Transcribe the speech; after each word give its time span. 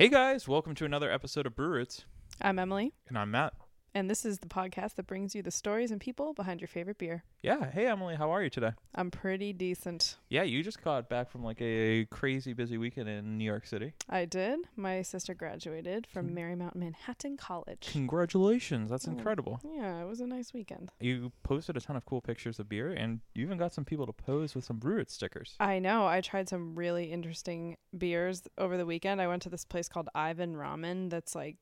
Hey 0.00 0.08
guys, 0.08 0.48
welcome 0.48 0.74
to 0.76 0.86
another 0.86 1.12
episode 1.12 1.44
of 1.44 1.54
Brew 1.54 1.68
Roots. 1.68 2.06
I'm 2.40 2.58
Emily, 2.58 2.94
And 3.06 3.18
I'm 3.18 3.32
Matt. 3.32 3.52
And 3.94 4.08
this 4.08 4.24
is 4.24 4.38
the 4.38 4.46
podcast 4.46 4.94
that 4.94 5.06
brings 5.06 5.34
you 5.34 5.42
the 5.42 5.50
stories 5.50 5.90
and 5.90 6.00
people 6.00 6.32
behind 6.32 6.60
your 6.60 6.68
favorite 6.68 6.98
beer. 6.98 7.24
Yeah, 7.42 7.70
hey 7.70 7.86
Emily, 7.86 8.16
how 8.16 8.30
are 8.30 8.42
you 8.42 8.50
today? 8.50 8.72
I'm 8.94 9.10
pretty 9.10 9.52
decent. 9.52 10.16
Yeah, 10.28 10.42
you 10.42 10.62
just 10.62 10.82
got 10.82 11.08
back 11.08 11.30
from 11.30 11.42
like 11.42 11.60
a 11.60 12.06
crazy 12.10 12.52
busy 12.52 12.78
weekend 12.78 13.08
in 13.08 13.38
New 13.38 13.44
York 13.44 13.66
City. 13.66 13.94
I 14.08 14.24
did. 14.24 14.60
My 14.76 15.02
sister 15.02 15.34
graduated 15.34 16.06
from 16.06 16.28
hmm. 16.28 16.38
Marymount 16.38 16.74
Manhattan 16.74 17.36
College. 17.36 17.88
Congratulations, 17.92 18.90
that's 18.90 19.08
Oh. 19.08 19.12
incredible. 19.12 19.60
Yeah, 19.64 20.00
it 20.00 20.06
was 20.06 20.20
a 20.20 20.26
nice 20.26 20.52
weekend. 20.52 20.90
You 21.00 21.32
posted 21.42 21.76
a 21.76 21.80
ton 21.80 21.96
of 21.96 22.04
cool 22.04 22.20
pictures 22.20 22.58
of 22.58 22.68
beer 22.68 22.92
and 22.92 23.20
you 23.34 23.44
even 23.44 23.58
got 23.58 23.72
some 23.72 23.84
people 23.84 24.06
to 24.06 24.12
pose 24.12 24.54
with 24.54 24.64
some 24.64 24.78
Brew 24.78 25.04
stickers. 25.08 25.56
I 25.60 25.78
know. 25.78 26.06
I 26.06 26.20
tried 26.20 26.48
some 26.48 26.74
really 26.74 27.12
interesting 27.12 27.76
beers 27.96 28.42
over 28.58 28.76
the 28.76 28.86
weekend. 28.86 29.20
I 29.20 29.26
went 29.28 29.42
to 29.42 29.48
this 29.48 29.64
place 29.64 29.88
called 29.88 30.08
Ivan 30.14 30.54
Ramen 30.54 31.10
that's 31.10 31.34
like 31.34 31.56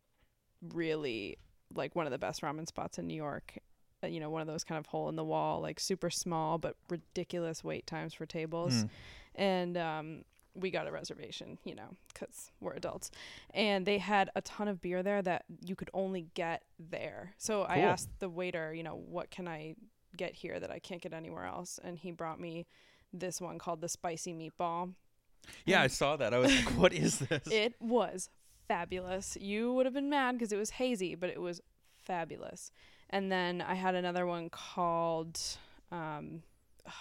really 0.63 1.39
like 1.75 1.95
one 1.97 2.07
of 2.07 2.13
the 2.13 2.19
best 2.19 2.43
ramen 2.43 2.67
spots 2.67 2.99
in 2.99 3.07
New 3.07 3.15
York. 3.17 3.59
Uh, 4.03 4.07
You 4.07 4.21
know, 4.21 4.31
one 4.31 4.41
of 4.41 4.47
those 4.47 4.65
kind 4.65 4.79
of 4.79 4.87
hole 4.87 5.09
in 5.09 5.17
the 5.17 5.25
wall, 5.25 5.61
like 5.61 5.81
super 5.81 6.11
small 6.11 6.59
but 6.59 6.77
ridiculous 6.89 7.65
wait 7.65 7.87
times 7.87 8.15
for 8.15 8.27
tables. 8.27 8.73
Mm. 8.75 8.89
and 9.35 9.77
um, 9.77 10.25
we 10.55 10.71
got 10.71 10.89
a 10.89 10.93
reservation, 10.93 11.59
you 11.65 11.75
know, 11.75 11.95
because 12.13 12.51
we're 12.61 12.73
adults. 12.73 13.11
And 13.55 13.87
they 13.87 13.99
had 13.99 14.31
a 14.35 14.41
ton 14.43 14.67
of 14.67 14.81
beer 14.81 15.03
there 15.05 15.23
that 15.23 15.45
you 15.65 15.77
could 15.77 15.91
only 15.95 16.27
get 16.35 16.63
there. 16.79 17.35
So 17.39 17.63
I 17.63 17.79
asked 17.79 18.09
the 18.19 18.29
waiter, 18.29 18.75
you 18.75 18.83
know, 18.83 18.97
what 18.97 19.31
can 19.31 19.47
I 19.47 19.77
get 20.17 20.35
here 20.35 20.59
that 20.59 20.71
I 20.71 20.81
can't 20.81 21.01
get 21.01 21.13
anywhere 21.13 21.45
else? 21.45 21.79
And 21.85 21.97
he 21.99 22.11
brought 22.11 22.41
me 22.41 22.67
this 23.13 23.41
one 23.41 23.59
called 23.59 23.81
the 23.81 23.89
spicy 23.89 24.33
meatball. 24.35 24.95
Yeah, 25.65 25.81
I 25.81 25.87
saw 25.87 26.17
that. 26.17 26.35
I 26.35 26.39
was 26.39 26.53
like, 26.55 26.77
what 26.77 26.93
is 26.93 27.21
this? 27.21 27.43
It 27.51 27.75
was 27.81 28.29
fabulous. 28.69 29.37
You 29.41 29.73
would 29.73 29.87
have 29.87 29.95
been 29.95 30.11
mad 30.11 30.33
because 30.33 30.53
it 30.53 30.59
was 30.59 30.71
hazy, 30.71 31.15
but 31.15 31.31
it 31.31 31.41
was 31.41 31.61
fabulous. 31.97 32.71
And 33.11 33.33
then 33.33 33.63
I 33.63 33.75
had 33.75 33.95
another 33.95 34.27
one 34.27 34.51
called, 34.51 35.41
um, 35.91 36.43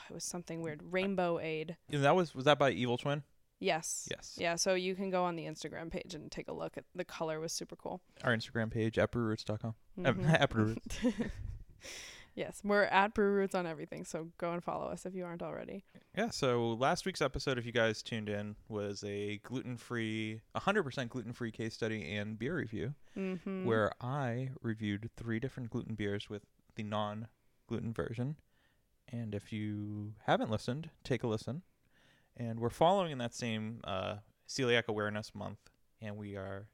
it 0.09 0.13
was 0.13 0.23
something 0.23 0.61
weird, 0.61 0.81
Rainbow 0.91 1.39
Aid. 1.39 1.75
And 1.91 2.03
that 2.03 2.15
was 2.15 2.33
was 2.33 2.45
that 2.45 2.57
by 2.57 2.71
Evil 2.71 2.97
Twin? 2.97 3.23
Yes. 3.59 4.07
Yes. 4.11 4.35
Yeah, 4.37 4.55
so 4.55 4.75
you 4.75 4.95
can 4.95 5.09
go 5.09 5.23
on 5.23 5.35
the 5.35 5.45
Instagram 5.45 5.89
page 5.91 6.13
and 6.13 6.31
take 6.31 6.47
a 6.47 6.53
look 6.53 6.77
at 6.77 6.85
the 6.95 7.05
color 7.05 7.39
was 7.39 7.51
super 7.51 7.75
cool. 7.75 8.01
Our 8.23 8.35
Instagram 8.35 8.71
page 8.71 8.99
at 8.99 9.11
brewroots.com. 9.11 9.73
Uh, 10.05 10.13
At 12.37 12.43
Brew 12.43 12.49
Roots. 12.49 12.61
yes, 12.61 12.61
we're 12.63 12.83
at 12.83 13.13
Brew 13.13 13.31
Roots 13.31 13.55
on 13.55 13.65
everything, 13.65 14.03
so 14.05 14.27
go 14.37 14.51
and 14.51 14.63
follow 14.63 14.85
us 14.87 15.05
if 15.05 15.15
you 15.15 15.25
aren't 15.25 15.41
already. 15.43 15.83
Yeah, 16.17 16.29
so 16.29 16.73
last 16.73 17.05
week's 17.05 17.21
episode, 17.21 17.57
if 17.57 17.65
you 17.65 17.71
guys 17.71 18.01
tuned 18.03 18.29
in, 18.29 18.55
was 18.69 19.03
a 19.05 19.37
gluten 19.43 19.77
free, 19.77 20.41
100% 20.55 21.09
gluten 21.09 21.33
free 21.33 21.51
case 21.51 21.73
study 21.73 22.15
and 22.15 22.37
beer 22.39 22.55
review, 22.55 22.93
Mm-hmm. 23.17 23.65
where 23.65 23.91
I 23.99 24.49
reviewed 24.61 25.09
three 25.17 25.39
different 25.39 25.69
gluten 25.71 25.95
beers 25.95 26.29
with 26.29 26.43
the 26.75 26.83
non 26.83 27.27
gluten 27.67 27.91
version. 27.93 28.35
And 29.09 29.33
if 29.33 29.51
you 29.53 30.13
haven't 30.25 30.51
listened, 30.51 30.89
take 31.03 31.23
a 31.23 31.27
listen. 31.27 31.63
And 32.35 32.59
we're 32.59 32.69
following 32.69 33.11
in 33.11 33.17
that 33.17 33.33
same 33.33 33.79
uh, 33.85 34.17
Celiac 34.47 34.83
Awareness 34.87 35.33
Month, 35.33 35.57
and 36.01 36.15
we 36.17 36.35
are 36.35 36.67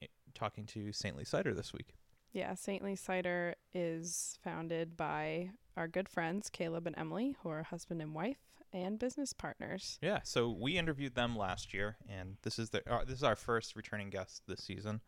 eh, 0.00 0.06
talking 0.34 0.66
to 0.66 0.92
Saintly 0.92 1.24
Cider 1.24 1.52
this 1.54 1.72
week. 1.72 1.94
Yeah, 2.32 2.54
Saintly 2.54 2.96
Cider 2.96 3.54
is 3.74 4.38
founded 4.42 4.96
by 4.96 5.50
our 5.76 5.86
good 5.88 6.08
friends 6.08 6.48
Caleb 6.50 6.86
and 6.86 6.96
Emily, 6.98 7.36
who 7.42 7.50
are 7.50 7.62
husband 7.62 8.00
and 8.00 8.14
wife 8.14 8.38
and 8.72 8.98
business 8.98 9.32
partners. 9.34 9.98
Yeah, 10.00 10.20
so 10.24 10.50
we 10.50 10.78
interviewed 10.78 11.14
them 11.14 11.36
last 11.36 11.74
year, 11.74 11.96
and 12.08 12.36
this 12.42 12.58
is 12.58 12.70
the 12.70 12.82
uh, 12.90 13.04
this 13.04 13.16
is 13.18 13.22
our 13.22 13.36
first 13.36 13.76
returning 13.76 14.08
guest 14.08 14.42
this 14.48 14.64
season. 14.64 15.02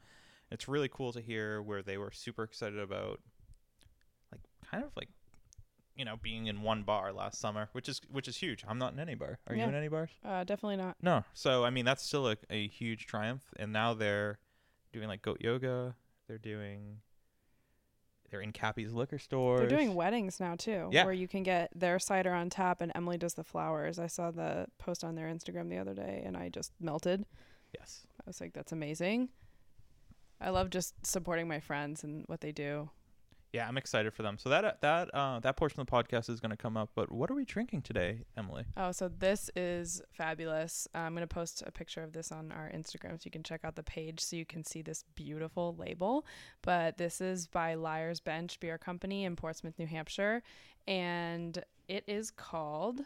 It's 0.50 0.68
really 0.68 0.88
cool 0.92 1.12
to 1.14 1.20
hear 1.22 1.62
where 1.62 1.82
they 1.82 1.96
were 1.96 2.10
super 2.12 2.42
excited 2.44 2.78
about, 2.78 3.20
like 4.30 4.42
kind 4.70 4.84
of 4.84 4.90
like, 4.94 5.08
you 5.96 6.04
know, 6.04 6.16
being 6.22 6.46
in 6.46 6.60
one 6.60 6.82
bar 6.82 7.10
last 7.10 7.40
summer, 7.40 7.70
which 7.72 7.88
is 7.88 8.02
which 8.10 8.28
is 8.28 8.36
huge. 8.36 8.64
I'm 8.68 8.78
not 8.78 8.92
in 8.92 8.98
any 9.00 9.14
bar. 9.14 9.38
Are 9.48 9.54
Yeah. 9.56 9.62
you 9.62 9.68
in 9.70 9.74
any 9.74 9.88
bars? 9.88 10.10
Uh, 10.22 10.44
definitely 10.44 10.76
not. 10.76 10.96
No. 11.00 11.24
So 11.32 11.64
I 11.64 11.70
mean, 11.70 11.86
that's 11.86 12.04
still 12.04 12.28
a, 12.28 12.36
a 12.50 12.68
huge 12.68 13.06
triumph, 13.06 13.44
and 13.56 13.72
now 13.72 13.94
they're 13.94 14.38
doing 14.92 15.08
like 15.08 15.22
goat 15.22 15.38
yoga. 15.40 15.94
They're 16.28 16.36
doing. 16.38 16.98
They're 18.34 18.40
in 18.42 18.50
Cappy's 18.50 18.92
liquor 18.92 19.20
stores. 19.20 19.60
They're 19.60 19.68
doing 19.68 19.94
weddings 19.94 20.40
now 20.40 20.56
too, 20.56 20.88
Yeah. 20.90 21.04
where 21.04 21.12
you 21.14 21.28
can 21.28 21.44
get 21.44 21.70
their 21.72 22.00
cider 22.00 22.32
on 22.32 22.50
tap 22.50 22.80
and 22.80 22.90
Emily 22.96 23.16
does 23.16 23.34
the 23.34 23.44
flowers. 23.44 24.00
I 24.00 24.08
saw 24.08 24.32
the 24.32 24.66
post 24.76 25.04
on 25.04 25.14
their 25.14 25.28
Instagram 25.28 25.68
the 25.68 25.78
other 25.78 25.94
day 25.94 26.20
and 26.26 26.36
I 26.36 26.48
just 26.48 26.72
melted. 26.80 27.26
Yes. 27.78 28.08
I 28.20 28.24
was 28.26 28.40
like, 28.40 28.52
that's 28.52 28.72
amazing. 28.72 29.28
I 30.40 30.50
love 30.50 30.70
just 30.70 30.94
supporting 31.06 31.46
my 31.46 31.60
friends 31.60 32.02
and 32.02 32.24
what 32.26 32.40
they 32.40 32.50
do. 32.50 32.90
Yeah, 33.54 33.68
I'm 33.68 33.76
excited 33.76 34.12
for 34.12 34.24
them. 34.24 34.36
So 34.36 34.48
that 34.48 34.80
that 34.80 35.14
uh, 35.14 35.38
that 35.38 35.56
portion 35.56 35.78
of 35.78 35.86
the 35.86 35.92
podcast 35.92 36.28
is 36.28 36.40
going 36.40 36.50
to 36.50 36.56
come 36.56 36.76
up. 36.76 36.90
But 36.96 37.12
what 37.12 37.30
are 37.30 37.34
we 37.34 37.44
drinking 37.44 37.82
today, 37.82 38.24
Emily? 38.36 38.64
Oh, 38.76 38.90
so 38.90 39.06
this 39.06 39.48
is 39.54 40.02
fabulous. 40.10 40.88
I'm 40.92 41.14
going 41.14 41.22
to 41.22 41.32
post 41.32 41.62
a 41.64 41.70
picture 41.70 42.02
of 42.02 42.12
this 42.12 42.32
on 42.32 42.50
our 42.50 42.68
Instagram 42.74 43.12
so 43.12 43.20
you 43.26 43.30
can 43.30 43.44
check 43.44 43.60
out 43.62 43.76
the 43.76 43.84
page 43.84 44.18
so 44.18 44.34
you 44.34 44.44
can 44.44 44.64
see 44.64 44.82
this 44.82 45.04
beautiful 45.14 45.76
label. 45.78 46.26
But 46.62 46.98
this 46.98 47.20
is 47.20 47.46
by 47.46 47.76
Liar's 47.76 48.18
Bench 48.18 48.58
Beer 48.58 48.76
Company 48.76 49.22
in 49.22 49.36
Portsmouth, 49.36 49.78
New 49.78 49.86
Hampshire. 49.86 50.42
And 50.88 51.62
it 51.86 52.02
is 52.08 52.32
called. 52.32 53.02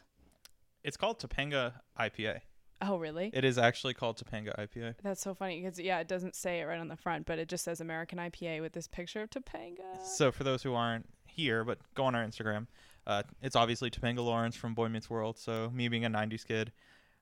It's 0.83 0.97
called 0.97 1.21
Topanga 1.21 1.75
IPA. 2.01 2.41
Oh, 2.81 2.97
really? 2.97 3.31
It 3.33 3.44
is 3.44 3.59
actually 3.59 3.94
called 3.94 4.22
Topanga 4.22 4.56
IPA. 4.56 4.94
That's 5.03 5.21
so 5.21 5.34
funny 5.34 5.61
because, 5.61 5.81
yeah, 5.81 5.99
it 5.99 6.06
doesn't 6.06 6.37
say 6.37 6.61
it 6.61 6.65
right 6.65 6.78
on 6.78 6.89
the 6.89 6.97
front, 6.97 7.27
but 7.27 7.39
it 7.39 7.49
just 7.49 7.65
says 7.65 7.81
American 7.81 8.19
IPA 8.19 8.61
with 8.61 8.72
this 8.72 8.87
picture 8.87 9.22
of 9.22 9.31
Topanga. 9.31 10.00
So 10.05 10.31
for 10.31 10.44
those 10.44 10.62
who 10.62 10.75
aren't 10.75 11.09
here, 11.27 11.65
but 11.65 11.78
go 11.94 12.05
on 12.05 12.15
our 12.15 12.25
Instagram, 12.25 12.67
uh, 13.09 13.22
it's 13.43 13.56
obviously 13.56 13.91
Topanga 13.91 14.22
Lawrence 14.25 14.55
from 14.55 14.75
Boy 14.75 14.88
Meets 14.88 15.09
World. 15.09 15.38
So 15.38 15.71
me 15.75 15.88
being 15.88 16.05
a 16.05 16.11
'90s 16.11 16.47
kid, 16.47 16.72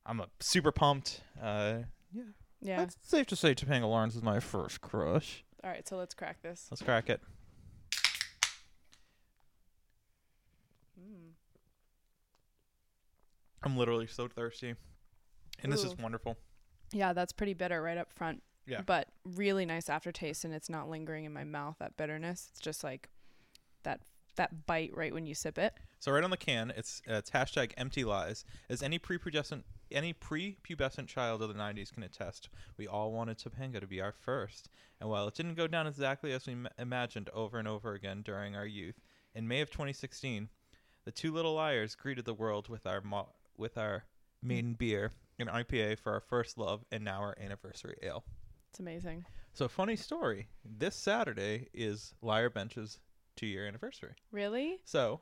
I'm 0.05 0.21
a 0.21 0.27
super 0.41 0.73
pumped. 0.73 1.23
Uh, 1.41 1.79
yeah, 2.13 2.23
yeah. 2.61 2.83
it's 2.83 2.97
safe 3.03 3.27
to 3.27 3.37
say 3.37 3.55
Topanga 3.55 3.89
Lawrence 3.89 4.17
is 4.17 4.23
my 4.23 4.41
first 4.41 4.81
crush. 4.81 5.45
All 5.63 5.71
right, 5.71 5.87
so 5.87 5.97
let's 5.97 6.15
crack 6.15 6.43
this. 6.43 6.67
Let's 6.71 6.83
crack 6.83 7.09
it. 7.09 7.21
Mm. 11.01 11.31
I'm 13.63 13.77
literally 13.77 14.07
so 14.09 14.27
thirsty, 14.29 14.75
and 15.67 15.73
this 15.73 15.85
is 15.85 15.97
wonderful. 15.99 16.37
Yeah, 16.93 17.13
that's 17.13 17.33
pretty 17.33 17.55
bitter 17.55 17.83
right 17.83 17.99
up 17.99 18.13
front. 18.13 18.43
Yeah. 18.67 18.81
But 18.85 19.09
really 19.25 19.65
nice 19.65 19.89
aftertaste 19.89 20.45
and 20.45 20.53
it's 20.53 20.69
not 20.69 20.89
lingering 20.89 21.25
in 21.25 21.33
my 21.33 21.45
mouth 21.45 21.77
that 21.79 21.97
bitterness. 21.97 22.49
It's 22.51 22.61
just 22.61 22.83
like 22.83 23.09
that 23.85 24.01
that 24.37 24.67
bite 24.67 24.91
right 24.95 25.13
when 25.13 25.27
you 25.27 25.35
sip 25.35 25.59
it. 25.59 25.75
So 25.99 26.13
right 26.13 26.23
on 26.23 26.31
the 26.31 26.37
can, 26.37 26.73
it's 26.77 27.01
uh, 27.09 27.15
it's 27.15 27.31
hashtag 27.31 27.73
empty 27.77 28.05
lies. 28.05 28.45
As 28.69 28.83
any 28.83 28.99
prepubescent 28.99 29.63
any 29.91 30.13
prepubescent 30.13 31.07
child 31.07 31.43
of 31.43 31.49
the 31.49 31.55
'90s 31.55 31.93
can 31.93 32.03
attest, 32.03 32.49
we 32.77 32.87
all 32.87 33.13
wanted 33.13 33.39
Topanga 33.39 33.81
to 33.81 33.87
be 33.87 34.01
our 34.01 34.13
first. 34.13 34.69
And 35.01 35.09
while 35.09 35.27
it 35.29 35.35
didn't 35.35 35.55
go 35.55 35.67
down 35.67 35.87
exactly 35.87 36.33
as 36.33 36.47
we 36.47 36.55
m- 36.55 36.69
imagined 36.79 37.31
over 37.33 37.59
and 37.59 37.69
over 37.69 37.95
again 37.95 38.23
during 38.23 38.57
our 38.57 38.67
youth, 38.67 39.01
in 39.35 39.47
May 39.47 39.61
of 39.61 39.71
2016, 39.71 40.49
the 41.05 41.13
two 41.13 41.33
little 41.33 41.55
liars 41.55 41.95
greeted 41.95 42.25
the 42.25 42.35
world 42.35 42.69
with 42.69 42.87
our 42.87 43.01
mo- 43.01 43.33
with 43.57 43.79
our 43.79 44.05
maiden 44.43 44.75
beer, 44.75 45.13
an 45.39 45.49
IPA 45.49 45.99
for 45.99 46.13
our 46.13 46.21
first 46.21 46.57
love, 46.59 46.85
and 46.91 47.05
now 47.05 47.21
our 47.21 47.37
anniversary 47.41 47.97
ale. 48.03 48.25
It's 48.71 48.81
amazing. 48.81 49.25
So 49.53 49.69
funny 49.69 49.97
story. 49.97 50.49
This 50.65 50.97
Saturday 50.97 51.69
is 51.73 52.15
Liar 52.23 52.51
Bench's 52.51 52.99
two-year 53.37 53.67
anniversary. 53.67 54.13
Really? 54.33 54.79
So, 54.85 55.21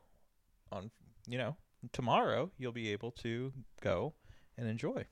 on 0.72 0.90
you 1.26 1.38
know 1.38 1.56
tomorrow 1.92 2.50
you'll 2.58 2.72
be 2.72 2.90
able 2.92 3.10
to 3.10 3.52
go 3.80 4.14
and 4.56 4.68
enjoy. 4.68 5.04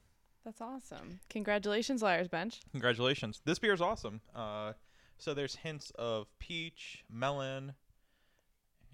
That's 0.45 0.61
awesome. 0.61 1.21
Congratulations, 1.31 2.03
Liars 2.03 2.29
Bench. 2.29 2.61
Congratulations! 2.73 3.41
This 3.45 3.59
beer 3.59 3.73
is 3.73 3.81
awesome. 3.81 4.21
Uh, 4.35 4.73
so 5.19 5.35
there's 5.35 5.55
hints 5.55 5.93
of 5.97 6.26
peach, 6.41 7.05
melon, 7.09 7.75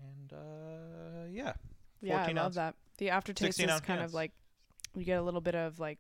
and 0.03 0.33
uh, 0.33 1.27
yeah, 1.31 1.55
Yeah, 2.03 2.23
I 2.23 2.27
love 2.33 2.39
ounce. 2.39 2.55
that. 2.57 2.75
The 2.99 3.11
aftertaste 3.11 3.61
is 3.61 3.81
kind 3.81 4.03
of 4.03 4.13
like 4.13 4.33
you 4.95 5.05
get 5.05 5.19
a 5.19 5.23
little 5.23 5.41
bit 5.41 5.55
of 5.55 5.79
like 5.79 5.99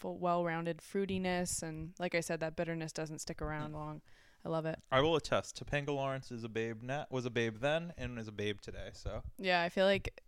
full 0.00 0.18
well-rounded 0.18 0.78
fruitiness 0.78 1.62
and 1.62 1.90
like 1.98 2.14
I 2.14 2.20
said 2.20 2.40
that 2.40 2.56
bitterness 2.56 2.92
doesn't 2.92 3.20
stick 3.20 3.42
around 3.42 3.72
long. 3.74 4.00
I 4.44 4.48
love 4.48 4.64
it. 4.64 4.78
I 4.90 5.02
will 5.02 5.16
attest. 5.16 5.62
Topanga 5.62 5.88
Lawrence 5.94 6.30
is 6.32 6.44
a 6.44 6.48
babe. 6.48 6.82
Na- 6.82 7.04
was 7.10 7.26
a 7.26 7.30
babe 7.30 7.56
then 7.60 7.92
and 7.98 8.18
is 8.18 8.26
a 8.26 8.32
babe 8.32 8.58
today. 8.62 8.88
So 8.94 9.22
Yeah, 9.38 9.60
I 9.62 9.68
feel 9.68 9.84
like 9.84 10.22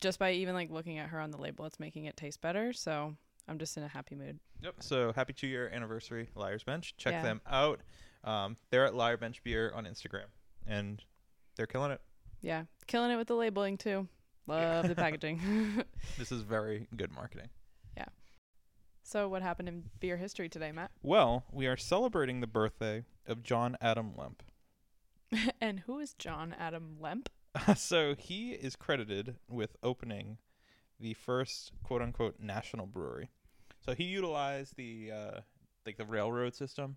just 0.00 0.18
by 0.20 0.32
even 0.32 0.54
like 0.54 0.70
looking 0.70 0.98
at 0.98 1.08
her 1.08 1.20
on 1.20 1.32
the 1.32 1.38
label 1.38 1.64
it's 1.66 1.80
making 1.80 2.04
it 2.04 2.16
taste 2.16 2.40
better, 2.40 2.72
so 2.72 3.16
I'm 3.48 3.58
just 3.58 3.76
in 3.76 3.82
a 3.82 3.88
happy 3.88 4.14
mood. 4.14 4.38
Yep. 4.62 4.74
So 4.80 5.12
happy 5.12 5.32
two 5.32 5.48
year 5.48 5.68
anniversary, 5.72 6.28
Liars 6.36 6.62
Bench. 6.62 6.94
Check 6.96 7.12
Yeah. 7.14 7.22
them 7.22 7.40
out. 7.46 7.80
Um, 8.24 8.56
they're 8.70 8.86
at 8.86 8.94
Liar 8.94 9.16
Bench 9.16 9.42
Beer 9.42 9.72
on 9.74 9.84
Instagram, 9.84 10.26
and 10.66 11.02
they're 11.56 11.66
killing 11.66 11.90
it. 11.92 12.00
Yeah, 12.40 12.64
killing 12.86 13.10
it 13.10 13.16
with 13.16 13.28
the 13.28 13.34
labeling 13.36 13.76
too. 13.78 14.06
Love 14.46 14.86
the 14.88 14.94
packaging. 15.04 15.40
This 16.18 16.30
is 16.32 16.42
very 16.42 16.86
good 16.96 17.10
marketing. 17.12 17.48
So, 19.08 19.28
what 19.28 19.40
happened 19.42 19.68
in 19.68 19.84
beer 20.00 20.16
history 20.16 20.48
today, 20.48 20.72
Matt? 20.72 20.90
Well, 21.00 21.44
we 21.52 21.68
are 21.68 21.76
celebrating 21.76 22.40
the 22.40 22.48
birthday 22.48 23.04
of 23.24 23.44
John 23.44 23.76
Adam 23.80 24.14
Lemp. 24.16 24.42
and 25.60 25.78
who 25.86 26.00
is 26.00 26.12
John 26.14 26.52
Adam 26.58 26.96
Lemp? 27.00 27.28
so 27.76 28.16
he 28.18 28.50
is 28.50 28.74
credited 28.74 29.36
with 29.48 29.76
opening 29.80 30.38
the 30.98 31.14
first 31.14 31.70
quote 31.84 32.02
unquote 32.02 32.40
national 32.40 32.86
brewery. 32.86 33.30
So 33.84 33.94
he 33.94 34.02
utilized 34.02 34.74
the 34.76 35.12
uh, 35.12 35.40
like 35.86 35.98
the 35.98 36.04
railroad 36.04 36.54
system 36.54 36.96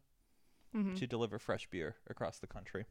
Mm-hmm. 0.75 0.93
to 0.97 1.07
deliver 1.07 1.39
fresh 1.39 1.67
beer 1.71 1.95
across 2.07 2.37
the 2.37 2.45
country. 2.45 2.85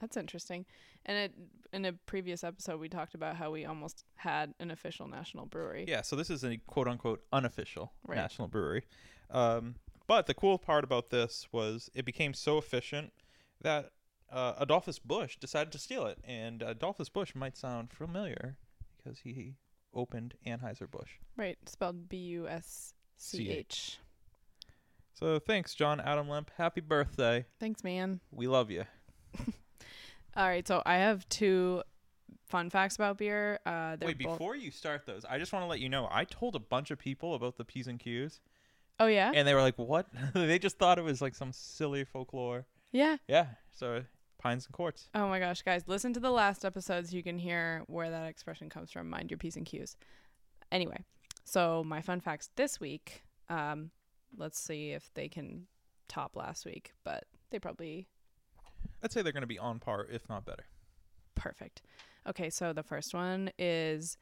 That's 0.00 0.16
interesting. 0.16 0.64
And 1.06 1.16
it, 1.16 1.34
in 1.72 1.84
a 1.84 1.92
previous 1.92 2.44
episode, 2.44 2.78
we 2.80 2.88
talked 2.88 3.14
about 3.14 3.36
how 3.36 3.50
we 3.50 3.64
almost 3.64 4.04
had 4.16 4.54
an 4.60 4.70
official 4.70 5.08
national 5.08 5.46
brewery. 5.46 5.84
Yeah, 5.88 6.02
so 6.02 6.14
this 6.16 6.30
is 6.30 6.44
a 6.44 6.56
quote 6.66 6.86
unquote 6.88 7.22
unofficial 7.32 7.92
Right. 8.06 8.16
national 8.16 8.48
brewery. 8.48 8.84
Um, 9.30 9.74
but 10.06 10.26
the 10.26 10.34
cool 10.34 10.58
part 10.58 10.84
about 10.84 11.10
this 11.10 11.48
was 11.52 11.90
it 11.94 12.04
became 12.04 12.32
so 12.32 12.58
efficient 12.58 13.12
that 13.60 13.90
uh, 14.30 14.54
Adolphus 14.58 14.98
Busch 14.98 15.36
decided 15.36 15.72
to 15.72 15.78
steal 15.78 16.06
it. 16.06 16.18
And 16.24 16.62
Adolphus 16.62 17.08
Busch 17.08 17.34
might 17.34 17.56
sound 17.56 17.92
familiar 17.92 18.56
because 18.96 19.20
he 19.20 19.56
opened 19.94 20.34
Anheuser-Busch. 20.46 21.10
Right. 21.36 21.58
Spelled 21.66 22.08
B 22.08 22.16
U 22.18 22.46
S 22.48 22.94
C 23.16 23.50
H. 23.50 23.98
So 25.12 25.38
thanks, 25.40 25.74
John 25.74 25.98
Adam 26.00 26.28
Lemp. 26.28 26.50
Happy 26.56 26.80
birthday. 26.80 27.44
Thanks, 27.58 27.82
man. 27.82 28.20
We 28.30 28.46
love 28.46 28.70
you. 28.70 28.84
All 30.38 30.46
right. 30.48 30.66
So, 30.66 30.82
I 30.86 30.96
have 30.96 31.28
two 31.28 31.82
fun 32.46 32.70
facts 32.70 32.94
about 32.96 33.18
beer. 33.18 33.58
Uh, 33.66 33.96
Wait, 34.00 34.16
both- 34.18 34.38
before 34.38 34.56
you 34.56 34.70
start 34.70 35.04
those, 35.04 35.24
I 35.26 35.38
just 35.38 35.52
want 35.52 35.64
to 35.64 35.66
let 35.66 35.80
you 35.80 35.88
know 35.90 36.08
I 36.10 36.24
told 36.24 36.54
a 36.54 36.60
bunch 36.60 36.90
of 36.90 36.98
people 36.98 37.34
about 37.34 37.56
the 37.58 37.64
P's 37.64 37.86
and 37.88 37.98
Q's, 38.00 38.40
Oh, 39.00 39.06
yeah? 39.06 39.30
and 39.34 39.46
they 39.46 39.52
were 39.54 39.60
like, 39.60 39.76
"What?" 39.76 40.06
they 40.34 40.58
just 40.58 40.78
thought 40.78 40.98
it 40.98 41.02
was 41.02 41.20
like 41.20 41.34
some 41.34 41.52
silly 41.52 42.04
folklore. 42.04 42.64
yeah. 42.92 43.16
Yeah. 43.28 43.46
So 43.72 44.04
pines 44.38 44.66
and 44.66 44.72
quartz. 44.72 45.10
Oh 45.14 45.28
my 45.28 45.38
gosh, 45.40 45.62
guys, 45.62 45.82
listen 45.88 46.12
to 46.14 46.20
the 46.20 46.30
last 46.30 46.64
episodes. 46.64 47.12
You 47.12 47.22
can 47.22 47.38
hear 47.38 47.82
where 47.88 48.08
that 48.10 48.28
expression 48.28 48.68
comes 48.70 48.90
from. 48.90 49.10
Mind 49.10 49.30
your 49.30 49.38
P's 49.38 49.56
and 49.56 49.66
Q's. 49.66 49.96
Anyway, 50.72 51.04
so 51.44 51.82
my 51.84 52.00
fun 52.00 52.20
facts 52.20 52.50
this 52.56 52.78
week. 52.80 53.24
Um, 53.48 53.90
let's 54.36 54.58
see 54.60 54.90
if 54.92 55.10
they 55.14 55.28
can 55.28 55.66
top 56.08 56.36
last 56.36 56.64
week, 56.66 56.92
but 57.04 57.24
they 57.50 57.58
probably 57.58 58.06
I'd 59.02 59.12
say 59.12 59.22
they're 59.22 59.32
going 59.32 59.42
to 59.42 59.46
be 59.46 59.58
on 59.58 59.78
par, 59.78 60.06
if 60.10 60.28
not 60.28 60.44
better. 60.44 60.64
perfect. 61.34 61.82
Okay, 62.28 62.50
so 62.50 62.72
the 62.72 62.82
first 62.82 63.14
one 63.14 63.50
is 63.58 64.18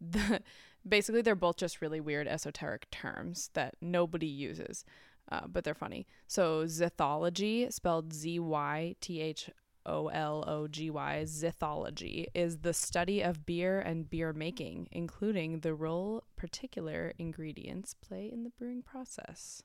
the 0.00 0.40
basically 0.88 1.22
they're 1.22 1.34
both 1.34 1.56
just 1.56 1.82
really 1.82 2.00
weird 2.00 2.28
esoteric 2.28 2.90
terms 2.90 3.50
that 3.54 3.74
nobody 3.80 4.26
uses, 4.26 4.84
uh, 5.30 5.46
but 5.46 5.64
they're 5.64 5.74
funny. 5.74 6.06
So 6.26 6.64
zythology, 6.64 7.70
spelled 7.72 8.12
Z 8.12 8.38
Y 8.38 8.94
T 9.00 9.20
H 9.20 9.50
O 9.84 10.08
L 10.08 10.44
O 10.46 10.68
G 10.68 10.88
Y, 10.90 11.24
zythology 11.26 12.26
is 12.34 12.58
the 12.58 12.72
study 12.72 13.22
of 13.22 13.44
beer 13.44 13.80
and 13.80 14.08
beer 14.08 14.32
making, 14.32 14.88
including 14.92 15.60
the 15.60 15.74
role 15.74 16.24
particular 16.36 17.12
ingredients 17.18 17.94
play 17.94 18.30
in 18.32 18.44
the 18.44 18.50
brewing 18.50 18.82
process. 18.82 19.62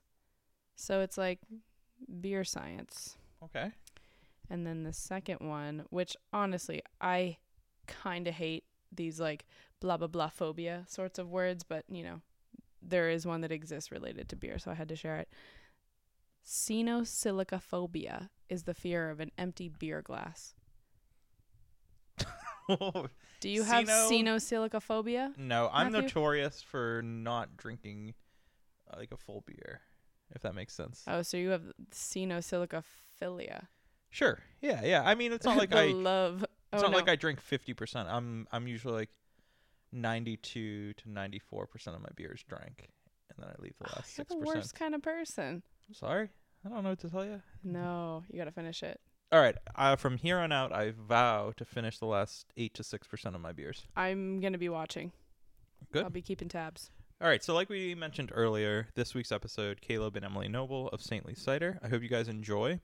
So 0.76 1.02
it's 1.02 1.18
like 1.18 1.40
beer 2.20 2.44
science. 2.44 3.18
Okay. 3.44 3.72
And 4.52 4.68
then 4.68 4.84
the 4.84 4.92
second 4.92 5.38
one, 5.40 5.86
which 5.92 6.18
honestly, 6.34 6.82
I 7.00 7.38
kind 7.88 8.28
of 8.28 8.34
hate 8.34 8.66
these 8.92 9.18
like 9.18 9.46
blah 9.80 9.96
blah 9.96 10.08
blah 10.08 10.28
phobia 10.28 10.84
sorts 10.90 11.18
of 11.18 11.30
words, 11.30 11.64
but 11.64 11.86
you 11.90 12.04
know, 12.04 12.20
there 12.82 13.10
is 13.10 13.26
one 13.26 13.40
that 13.42 13.52
exists 13.54 13.92
related 13.94 14.28
to 14.28 14.36
beer, 14.36 14.60
so 14.60 14.70
I 14.70 14.74
had 14.74 14.90
to 14.90 14.96
share 14.98 15.16
it. 15.20 15.30
Cenosillicaphobia 16.46 18.28
is 18.50 18.64
the 18.64 18.74
fear 18.74 19.10
of 19.10 19.22
an 19.22 19.32
empty 19.38 19.70
beer 19.70 20.02
glass. 20.02 20.54
Do 23.40 23.50
you 23.50 23.64
have 23.64 23.88
Sino- 23.88 24.36
cenosillicaphobia? 24.38 25.38
no, 25.38 25.70
I'm 25.72 25.94
Matthew? 25.94 26.08
notorious 26.10 26.62
for 26.62 27.02
not 27.06 27.56
drinking 27.56 28.16
uh, 28.92 28.98
like 28.98 29.14
a 29.14 29.18
full 29.18 29.44
beer, 29.48 29.80
if 30.36 30.42
that 30.42 30.56
makes 30.56 30.74
sense. 30.76 31.04
Oh, 31.08 31.22
so 31.22 31.38
you 31.38 31.50
have 31.52 31.64
sinosilicophilia. 31.92 33.68
Sure. 34.12 34.40
Yeah, 34.62 34.82
yeah. 34.84 35.02
I 35.04 35.16
mean, 35.16 35.32
it's 35.34 35.46
not 35.46 35.58
like 35.64 35.74
I 35.74 35.88
love. 35.88 36.44
it's 36.44 36.52
oh 36.74 36.82
not 36.82 36.92
no. 36.92 36.98
like 36.98 37.10
I 37.10 37.16
drink 37.16 37.40
50%. 37.44 38.06
I'm 38.08 38.48
I'm 38.52 38.68
usually 38.68 38.94
like 38.94 39.10
92 39.92 40.94
to 40.94 41.10
94% 41.10 41.88
of 41.88 42.02
my 42.02 42.10
beers 42.16 42.44
drank, 42.48 42.90
and 43.30 43.38
then 43.40 43.50
I 43.50 43.62
leave 43.62 43.74
the 43.82 43.90
last 43.96 44.18
You're 44.18 44.26
6%. 44.26 44.28
the 44.30 44.38
worst 44.38 44.76
kind 44.76 44.94
of 44.94 45.02
person. 45.02 45.64
I'm 45.88 45.94
sorry. 45.96 46.30
I 46.66 46.70
don't 46.70 46.84
know 46.84 46.90
what 46.90 47.00
to 47.00 47.10
tell 47.10 47.26
you. 47.26 47.42
No, 47.64 48.24
you 48.30 48.38
gotta 48.38 48.52
finish 48.52 48.84
it. 48.84 49.00
All 49.32 49.40
right. 49.40 49.56
Uh, 49.76 49.96
from 49.96 50.18
here 50.18 50.38
on 50.38 50.52
out, 50.52 50.74
I 50.74 50.92
vow 50.92 51.54
to 51.58 51.66
finish 51.66 51.98
the 51.98 52.06
last 52.06 52.48
8 52.58 52.74
to 52.76 52.84
6% 52.84 53.26
of 53.34 53.40
my 53.42 53.52
beers. 53.54 53.88
I'm 53.96 54.42
gonna 54.42 54.58
be 54.58 54.70
watching. 54.70 55.12
Good. 55.92 56.04
I'll 56.04 56.10
be 56.10 56.22
keeping 56.22 56.50
tabs. 56.50 56.92
All 57.22 57.28
right, 57.28 57.44
so 57.44 57.54
like 57.54 57.70
we 57.70 57.94
mentioned 57.94 58.32
earlier, 58.34 58.88
this 58.96 59.14
week's 59.14 59.32
episode, 59.32 59.80
Caleb 59.80 60.16
and 60.16 60.26
Emily 60.26 60.48
Noble 60.48 60.88
of 60.90 61.02
Saintly 61.04 61.36
Cider. 61.36 61.78
I 61.84 61.88
hope 61.88 62.02
you 62.02 62.10
guys 62.10 62.28
enjoy, 62.28 62.80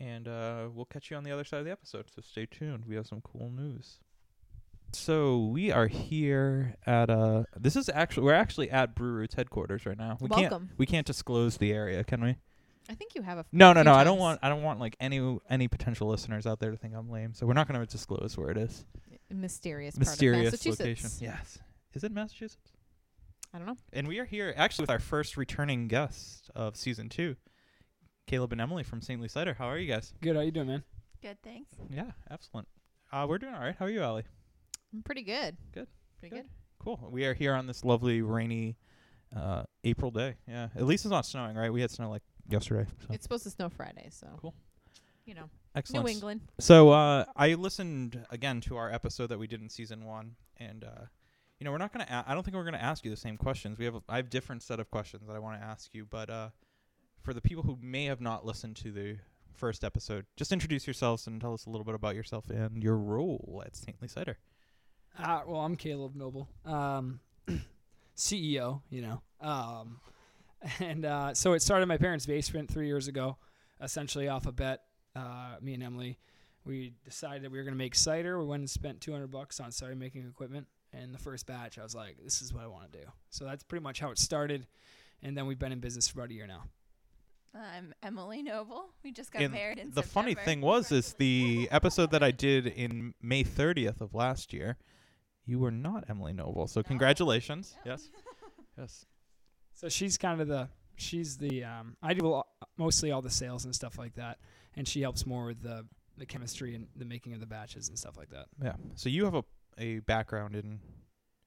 and 0.00 0.28
uh, 0.28 0.68
we'll 0.72 0.84
catch 0.84 1.10
you 1.10 1.16
on 1.16 1.24
the 1.24 1.30
other 1.32 1.44
side 1.44 1.58
of 1.60 1.64
the 1.64 1.70
episode. 1.72 2.06
So 2.14 2.22
stay 2.22 2.46
tuned. 2.46 2.84
We 2.86 2.96
have 2.96 3.06
some 3.06 3.20
cool 3.22 3.50
news. 3.50 3.98
So 4.92 5.46
we 5.46 5.72
are 5.72 5.88
here 5.88 6.76
at 6.86 7.10
uh 7.10 7.42
this 7.58 7.76
is 7.76 7.88
actually 7.88 8.22
we're 8.22 8.34
actually 8.34 8.70
at 8.70 8.94
Brew 8.94 9.10
Roots 9.12 9.34
headquarters 9.34 9.84
right 9.84 9.98
now. 9.98 10.16
We 10.20 10.28
can't 10.28 10.50
Welcome. 10.50 10.70
we 10.78 10.86
can't 10.86 11.06
disclose 11.06 11.56
the 11.56 11.72
area, 11.72 12.04
can 12.04 12.22
we? 12.22 12.36
I 12.88 12.94
think 12.94 13.14
you 13.14 13.22
have 13.22 13.38
a. 13.38 13.44
No, 13.52 13.72
no, 13.72 13.80
few 13.80 13.84
no. 13.84 13.94
I 13.94 14.04
don't 14.04 14.18
want 14.18 14.40
I 14.42 14.48
don't 14.48 14.62
want 14.62 14.78
like 14.78 14.96
any 15.00 15.38
any 15.50 15.68
potential 15.68 16.08
listeners 16.08 16.46
out 16.46 16.60
there 16.60 16.70
to 16.70 16.76
think 16.76 16.94
I'm 16.94 17.10
lame. 17.10 17.34
So 17.34 17.46
we're 17.46 17.54
not 17.54 17.68
going 17.68 17.80
to 17.80 17.86
disclose 17.86 18.38
where 18.38 18.50
it 18.50 18.56
is. 18.56 18.84
mysterious, 19.28 19.98
Mysterious 19.98 20.50
part 20.50 20.66
of 20.66 20.80
location. 20.80 21.10
Yes. 21.20 21.58
Is 21.92 22.04
it 22.04 22.12
Massachusetts? 22.12 22.70
I 23.52 23.58
don't 23.58 23.66
know. 23.66 23.76
And 23.92 24.06
we 24.06 24.18
are 24.18 24.24
here 24.24 24.52
actually 24.56 24.84
with 24.84 24.90
our 24.90 24.98
first 24.98 25.36
returning 25.36 25.88
guest 25.88 26.50
of 26.54 26.76
season 26.76 27.08
two, 27.08 27.36
Caleb 28.26 28.52
and 28.52 28.60
Emily 28.60 28.82
from 28.82 29.00
Saintly 29.00 29.28
Cider. 29.28 29.54
How 29.54 29.66
are 29.66 29.78
you 29.78 29.86
guys? 29.92 30.12
Good. 30.20 30.34
How 30.36 30.42
you 30.42 30.50
doing, 30.50 30.66
man? 30.66 30.82
Good, 31.22 31.38
thanks. 31.42 31.72
Yeah, 31.90 32.10
excellent. 32.30 32.66
Uh, 33.12 33.26
we're 33.28 33.38
doing 33.38 33.54
all 33.54 33.60
right. 33.60 33.74
How 33.78 33.86
are 33.86 33.90
you, 33.90 34.02
Allie? 34.02 34.24
I'm 34.92 35.02
pretty 35.02 35.22
good. 35.22 35.56
Good. 35.72 35.86
Pretty 36.20 36.34
Good. 36.34 36.42
good. 36.42 36.50
Cool. 36.78 37.08
We 37.10 37.24
are 37.24 37.34
here 37.34 37.54
on 37.54 37.66
this 37.66 37.84
lovely 37.84 38.22
rainy 38.22 38.76
uh, 39.34 39.62
April 39.84 40.10
day. 40.10 40.36
Yeah, 40.48 40.68
at 40.74 40.84
least 40.84 41.04
it's 41.04 41.10
not 41.12 41.24
snowing, 41.26 41.56
right? 41.56 41.72
We 41.72 41.80
had 41.80 41.90
snow 41.90 42.10
like 42.10 42.22
yesterday. 42.48 42.88
So. 43.06 43.14
It's 43.14 43.22
supposed 43.22 43.44
to 43.44 43.50
snow 43.50 43.68
Friday, 43.68 44.08
so 44.10 44.26
Cool. 44.40 44.54
You 45.24 45.34
know, 45.34 45.50
excellent. 45.74 46.06
New 46.06 46.12
England. 46.12 46.40
So 46.60 46.90
uh, 46.90 47.24
I 47.34 47.54
listened 47.54 48.24
again 48.30 48.60
to 48.62 48.76
our 48.76 48.92
episode 48.92 49.28
that 49.28 49.38
we 49.38 49.46
did 49.48 49.60
in 49.60 49.68
season 49.68 50.04
one, 50.04 50.36
and 50.58 50.84
uh, 50.84 51.06
you 51.58 51.64
know 51.64 51.72
we're 51.72 51.78
not 51.78 51.92
gonna. 51.92 52.06
A- 52.08 52.30
I 52.30 52.34
don't 52.34 52.44
think 52.44 52.56
we're 52.56 52.64
gonna 52.64 52.76
ask 52.78 53.04
you 53.04 53.10
the 53.10 53.16
same 53.16 53.36
questions. 53.36 53.78
We 53.78 53.84
have 53.86 53.96
a, 53.96 54.02
I 54.08 54.16
have 54.16 54.30
different 54.30 54.62
set 54.62 54.78
of 54.78 54.88
questions 54.90 55.26
that 55.26 55.34
I 55.34 55.40
want 55.40 55.60
to 55.60 55.66
ask 55.66 55.92
you, 55.92 56.06
but 56.08 56.30
uh, 56.30 56.48
for 57.26 57.34
the 57.34 57.40
people 57.40 57.64
who 57.64 57.76
may 57.82 58.04
have 58.04 58.20
not 58.20 58.46
listened 58.46 58.76
to 58.76 58.92
the 58.92 59.16
first 59.52 59.82
episode, 59.82 60.26
just 60.36 60.52
introduce 60.52 60.86
yourselves 60.86 61.26
and 61.26 61.40
tell 61.40 61.52
us 61.52 61.66
a 61.66 61.70
little 61.70 61.84
bit 61.84 61.96
about 61.96 62.14
yourself 62.14 62.48
and 62.50 62.84
your 62.84 62.96
role 62.96 63.64
at 63.66 63.74
Saintly 63.74 64.06
Cider. 64.06 64.38
Uh, 65.18 65.40
well, 65.44 65.60
I'm 65.60 65.74
Caleb 65.74 66.14
Noble, 66.14 66.48
um, 66.64 67.18
CEO. 68.16 68.80
You 68.90 69.02
know, 69.02 69.22
um, 69.40 69.98
and 70.78 71.04
uh, 71.04 71.34
so 71.34 71.54
it 71.54 71.62
started 71.62 71.82
in 71.82 71.88
my 71.88 71.96
parents' 71.96 72.26
basement 72.26 72.70
three 72.70 72.86
years 72.86 73.08
ago, 73.08 73.38
essentially 73.80 74.28
off 74.28 74.46
a 74.46 74.52
bet. 74.52 74.82
Uh, 75.16 75.56
me 75.60 75.74
and 75.74 75.82
Emily, 75.82 76.20
we 76.64 76.92
decided 77.04 77.42
that 77.42 77.50
we 77.50 77.58
were 77.58 77.64
gonna 77.64 77.74
make 77.74 77.96
cider. 77.96 78.38
We 78.38 78.44
went 78.44 78.60
and 78.60 78.70
spent 78.70 79.00
200 79.00 79.32
bucks 79.32 79.58
on 79.58 79.72
cider 79.72 79.96
making 79.96 80.28
equipment. 80.28 80.68
And 80.92 81.12
the 81.12 81.18
first 81.18 81.48
batch, 81.48 81.76
I 81.76 81.82
was 81.82 81.94
like, 81.94 82.18
"This 82.22 82.40
is 82.40 82.54
what 82.54 82.62
I 82.62 82.68
want 82.68 82.92
to 82.92 82.98
do." 83.00 83.04
So 83.30 83.44
that's 83.44 83.64
pretty 83.64 83.82
much 83.82 83.98
how 83.98 84.12
it 84.12 84.18
started. 84.18 84.68
And 85.24 85.36
then 85.36 85.46
we've 85.46 85.58
been 85.58 85.72
in 85.72 85.80
business 85.80 86.06
for 86.06 86.20
about 86.20 86.30
a 86.30 86.34
year 86.34 86.46
now. 86.46 86.62
I'm 87.56 87.94
Emily 88.02 88.42
Noble. 88.42 88.90
We 89.02 89.12
just 89.12 89.32
got 89.32 89.42
And 89.42 89.52
married 89.52 89.78
in 89.78 89.90
the 89.92 90.02
funny 90.02 90.34
thing 90.34 90.60
was, 90.60 90.92
is 90.92 91.14
the 91.14 91.68
episode 91.70 92.10
that 92.10 92.22
I 92.22 92.30
did 92.30 92.66
in 92.66 93.14
May 93.22 93.44
30th 93.44 94.00
of 94.00 94.14
last 94.14 94.52
year. 94.52 94.76
You 95.44 95.58
were 95.58 95.70
not 95.70 96.04
Emily 96.08 96.32
Noble, 96.32 96.66
so 96.66 96.80
No. 96.80 96.84
congratulations. 96.84 97.74
No. 97.84 97.92
Yes, 97.92 98.10
yes. 98.78 99.06
So 99.72 99.88
she's 99.88 100.18
kind 100.18 100.40
of 100.40 100.48
the 100.48 100.68
she's 100.96 101.36
the 101.36 101.64
um, 101.64 101.96
I 102.02 102.14
do 102.14 102.34
a 102.34 102.42
mostly 102.76 103.10
all 103.12 103.22
the 103.22 103.30
sales 103.30 103.64
and 103.64 103.74
stuff 103.74 103.98
like 103.98 104.14
that, 104.16 104.38
and 104.74 104.86
she 104.88 105.02
helps 105.02 105.24
more 105.26 105.46
with 105.46 105.62
the 105.62 105.86
the 106.18 106.26
chemistry 106.26 106.74
and 106.74 106.88
the 106.96 107.04
making 107.04 107.34
of 107.34 107.40
the 107.40 107.46
batches 107.46 107.88
and 107.88 107.98
stuff 107.98 108.16
like 108.16 108.30
that. 108.30 108.46
Yeah. 108.62 108.74
So 108.94 109.08
you 109.08 109.24
have 109.24 109.34
a 109.34 109.44
a 109.78 109.98
background 110.00 110.56
in 110.56 110.80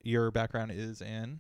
your 0.04 0.32
background 0.32 0.72
is 0.72 1.02
in 1.02 1.08
In 1.08 1.40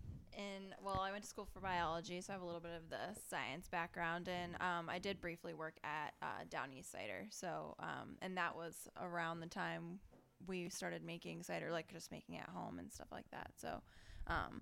well, 0.89 1.01
I 1.01 1.12
went 1.12 1.24
to 1.24 1.29
school 1.29 1.48
for 1.53 1.60
biology, 1.60 2.19
so 2.22 2.34
I 2.34 2.36
have 2.36 2.41
a 2.41 2.46
little 2.46 2.62
bit 2.62 2.72
of 2.75 2.89
the 2.89 3.19
science 3.29 3.67
background, 3.67 4.27
and 4.27 4.55
um, 4.55 4.89
I 4.89 4.98
did 4.98 5.22
briefly 5.22 5.53
work 5.53 5.77
at 5.84 6.13
uh, 6.22 6.46
Down 6.50 6.74
East 6.74 6.91
Cider. 6.91 7.27
So, 7.29 7.75
um, 7.79 8.15
and 8.22 8.36
that 8.38 8.55
was 8.55 8.88
around 9.00 9.39
the 9.39 9.48
time 9.48 10.00
we 10.48 10.69
started 10.69 11.03
making 11.03 11.43
cider, 11.43 11.72
like 11.72 11.91
just 11.91 12.12
making 12.12 12.36
it 12.36 12.41
at 12.41 12.50
home 12.50 12.79
and 12.79 12.91
stuff 12.91 13.08
like 13.12 13.29
that. 13.31 13.51
So, 13.58 13.81
um, 14.27 14.62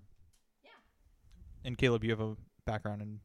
and 1.64 1.76
Caleb, 1.76 2.04
you 2.04 2.10
have 2.10 2.20
a 2.20 2.36
background 2.66 3.02
in 3.02 3.20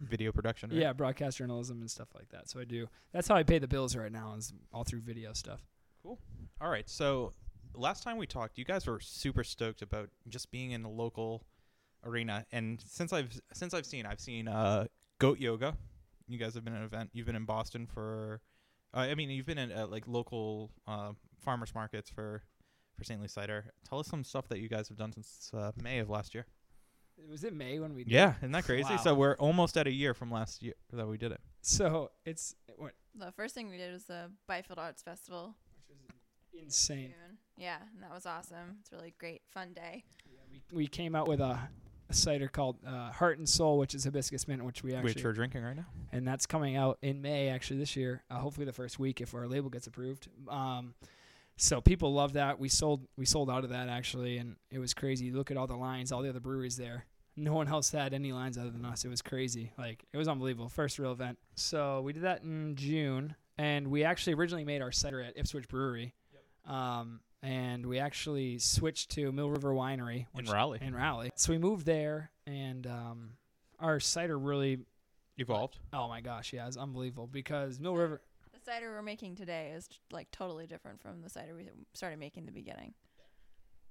video 0.00 0.32
production. 0.32 0.70
Right? 0.70 0.80
Yeah, 0.80 0.92
broadcast 0.92 1.38
journalism 1.38 1.80
and 1.80 1.90
stuff 1.90 2.08
like 2.14 2.28
that. 2.30 2.48
So 2.48 2.60
I 2.60 2.64
do. 2.64 2.88
That's 3.12 3.28
how 3.28 3.36
I 3.36 3.44
pay 3.44 3.58
the 3.60 3.68
bills 3.68 3.96
right 3.96 4.12
now 4.12 4.34
is 4.36 4.52
all 4.72 4.84
through 4.84 5.00
video 5.00 5.32
stuff. 5.32 5.60
Cool. 6.02 6.18
All 6.60 6.70
right. 6.70 6.88
So 6.88 7.32
last 7.74 8.02
time 8.02 8.16
we 8.16 8.26
talked, 8.26 8.58
you 8.58 8.64
guys 8.64 8.86
were 8.86 9.00
super 9.00 9.44
stoked 9.44 9.80
about 9.80 10.10
just 10.28 10.50
being 10.50 10.72
in 10.72 10.82
the 10.82 10.88
local 10.88 11.44
arena, 12.04 12.44
and 12.52 12.82
since 12.86 13.12
I've 13.12 13.40
since 13.52 13.74
I've 13.74 13.86
seen, 13.86 14.06
I've 14.06 14.20
seen 14.20 14.48
uh, 14.48 14.86
Goat 15.18 15.38
Yoga. 15.38 15.74
You 16.28 16.38
guys 16.38 16.54
have 16.54 16.64
been 16.64 16.74
at 16.74 16.80
an 16.80 16.84
event. 16.84 17.10
You've 17.12 17.26
been 17.26 17.36
in 17.36 17.44
Boston 17.44 17.86
for, 17.86 18.40
uh, 18.94 19.00
I 19.00 19.14
mean, 19.14 19.28
you've 19.28 19.46
been 19.46 19.58
in 19.58 19.72
uh, 19.72 19.86
like 19.86 20.06
local 20.06 20.70
uh, 20.86 21.12
farmers 21.44 21.74
markets 21.74 22.08
for 22.10 22.42
for 22.96 23.04
Saintly 23.04 23.28
cider. 23.28 23.72
Tell 23.88 23.98
us 23.98 24.06
some 24.06 24.24
stuff 24.24 24.48
that 24.48 24.58
you 24.58 24.68
guys 24.68 24.88
have 24.88 24.96
done 24.98 25.12
since 25.12 25.50
uh, 25.54 25.72
May 25.82 25.98
of 25.98 26.08
last 26.08 26.34
year. 26.34 26.46
Was 27.30 27.44
it 27.44 27.54
May 27.54 27.78
when 27.78 27.94
we? 27.94 28.04
did 28.04 28.12
Yeah, 28.12 28.34
isn't 28.38 28.52
that 28.52 28.64
crazy? 28.64 28.94
Wow. 28.94 28.96
So 28.96 29.14
we're 29.14 29.34
almost 29.36 29.76
at 29.76 29.86
a 29.86 29.92
year 29.92 30.14
from 30.14 30.30
last 30.30 30.62
year 30.62 30.74
that 30.92 31.06
we 31.06 31.18
did 31.18 31.32
it. 31.32 31.40
So 31.60 32.10
it's 32.24 32.54
what, 32.76 32.92
The 33.14 33.32
first 33.32 33.54
thing 33.54 33.68
we 33.68 33.76
did 33.76 33.92
was 33.92 34.04
the 34.04 34.30
Byfield 34.48 34.78
Arts 34.78 35.02
Festival. 35.02 35.54
Which 35.88 35.98
was 36.54 36.64
insane. 36.64 37.12
Yeah, 37.56 37.76
and 37.94 38.02
that 38.02 38.12
was 38.12 38.26
awesome. 38.26 38.78
It's 38.80 38.92
a 38.92 38.96
really 38.96 39.14
great, 39.18 39.42
fun 39.52 39.72
day. 39.74 40.04
We, 40.50 40.62
we 40.72 40.86
came 40.86 41.14
out 41.14 41.28
with 41.28 41.40
a, 41.40 41.58
a 42.12 42.14
cider 42.14 42.48
called 42.48 42.76
uh, 42.86 43.10
Heart 43.10 43.38
and 43.38 43.48
Soul, 43.48 43.78
which 43.78 43.94
is 43.94 44.04
hibiscus 44.04 44.46
mint, 44.46 44.64
which 44.64 44.82
we 44.82 44.94
actually 44.94 45.14
Which 45.14 45.24
we're 45.24 45.32
drinking 45.32 45.62
right 45.64 45.76
now. 45.76 45.86
and 46.12 46.26
that's 46.26 46.46
coming 46.46 46.76
out 46.76 46.98
in 47.02 47.22
May 47.22 47.48
actually 47.48 47.78
this 47.78 47.96
year. 47.96 48.22
Uh, 48.30 48.36
hopefully 48.38 48.66
the 48.66 48.72
first 48.72 48.98
week 48.98 49.20
if 49.20 49.34
our 49.34 49.48
label 49.48 49.70
gets 49.70 49.86
approved. 49.86 50.28
Um, 50.48 50.94
so 51.56 51.80
people 51.80 52.12
love 52.12 52.34
that. 52.34 52.58
We 52.58 52.68
sold 52.68 53.06
we 53.16 53.24
sold 53.26 53.50
out 53.50 53.64
of 53.64 53.70
that 53.70 53.88
actually, 53.88 54.38
and 54.38 54.56
it 54.70 54.78
was 54.78 54.94
crazy. 54.94 55.26
You 55.26 55.34
look 55.34 55.50
at 55.50 55.56
all 55.56 55.66
the 55.66 55.76
lines, 55.76 56.12
all 56.12 56.22
the 56.22 56.28
other 56.28 56.40
breweries 56.40 56.76
there. 56.76 57.06
No 57.34 57.54
one 57.54 57.66
else 57.68 57.90
had 57.90 58.12
any 58.12 58.32
lines 58.32 58.58
other 58.58 58.70
than 58.70 58.84
us. 58.84 59.04
It 59.04 59.08
was 59.08 59.22
crazy. 59.22 59.72
Like 59.78 60.04
it 60.12 60.16
was 60.18 60.28
unbelievable. 60.28 60.68
First 60.68 60.98
real 60.98 61.12
event. 61.12 61.38
So 61.54 62.02
we 62.02 62.12
did 62.12 62.24
that 62.24 62.42
in 62.42 62.76
June, 62.76 63.34
and 63.56 63.88
we 63.88 64.04
actually 64.04 64.34
originally 64.34 64.64
made 64.64 64.82
our 64.82 64.92
cider 64.92 65.22
at 65.22 65.36
Ipswich 65.38 65.68
Brewery. 65.68 66.14
Um, 66.66 67.20
and 67.42 67.84
we 67.86 67.98
actually 67.98 68.58
switched 68.58 69.10
to 69.12 69.32
Mill 69.32 69.50
River 69.50 69.72
Winery 69.72 70.26
In 70.38 70.44
Rowley. 70.44 70.78
in 70.80 70.94
Rowley. 70.94 71.30
So 71.36 71.52
we 71.52 71.58
moved 71.58 71.86
there, 71.86 72.30
and 72.46 72.86
um, 72.86 73.30
our 73.78 74.00
cider 74.00 74.38
really 74.38 74.78
Evolved. 75.38 75.78
Oh 75.92 76.08
my 76.08 76.20
gosh, 76.20 76.52
yeah, 76.52 76.66
it's 76.66 76.76
unbelievable 76.76 77.26
because 77.26 77.80
Mill 77.80 77.96
River. 77.96 78.20
The 78.52 78.60
cider 78.64 78.92
we're 78.92 79.02
making 79.02 79.36
today 79.36 79.72
is 79.74 79.88
like 80.10 80.30
totally 80.30 80.66
different 80.66 81.00
from 81.00 81.22
the 81.22 81.30
cider 81.30 81.54
we 81.54 81.68
started 81.94 82.18
making 82.18 82.42
in 82.42 82.46
the 82.46 82.52
beginning. 82.52 82.92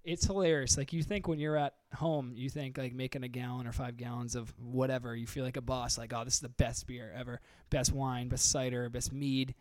It's 0.04 0.26
hilarious. 0.26 0.78
Like 0.78 0.94
you 0.94 1.04
think 1.04 1.28
when 1.28 1.40
you're 1.40 1.58
at 1.58 1.76
home, 1.96 2.34
you 2.36 2.50
think 2.50 2.78
like 2.78 2.94
making 2.94 3.24
a 3.24 3.28
gallon 3.28 3.68
or 3.68 3.72
five 3.72 3.98
gallons 3.98 4.36
of 4.36 4.54
whatever. 4.60 5.16
You 5.16 5.26
feel 5.26 5.44
like 5.44 5.58
a 5.58 5.62
boss. 5.62 5.98
Like 5.98 6.14
oh, 6.16 6.24
this 6.24 6.36
is 6.36 6.40
the 6.42 6.50
best 6.50 6.86
beer 6.86 7.12
ever, 7.16 7.42
best 7.72 7.92
wine, 7.92 8.28
best 8.28 8.52
cider, 8.52 8.88
best 8.90 9.12
mead. 9.12 9.56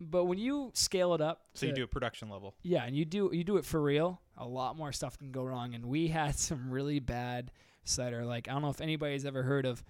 But 0.00 0.24
when 0.24 0.38
you 0.38 0.70
scale 0.74 1.14
it 1.14 1.20
up, 1.20 1.42
So 1.54 1.66
you 1.66 1.72
do 1.72 1.84
a 1.84 1.86
production 1.88 2.28
level. 2.28 2.54
yeah, 2.62 2.84
and 2.84 2.94
you 2.96 3.04
do 3.04 3.30
you 3.32 3.44
do 3.44 3.56
it 3.56 3.64
for 3.64 3.80
real. 3.80 4.20
A 4.36 4.46
lot 4.46 4.76
more 4.76 4.92
stuff 4.92 5.16
can 5.18 5.32
go 5.32 5.42
wrong, 5.42 5.74
and 5.74 5.86
we 5.86 6.08
had 6.20 6.38
some 6.38 6.70
really 6.70 6.98
bad 7.00 7.50
cider. 7.84 8.24
Like 8.24 8.48
I 8.48 8.52
don't 8.52 8.62
know 8.62 8.68
if 8.70 8.80
anybody's 8.80 9.24
ever 9.24 9.42
heard 9.42 9.64
of 9.66 9.82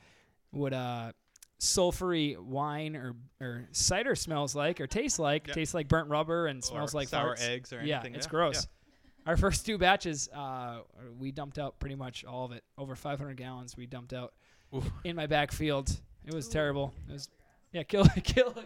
what 0.50 0.72
uh 0.72 1.12
sulfury 1.60 2.38
wine 2.38 2.94
or 2.96 3.16
or 3.40 3.66
cider 3.72 4.14
smells 4.14 4.54
like 4.54 4.80
or 4.80 4.86
tastes 4.86 5.18
like. 5.18 5.48
Yeah. 5.48 5.54
Tastes 5.54 5.74
like 5.74 5.88
burnt 5.88 6.08
rubber 6.08 6.46
and 6.46 6.62
smells 6.62 6.94
like 6.94 7.08
sour 7.08 7.34
farts. 7.34 7.48
eggs 7.48 7.72
or 7.72 7.82
yeah, 7.82 7.96
anything. 7.96 8.14
it's 8.14 8.26
gross. 8.26 8.66
Our 9.26 9.36
first 9.36 9.66
two 9.66 9.76
batches, 9.76 10.28
uh, 10.32 10.82
we 11.18 11.32
dumped 11.32 11.58
out 11.58 11.80
pretty 11.80 11.96
much 11.96 12.24
all 12.24 12.44
of 12.44 12.52
it. 12.52 12.62
Over 12.78 12.94
500 12.94 13.36
gallons 13.36 13.76
we 13.76 13.86
dumped 13.86 14.12
out 14.12 14.34
Oof. 14.74 14.88
in 15.02 15.16
my 15.16 15.26
back 15.26 15.50
field. 15.50 15.90
It 16.24 16.32
was 16.32 16.48
terrible. 16.48 16.94
It 17.08 17.12
was 17.12 17.28
yeah, 17.76 17.82
kill, 17.82 18.04
killed 18.24 18.54
killed 18.54 18.64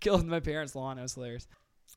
killed 0.00 0.26
my 0.26 0.40
parents' 0.40 0.74
lawn. 0.74 0.98
It 0.98 1.02
was 1.02 1.14
hilarious. 1.14 1.46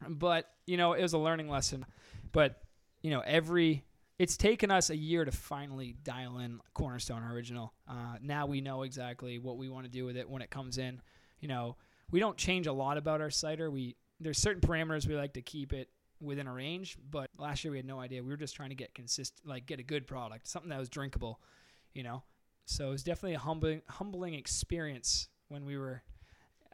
But 0.08 0.50
you 0.66 0.77
know, 0.77 0.94
it 0.94 1.01
was 1.01 1.13
a 1.13 1.18
learning 1.18 1.50
lesson. 1.50 1.86
But 2.32 2.62
you 3.01 3.12
know, 3.12 3.20
every 3.20 3.84
it's 4.18 4.38
taken 4.38 4.72
us 4.72 4.89
a 4.89 4.96
year 4.96 5.25
to 5.25 5.32
finally 5.32 5.96
dial 6.04 6.38
in 6.39 6.60
Cornerstone 6.74 7.24
Original. 7.24 7.74
Uh, 7.88 8.16
now 8.22 8.46
we 8.46 8.62
know 8.62 8.84
exactly 8.84 9.39
what 9.39 9.58
we 9.58 9.68
want 9.68 9.86
to 9.86 9.92
do 9.92 10.06
with 10.06 10.16
it 10.16 10.30
when 10.30 10.42
it 10.42 10.50
comes 10.50 10.77
in. 10.77 11.01
You 11.42 11.50
know, 11.50 11.75
we 12.12 12.20
don't 12.22 12.38
change 12.38 12.66
a 12.66 12.74
lot 12.74 12.98
about 12.98 13.20
our 13.20 13.30
cider. 13.30 13.70
We 13.70 13.98
there's 14.22 14.38
certain 14.38 14.62
parameters 14.62 15.06
we 15.06 15.16
like 15.16 15.34
to 15.34 15.42
keep 15.42 15.74
it 15.74 15.89
within 16.22 16.48
a 16.48 16.54
range, 16.54 16.98
but 17.12 17.30
last 17.38 17.63
year 17.63 17.72
we 17.72 17.77
had 17.77 17.86
no 17.86 18.00
idea. 18.00 18.24
We 18.24 18.30
were 18.30 18.38
just 18.38 18.56
trying 18.56 18.70
to 18.70 18.75
get 18.75 18.96
consistent, 18.96 19.46
like 19.46 19.66
get 19.66 19.80
a 19.82 19.84
good 19.84 20.08
product, 20.08 20.48
something 20.48 20.70
that 20.70 20.80
was 20.80 20.88
drinkable. 20.89 21.42
You 21.94 22.04
know, 22.04 22.24
so 22.66 22.88
it 22.88 22.92
was 22.92 23.04
definitely 23.04 23.34
a 23.34 23.39
humbling 23.39 23.82
humbling 23.89 24.34
experience 24.34 25.27
when 25.50 25.66
we 25.66 25.77
were. 25.77 26.04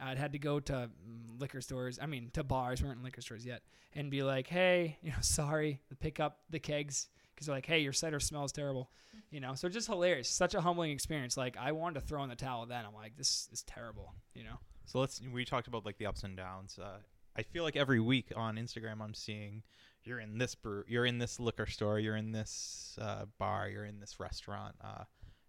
I'd 0.00 0.18
had 0.18 0.32
to 0.32 0.38
go 0.38 0.60
to 0.60 0.72
mm, 0.72 1.40
liquor 1.40 1.60
stores. 1.60 1.98
I 2.00 2.06
mean, 2.06 2.30
to 2.34 2.44
bars. 2.44 2.80
We 2.80 2.88
weren't 2.88 2.98
in 2.98 3.04
liquor 3.04 3.20
stores 3.20 3.44
yet, 3.44 3.62
and 3.94 4.10
be 4.10 4.22
like, 4.22 4.46
"Hey, 4.46 4.98
you 5.02 5.10
know, 5.10 5.16
sorry, 5.20 5.80
pick 6.00 6.20
up 6.20 6.40
the 6.50 6.58
kegs 6.58 7.08
because 7.34 7.46
they're 7.46 7.56
like, 7.56 7.66
"Hey, 7.66 7.80
your 7.80 7.92
cider 7.92 8.20
smells 8.20 8.52
terrible," 8.52 8.90
you 9.30 9.40
know. 9.40 9.54
So 9.54 9.68
just 9.68 9.86
hilarious, 9.86 10.28
such 10.28 10.54
a 10.54 10.60
humbling 10.60 10.90
experience. 10.90 11.36
Like 11.36 11.56
I 11.56 11.72
wanted 11.72 12.00
to 12.00 12.06
throw 12.06 12.22
in 12.22 12.28
the 12.28 12.36
towel 12.36 12.66
then. 12.66 12.84
I'm 12.84 12.94
like, 12.94 13.16
"This 13.16 13.48
is 13.52 13.62
terrible," 13.62 14.14
you 14.34 14.44
know. 14.44 14.58
So 14.84 15.00
let's. 15.00 15.20
We 15.32 15.44
talked 15.44 15.68
about 15.68 15.84
like 15.84 15.98
the 15.98 16.06
ups 16.06 16.22
and 16.22 16.36
downs. 16.36 16.78
Uh, 16.78 16.98
I 17.36 17.42
feel 17.42 17.64
like 17.64 17.76
every 17.76 18.00
week 18.00 18.32
on 18.36 18.56
Instagram, 18.56 19.00
I'm 19.00 19.14
seeing 19.14 19.62
you're 20.04 20.20
in 20.20 20.38
this 20.38 20.54
brew, 20.54 20.84
you're 20.86 21.06
in 21.06 21.18
this 21.18 21.40
liquor 21.40 21.66
store, 21.66 21.98
you're 21.98 22.16
in 22.16 22.32
this 22.32 22.98
uh, 23.00 23.24
bar, 23.38 23.68
you're 23.68 23.86
in 23.86 24.00
this 24.00 24.20
restaurant. 24.20 24.74
Uh, 24.82 25.04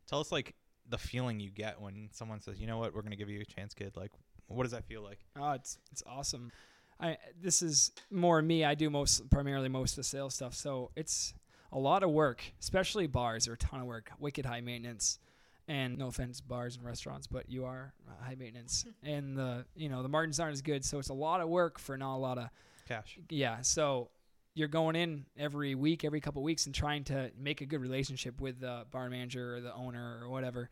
tell 0.07 0.19
us 0.19 0.31
like 0.31 0.55
the 0.89 0.97
feeling 0.97 1.39
you 1.39 1.51
get 1.51 1.81
when 1.81 2.09
someone 2.11 2.39
says, 2.39 2.59
"You 2.59 2.67
know 2.67 2.77
what? 2.77 2.93
We're 2.93 3.01
gonna 3.01 3.15
give 3.15 3.29
you 3.29 3.41
a 3.41 3.45
chance, 3.45 3.73
kid." 3.73 3.95
Like, 3.95 4.11
what 4.47 4.63
does 4.63 4.71
that 4.71 4.85
feel 4.85 5.01
like? 5.01 5.19
Oh, 5.39 5.51
it's 5.51 5.77
it's 5.91 6.03
awesome. 6.05 6.51
I 6.99 7.17
this 7.41 7.61
is 7.61 7.91
more 8.11 8.41
me. 8.41 8.63
I 8.63 8.75
do 8.75 8.89
most 8.89 9.29
primarily 9.29 9.69
most 9.69 9.93
of 9.93 9.97
the 9.97 10.03
sales 10.03 10.35
stuff, 10.35 10.53
so 10.53 10.91
it's 10.95 11.33
a 11.71 11.79
lot 11.79 12.03
of 12.03 12.11
work. 12.11 12.43
Especially 12.59 13.07
bars 13.07 13.47
are 13.47 13.53
a 13.53 13.57
ton 13.57 13.81
of 13.81 13.87
work, 13.87 14.11
wicked 14.19 14.45
high 14.45 14.61
maintenance. 14.61 15.19
And 15.67 15.97
no 15.97 16.09
offense, 16.09 16.41
bars 16.41 16.75
and 16.75 16.85
restaurants, 16.85 17.25
but 17.25 17.49
you 17.49 17.65
are 17.65 17.91
uh, 18.07 18.23
high 18.23 18.35
maintenance, 18.35 18.85
and 19.03 19.35
the 19.35 19.65
you 19.75 19.89
know 19.89 20.03
the 20.03 20.09
margins 20.09 20.39
aren't 20.39 20.53
as 20.53 20.61
good, 20.61 20.85
so 20.85 20.99
it's 20.99 21.09
a 21.09 21.13
lot 21.13 21.41
of 21.41 21.49
work 21.49 21.79
for 21.79 21.97
not 21.97 22.15
a 22.15 22.19
lot 22.19 22.37
of 22.37 22.49
Cash. 22.87 23.17
yeah. 23.29 23.61
So 23.61 24.09
you're 24.53 24.67
going 24.67 24.95
in 24.95 25.25
every 25.37 25.73
week, 25.73 26.05
every 26.05 26.21
couple 26.21 26.43
weeks, 26.43 26.67
and 26.67 26.75
trying 26.75 27.03
to 27.05 27.31
make 27.35 27.61
a 27.61 27.65
good 27.65 27.81
relationship 27.81 28.39
with 28.39 28.59
the 28.59 28.85
bar 28.91 29.09
manager 29.09 29.55
or 29.55 29.61
the 29.61 29.73
owner 29.73 30.19
or 30.21 30.29
whatever. 30.29 30.69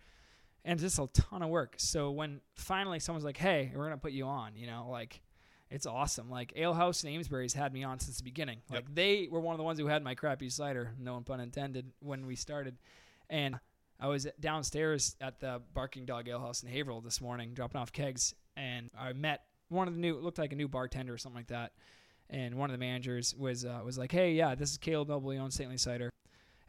And 0.65 0.73
it's 0.73 0.83
just 0.83 0.99
a 0.99 1.21
ton 1.21 1.41
of 1.41 1.49
work. 1.49 1.75
So 1.77 2.11
when 2.11 2.39
finally 2.55 2.99
someone's 2.99 3.25
like, 3.25 3.37
"Hey, 3.37 3.71
we're 3.75 3.83
gonna 3.83 3.97
put 3.97 4.13
you 4.13 4.25
on," 4.25 4.55
you 4.55 4.65
know, 4.65 4.87
like 4.89 5.21
it's 5.69 5.85
awesome. 5.85 6.29
Like 6.29 6.53
Ale 6.55 6.73
House 6.73 7.03
and 7.03 7.13
Amesbury's 7.13 7.53
had 7.53 7.73
me 7.73 7.83
on 7.83 7.99
since 7.99 8.17
the 8.17 8.23
beginning. 8.23 8.61
Yep. 8.69 8.75
Like 8.75 8.95
they 8.95 9.27
were 9.29 9.39
one 9.39 9.53
of 9.53 9.57
the 9.57 9.63
ones 9.63 9.79
who 9.79 9.87
had 9.87 10.03
my 10.03 10.15
crappy 10.15 10.49
cider, 10.49 10.93
no 10.99 11.19
pun 11.21 11.39
intended, 11.39 11.91
when 11.99 12.25
we 12.25 12.35
started. 12.35 12.77
And 13.29 13.59
I 13.99 14.07
was 14.07 14.27
downstairs 14.39 15.15
at 15.19 15.39
the 15.39 15.61
Barking 15.73 16.05
Dog 16.05 16.27
Ale 16.27 16.39
House 16.39 16.61
in 16.61 16.69
Haverhill 16.69 17.01
this 17.01 17.19
morning, 17.19 17.53
dropping 17.53 17.81
off 17.81 17.91
kegs, 17.91 18.35
and 18.55 18.91
I 18.97 19.13
met 19.13 19.45
one 19.69 19.87
of 19.87 19.95
the 19.95 19.99
new, 19.99 20.15
it 20.15 20.23
looked 20.23 20.37
like 20.37 20.53
a 20.53 20.55
new 20.55 20.67
bartender 20.67 21.13
or 21.13 21.17
something 21.17 21.39
like 21.39 21.47
that. 21.47 21.73
And 22.29 22.55
one 22.55 22.69
of 22.69 22.73
the 22.73 22.79
managers 22.79 23.35
was 23.35 23.65
uh, 23.65 23.81
was 23.83 23.97
like, 23.97 24.11
"Hey, 24.11 24.33
yeah, 24.33 24.55
this 24.55 24.71
is 24.71 24.77
Caleb 24.77 25.09
Noble. 25.09 25.31
He 25.31 25.39
owns 25.39 25.55
Saintly 25.55 25.77
Cider." 25.77 26.09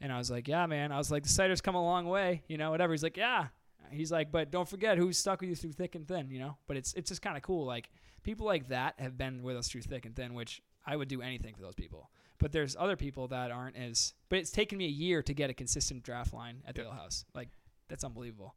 And 0.00 0.12
I 0.12 0.18
was 0.18 0.30
like, 0.30 0.48
"Yeah, 0.48 0.66
man." 0.66 0.92
I 0.92 0.98
was 0.98 1.10
like, 1.10 1.22
"The 1.22 1.28
cider's 1.28 1.60
come 1.60 1.74
a 1.74 1.82
long 1.82 2.06
way, 2.06 2.42
you 2.48 2.56
know, 2.56 2.70
whatever." 2.70 2.92
He's 2.92 3.02
like, 3.02 3.16
"Yeah." 3.16 3.48
He's 3.90 4.12
like, 4.12 4.30
"But 4.30 4.50
don't 4.50 4.68
forget 4.68 4.98
who's 4.98 5.18
stuck 5.18 5.40
with 5.40 5.50
you 5.50 5.56
through 5.56 5.72
thick 5.72 5.94
and 5.94 6.06
thin, 6.06 6.30
you 6.30 6.38
know." 6.38 6.56
But 6.66 6.76
it's 6.76 6.94
it's 6.94 7.08
just 7.08 7.22
kind 7.22 7.36
of 7.36 7.42
cool. 7.42 7.64
Like 7.64 7.90
people 8.22 8.46
like 8.46 8.68
that 8.68 8.94
have 8.98 9.16
been 9.16 9.42
with 9.42 9.56
us 9.56 9.68
through 9.68 9.82
thick 9.82 10.06
and 10.06 10.14
thin, 10.14 10.34
which 10.34 10.62
I 10.86 10.96
would 10.96 11.08
do 11.08 11.22
anything 11.22 11.54
for 11.54 11.62
those 11.62 11.74
people. 11.74 12.10
But 12.38 12.52
there's 12.52 12.76
other 12.76 12.96
people 12.96 13.28
that 13.28 13.50
aren't 13.50 13.76
as. 13.76 14.14
But 14.28 14.38
it's 14.38 14.50
taken 14.50 14.78
me 14.78 14.86
a 14.86 14.90
year 14.90 15.22
to 15.22 15.34
get 15.34 15.50
a 15.50 15.54
consistent 15.54 16.02
draft 16.02 16.32
line 16.32 16.62
at 16.66 16.74
the 16.74 16.82
Yep. 16.82 16.90
Ale 16.90 16.96
House. 16.96 17.24
Like 17.34 17.48
that's 17.88 18.04
unbelievable. 18.04 18.54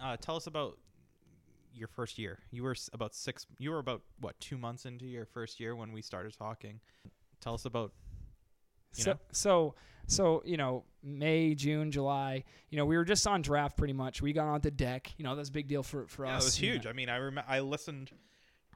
Uh, 0.00 0.16
tell 0.16 0.34
us 0.36 0.46
about 0.46 0.78
your 1.74 1.88
first 1.88 2.18
year. 2.18 2.40
You 2.50 2.64
were 2.64 2.74
about 2.92 3.14
six. 3.14 3.46
You 3.58 3.70
were 3.70 3.78
about 3.78 4.02
what 4.20 4.38
two 4.40 4.58
months 4.58 4.84
into 4.84 5.06
your 5.06 5.26
first 5.26 5.60
year 5.60 5.76
when 5.76 5.92
we 5.92 6.02
started 6.02 6.36
talking. 6.36 6.80
Tell 7.40 7.54
us 7.54 7.64
about 7.64 7.92
so, 8.92 9.12
know? 9.12 9.18
so, 9.32 9.74
so 10.06 10.42
you 10.44 10.56
know, 10.56 10.84
May, 11.02 11.54
June, 11.54 11.90
July. 11.90 12.44
You 12.70 12.78
know, 12.78 12.86
we 12.86 12.96
were 12.96 13.04
just 13.04 13.26
on 13.26 13.42
draft 13.42 13.76
pretty 13.76 13.92
much. 13.92 14.22
We 14.22 14.32
got 14.32 14.46
on 14.46 14.60
the 14.60 14.70
deck. 14.70 15.12
You 15.16 15.24
know, 15.24 15.34
that's 15.34 15.48
a 15.48 15.52
big 15.52 15.68
deal 15.68 15.82
for 15.82 16.06
for 16.06 16.26
yeah, 16.26 16.36
us. 16.36 16.42
it 16.42 16.46
was 16.46 16.60
you 16.60 16.68
know. 16.68 16.72
huge. 16.74 16.86
I 16.86 16.92
mean, 16.92 17.08
I 17.08 17.18
rem- 17.18 17.40
I 17.46 17.60
listened, 17.60 18.10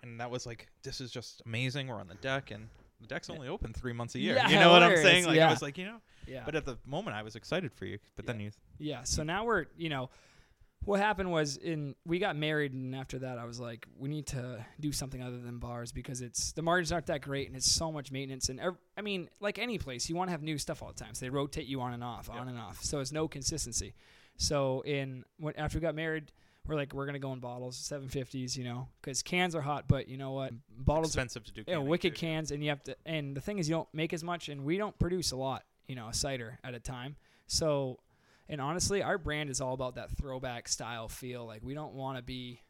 and 0.03 0.21
that 0.21 0.31
was 0.31 0.47
like, 0.47 0.69
this 0.83 1.01
is 1.01 1.11
just 1.11 1.43
amazing. 1.47 1.89
We're 1.89 2.01
on 2.01 2.09
the 2.09 2.15
deck, 2.17 2.51
and 2.51 2.69
the 3.01 3.07
deck's 3.07 3.31
only 3.31 3.49
open 3.49 3.73
three 3.73 3.93
months 3.93 4.15
a 4.15 4.19
year. 4.19 4.37
Yeah, 4.37 4.49
you 4.49 4.57
know 4.57 4.71
what 4.71 4.83
I'm 4.83 4.97
saying? 4.97 5.27
Like 5.27 5.37
yeah. 5.37 5.49
I 5.49 5.51
was 5.51 5.63
like, 5.63 5.79
you 5.79 5.87
know. 5.87 6.01
Yeah. 6.27 6.43
But 6.45 6.55
at 6.55 6.65
the 6.65 6.77
moment, 6.85 7.17
I 7.17 7.23
was 7.23 7.37
excited 7.37 7.73
for 7.73 7.85
you. 7.85 7.99
But 8.17 8.27
then 8.27 8.41
you, 8.41 8.51
Yeah. 8.79 9.05
So 9.05 9.23
now 9.23 9.45
we're, 9.45 9.67
you 9.77 9.89
know, 9.89 10.11
what 10.87 10.99
happened 11.01 11.31
was 11.31 11.57
in 11.59 11.95
we 12.07 12.19
got 12.19 12.35
married, 12.37 12.73
and 12.73 12.95
after 12.97 13.19
that, 13.19 13.39
I 13.39 13.45
was 13.45 13.61
like, 13.61 13.87
we 13.99 14.09
need 14.09 14.27
to 14.29 14.65
do 14.81 14.91
something 14.93 15.23
other 15.23 15.39
than 15.39 15.59
bars 15.59 15.93
because 15.93 16.23
it's 16.23 16.53
the 16.53 16.63
margins 16.63 16.93
aren't 16.93 17.07
that 17.07 17.21
great, 17.21 17.49
and 17.49 17.57
it's 17.57 17.71
so 17.71 17.93
much 17.93 18.11
maintenance. 18.11 18.49
And 18.49 18.59
ev- 18.61 18.79
I 18.97 19.03
mean, 19.03 19.29
like 19.41 19.59
any 19.59 19.77
place, 19.79 20.09
you 20.09 20.17
want 20.17 20.29
to 20.29 20.33
have 20.33 20.43
new 20.43 20.57
stuff 20.59 20.83
all 20.83 20.89
the 20.89 20.95
time. 21.05 21.15
So 21.15 21.27
they 21.27 21.31
rotate 21.31 21.67
you 21.67 21.81
on 21.83 21.93
and 21.93 22.03
off, 22.03 22.31
on 22.31 22.37
Yep. 22.39 22.47
and 22.49 22.59
off. 22.59 22.83
So 22.83 23.01
it's 23.01 23.13
no 23.13 23.29
consistency. 23.29 23.95
So 24.39 24.81
in 24.83 25.25
when 25.39 25.55
after 25.57 25.79
we 25.79 25.83
got 25.83 25.95
married, 25.95 26.31
we're 26.67 26.75
like 26.77 26.93
we're 26.93 27.07
gonna 27.07 27.19
go 27.19 27.33
in 27.33 27.41
bottles, 27.41 27.77
750s, 27.79 28.57
you 28.57 28.65
know, 28.65 28.89
because 29.01 29.23
cans 29.23 29.55
are 29.55 29.61
hot, 29.63 29.87
but 29.89 30.09
you 30.09 30.17
know 30.17 30.33
what, 30.33 30.53
bottles 30.79 31.07
are 31.17 31.21
expensive 31.21 31.45
to 31.45 31.53
do. 31.53 31.65
yeah, 31.67 31.79
wicked 31.79 32.15
too. 32.15 32.21
cans, 32.21 32.51
and 32.51 32.63
you 32.63 32.71
have 32.71 32.83
to. 32.85 32.97
And 33.07 33.37
the 33.37 33.41
thing 33.41 33.59
is, 33.59 33.69
you 33.69 33.75
don't 33.77 33.89
make 33.95 34.13
as 34.13 34.23
much, 34.25 34.49
and 34.49 34.65
we 34.65 34.77
don't 34.77 34.99
produce 34.99 35.31
a 35.33 35.37
lot, 35.37 35.65
you 35.89 35.95
know, 35.95 36.09
a 36.09 36.13
cider 36.15 36.59
at 36.65 36.75
a 36.75 36.81
time. 36.81 37.17
So, 37.49 38.01
and 38.49 38.61
honestly, 38.61 39.03
our 39.03 39.19
brand 39.19 39.51
is 39.51 39.61
all 39.61 39.75
about 39.75 39.95
that 39.97 40.11
throwback 40.17 40.69
style 40.69 41.09
feel. 41.09 41.47
Like 41.47 41.63
we 41.63 41.75
don't 41.75 41.95
want 41.95 42.17
to 42.19 42.23
be, 42.23 42.61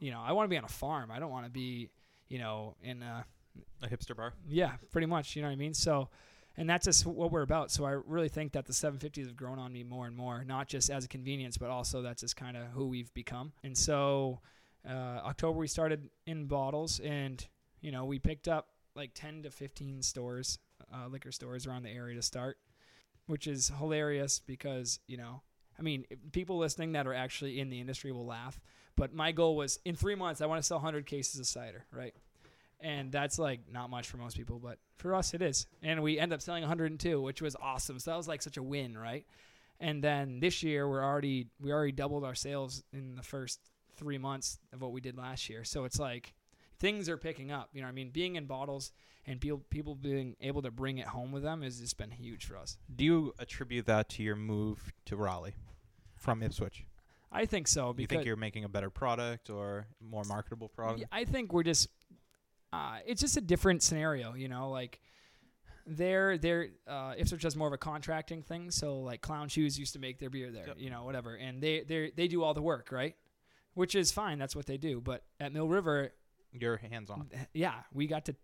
you 0.00 0.10
know, 0.10 0.20
I 0.20 0.32
want 0.32 0.46
to 0.46 0.48
be 0.48 0.56
on 0.58 0.64
a 0.64 0.68
farm. 0.68 1.10
I 1.10 1.18
don't 1.18 1.30
want 1.30 1.44
to 1.46 1.50
be, 1.50 1.90
you 2.28 2.38
know, 2.38 2.76
in 2.82 3.02
a 3.02 3.24
A 3.82 3.88
hipster 3.88 4.16
bar. 4.16 4.32
yeah, 4.48 4.72
pretty 4.90 5.06
much. 5.06 5.36
You 5.36 5.42
know 5.42 5.48
what 5.48 5.52
I 5.52 5.56
mean? 5.56 5.74
So, 5.74 6.08
and 6.56 6.68
that's 6.68 6.84
just 6.84 7.06
what 7.06 7.30
we're 7.30 7.42
about. 7.42 7.70
So 7.70 7.84
I 7.84 7.92
really 7.92 8.28
think 8.28 8.52
that 8.52 8.66
the 8.66 8.72
750s 8.72 9.26
have 9.26 9.36
grown 9.36 9.58
on 9.58 9.72
me 9.72 9.84
more 9.84 10.06
and 10.06 10.16
more, 10.16 10.44
not 10.44 10.68
just 10.68 10.90
as 10.90 11.04
a 11.04 11.08
convenience, 11.08 11.56
but 11.56 11.70
also 11.70 12.02
that's 12.02 12.20
just 12.22 12.36
kind 12.36 12.56
of 12.56 12.66
who 12.68 12.86
we've 12.88 13.12
become. 13.14 13.52
And 13.62 13.76
so, 13.76 14.40
uh, 14.88 14.92
October 15.24 15.58
we 15.58 15.68
started 15.68 16.10
in 16.26 16.46
bottles, 16.46 16.98
and 17.00 17.46
you 17.80 17.92
know 17.92 18.04
we 18.04 18.18
picked 18.18 18.48
up 18.48 18.68
like 18.94 19.12
10 19.14 19.44
to 19.44 19.50
15 19.50 20.02
stores, 20.02 20.58
uh, 20.92 21.06
liquor 21.08 21.32
stores 21.32 21.66
around 21.66 21.84
the 21.84 21.90
area 21.90 22.14
to 22.16 22.22
start, 22.22 22.58
which 23.26 23.46
is 23.46 23.72
hilarious 23.78 24.40
because 24.40 24.98
you 25.06 25.16
know. 25.16 25.42
I 25.78 25.82
mean, 25.82 26.04
people 26.32 26.58
listening 26.58 26.92
that 26.92 27.06
are 27.06 27.14
actually 27.14 27.58
in 27.58 27.70
the 27.70 27.80
industry 27.80 28.12
will 28.12 28.26
laugh, 28.26 28.60
but 28.94 29.14
my 29.14 29.32
goal 29.32 29.56
was 29.56 29.80
in 29.86 29.96
three 29.96 30.14
months 30.14 30.42
I 30.42 30.46
want 30.46 30.60
to 30.60 30.66
sell 30.66 30.76
100 30.76 31.06
cases 31.06 31.40
of 31.40 31.46
cider, 31.46 31.86
right? 31.90 32.14
and 32.82 33.12
that's 33.12 33.38
like 33.38 33.60
not 33.72 33.88
much 33.88 34.08
for 34.08 34.16
most 34.16 34.36
people, 34.36 34.58
but 34.58 34.78
for 34.98 35.14
us 35.14 35.34
it 35.34 35.40
is. 35.40 35.66
And 35.82 36.02
we 36.02 36.18
end 36.18 36.32
up 36.32 36.42
selling 36.42 36.62
102, 36.62 37.22
which 37.22 37.40
was 37.40 37.56
awesome. 37.62 37.98
So 37.98 38.10
that 38.10 38.16
was 38.16 38.28
like 38.28 38.42
such 38.42 38.56
a 38.56 38.62
win, 38.62 38.98
right? 38.98 39.24
And 39.80 40.02
then 40.02 40.40
this 40.40 40.62
year 40.62 40.88
we're 40.88 41.04
already 41.04 41.46
we 41.60 41.72
already 41.72 41.92
doubled 41.92 42.24
our 42.24 42.34
sales 42.34 42.82
in 42.92 43.14
the 43.14 43.22
first 43.22 43.60
three 43.96 44.18
months 44.18 44.58
of 44.72 44.82
what 44.82 44.92
we 44.92 45.00
did 45.00 45.16
last 45.16 45.48
year. 45.48 45.64
So 45.64 45.84
it's 45.84 45.98
like 45.98 46.34
things 46.82 47.08
are 47.08 47.16
picking 47.16 47.50
up. 47.50 47.70
You 47.72 47.80
know, 47.80 47.86
what 47.86 47.92
I 47.92 47.94
mean, 47.94 48.10
being 48.10 48.36
in 48.36 48.44
bottles 48.44 48.92
and 49.24 49.40
people 49.40 49.62
people 49.70 49.94
being 49.94 50.36
able 50.40 50.60
to 50.62 50.70
bring 50.70 50.98
it 50.98 51.06
home 51.06 51.32
with 51.32 51.42
them 51.44 51.62
has 51.62 51.78
just 51.80 51.96
been 51.96 52.10
huge 52.10 52.44
for 52.44 52.56
us. 52.58 52.76
Do 52.94 53.04
you 53.04 53.32
attribute 53.38 53.86
that 53.86 54.10
to 54.10 54.22
your 54.22 54.36
move 54.36 54.92
to 55.06 55.16
Rowley 55.16 55.54
from 56.16 56.42
Ipswich? 56.42 56.84
I 57.30 57.46
think 57.46 57.66
so 57.68 57.92
Because 57.94 58.02
you 58.02 58.06
think 58.18 58.26
you're 58.26 58.36
making 58.36 58.64
a 58.64 58.68
better 58.68 58.90
product 58.90 59.48
or 59.48 59.86
more 60.00 60.24
marketable 60.24 60.68
product? 60.68 61.00
Yeah, 61.00 61.06
I 61.10 61.24
think 61.24 61.52
we're 61.54 61.62
just 61.62 61.88
uh, 62.72 62.98
it's 63.06 63.20
just 63.20 63.36
a 63.36 63.40
different 63.40 63.82
scenario, 63.82 64.34
you 64.34 64.48
know, 64.48 64.68
like 64.70 65.00
they're 65.86 66.38
they're 66.38 66.68
uh 66.86 67.14
Ipswich 67.16 67.42
does 67.42 67.56
more 67.56 67.68
of 67.68 67.72
a 67.74 67.78
contracting 67.78 68.42
thing, 68.42 68.70
so 68.70 69.00
like 69.00 69.20
Clown 69.20 69.48
Shoes 69.48 69.78
used 69.78 69.92
to 69.94 69.98
make 69.98 70.18
their 70.18 70.30
beer 70.30 70.50
there, 70.50 70.66
Yep. 70.68 70.76
you 70.78 70.90
know, 70.90 71.04
whatever. 71.04 71.34
And 71.36 71.62
they 71.62 71.82
they 71.82 72.10
they 72.14 72.28
do 72.28 72.42
all 72.42 72.54
the 72.54 72.62
work, 72.62 72.90
right? 72.92 73.14
Which 73.74 73.94
is 73.94 74.12
fine, 74.12 74.38
that's 74.38 74.54
what 74.54 74.66
they 74.66 74.76
do. 74.76 75.00
But 75.00 75.24
at 75.40 75.52
Mill 75.52 75.68
River, 75.68 76.12
You're 76.52 76.76
hands 76.76 77.10
on. 77.10 77.28
yeah, 77.54 77.74
we 77.92 78.06
got 78.06 78.24
to 78.26 78.34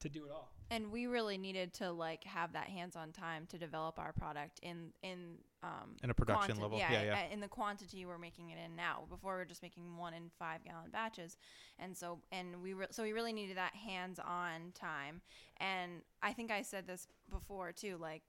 to 0.00 0.08
do 0.08 0.24
it 0.26 0.30
all. 0.30 0.52
and 0.70 0.92
we 0.92 1.06
really 1.06 1.36
needed 1.38 1.72
to 1.74 1.90
like 1.90 2.22
have 2.22 2.52
that 2.52 2.68
hands-on 2.68 3.10
time 3.10 3.46
to 3.48 3.58
develop 3.58 3.98
our 3.98 4.12
product 4.12 4.60
in 4.62 4.92
in 5.02 5.38
um 5.64 5.96
In 6.04 6.10
a 6.10 6.14
production 6.14 6.54
quanti- 6.56 6.62
level. 6.62 6.78
yeah, 6.78 6.92
Yeah, 6.92 7.02
yeah. 7.02 7.32
in 7.32 7.40
the 7.40 7.48
quantity 7.48 8.06
we're 8.06 8.16
making 8.18 8.50
it 8.50 8.58
in 8.64 8.76
now 8.76 9.06
before 9.10 9.34
we 9.34 9.42
are 9.42 9.44
just 9.44 9.60
making 9.60 9.96
one 9.96 10.14
in 10.14 10.30
five 10.38 10.62
gallon 10.62 10.90
batches 10.92 11.36
and 11.80 11.96
so 11.96 12.20
and 12.30 12.62
we 12.62 12.74
re- 12.74 12.86
so 12.92 13.02
we 13.02 13.12
really 13.12 13.32
needed 13.32 13.56
that 13.56 13.74
hands-on 13.74 14.70
time 14.72 15.20
and 15.56 16.02
i 16.22 16.32
think 16.32 16.52
i 16.52 16.62
said 16.62 16.86
this 16.86 17.08
before 17.28 17.72
too 17.72 17.96
like 18.00 18.22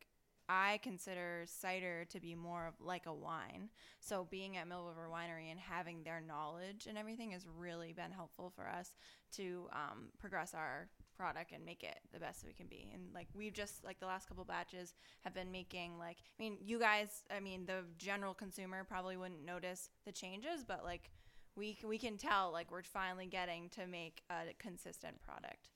I 0.50 0.80
consider 0.82 1.44
cider 1.46 2.06
to 2.10 2.20
be 2.20 2.34
more 2.34 2.66
of 2.66 2.74
like 2.82 3.06
a 3.06 3.14
wine. 3.14 3.70
So 4.00 4.28
being 4.30 4.58
at 4.58 4.68
Mill 4.68 4.88
River 4.88 5.08
Winery 5.14 5.52
and 5.52 5.60
having 5.60 6.02
their 6.02 6.22
knowledge 6.28 6.88
and 6.90 6.98
everything 6.98 7.32
has 7.32 7.46
really 7.58 7.94
been 7.94 8.12
helpful 8.12 8.52
for 8.56 8.68
us 8.68 8.96
to 9.34 9.70
um, 9.72 10.08
progress 10.18 10.56
our 10.56 10.90
product 11.16 11.52
and 11.52 11.64
make 11.64 11.84
it 11.84 12.00
the 12.12 12.20
best 12.20 12.44
we 12.46 12.54
can 12.54 12.66
be. 12.66 12.90
And 12.92 13.14
like 13.14 13.28
we've 13.36 13.54
just 13.54 13.84
like 13.84 14.00
the 14.00 14.08
last 14.08 14.28
couple 14.28 14.44
batches 14.44 14.96
have 15.22 15.36
been 15.36 15.52
making 15.52 16.00
like 16.00 16.18
I 16.40 16.42
mean 16.44 16.58
you 16.60 16.80
guys 16.80 17.24
I 17.30 17.40
mean 17.40 17.68
the 17.68 17.84
general 18.00 18.34
consumer 18.34 18.84
probably 18.84 19.18
wouldn't 19.18 19.46
notice 19.46 19.92
the 20.06 20.12
changes, 20.12 20.64
but 20.68 20.84
like 20.84 21.12
we 21.56 21.78
we 21.86 22.00
can 22.00 22.18
tell 22.18 22.52
like 22.52 22.72
we're 22.72 22.82
finally 22.82 23.28
getting 23.28 23.70
to 23.70 23.86
make 23.86 24.24
a 24.32 24.54
consistent 24.58 25.22
product. 25.22 25.70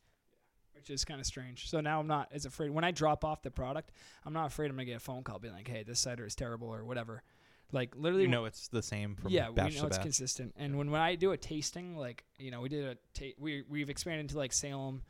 Which 0.76 0.90
is 0.90 1.06
kind 1.06 1.20
of 1.20 1.26
strange. 1.26 1.70
So 1.70 1.80
now 1.82 2.00
I'm 2.00 2.08
not 2.08 2.30
as 2.34 2.46
afraid. 2.46 2.72
When 2.72 2.84
I 2.84 2.92
drop 2.92 3.24
off 3.24 3.42
the 3.42 3.52
product, 3.52 3.92
I'm 4.26 4.34
not 4.34 4.48
afraid 4.48 4.70
I'm 4.70 4.76
gonna 4.76 4.86
get 4.86 4.98
a 4.98 5.00
phone 5.00 5.24
call 5.24 5.40
being 5.40 5.54
like, 5.54 5.68
"Hey, 5.68 5.84
this 5.84 6.00
cider 6.00 6.26
is 6.26 6.36
terrible" 6.36 6.68
or 6.68 6.84
whatever. 6.84 7.24
Like 7.72 7.96
literally, 7.96 8.24
You 8.24 8.30
know 8.30 8.46
it's 8.46 8.68
the 8.68 8.84
same 8.84 9.16
from 9.16 9.32
yeah, 9.32 9.50
batch 9.50 9.72
we 9.72 9.76
know 9.78 9.82
to 9.82 9.88
it's 9.88 9.98
batch. 9.98 10.04
consistent. 10.04 10.54
And 10.58 10.78
when, 10.78 10.92
when 10.92 11.02
I 11.02 11.16
do 11.16 11.32
a 11.32 11.38
tasting, 11.38 11.98
like 11.98 12.24
you 12.38 12.52
know, 12.52 12.62
we 12.62 12.70
did 12.70 12.86
a 12.86 12.96
ta- 13.14 13.36
we 13.40 13.64
we've 13.70 13.90
expanded 13.90 14.22
into 14.26 14.38
like 14.38 14.52
Salem 14.54 15.02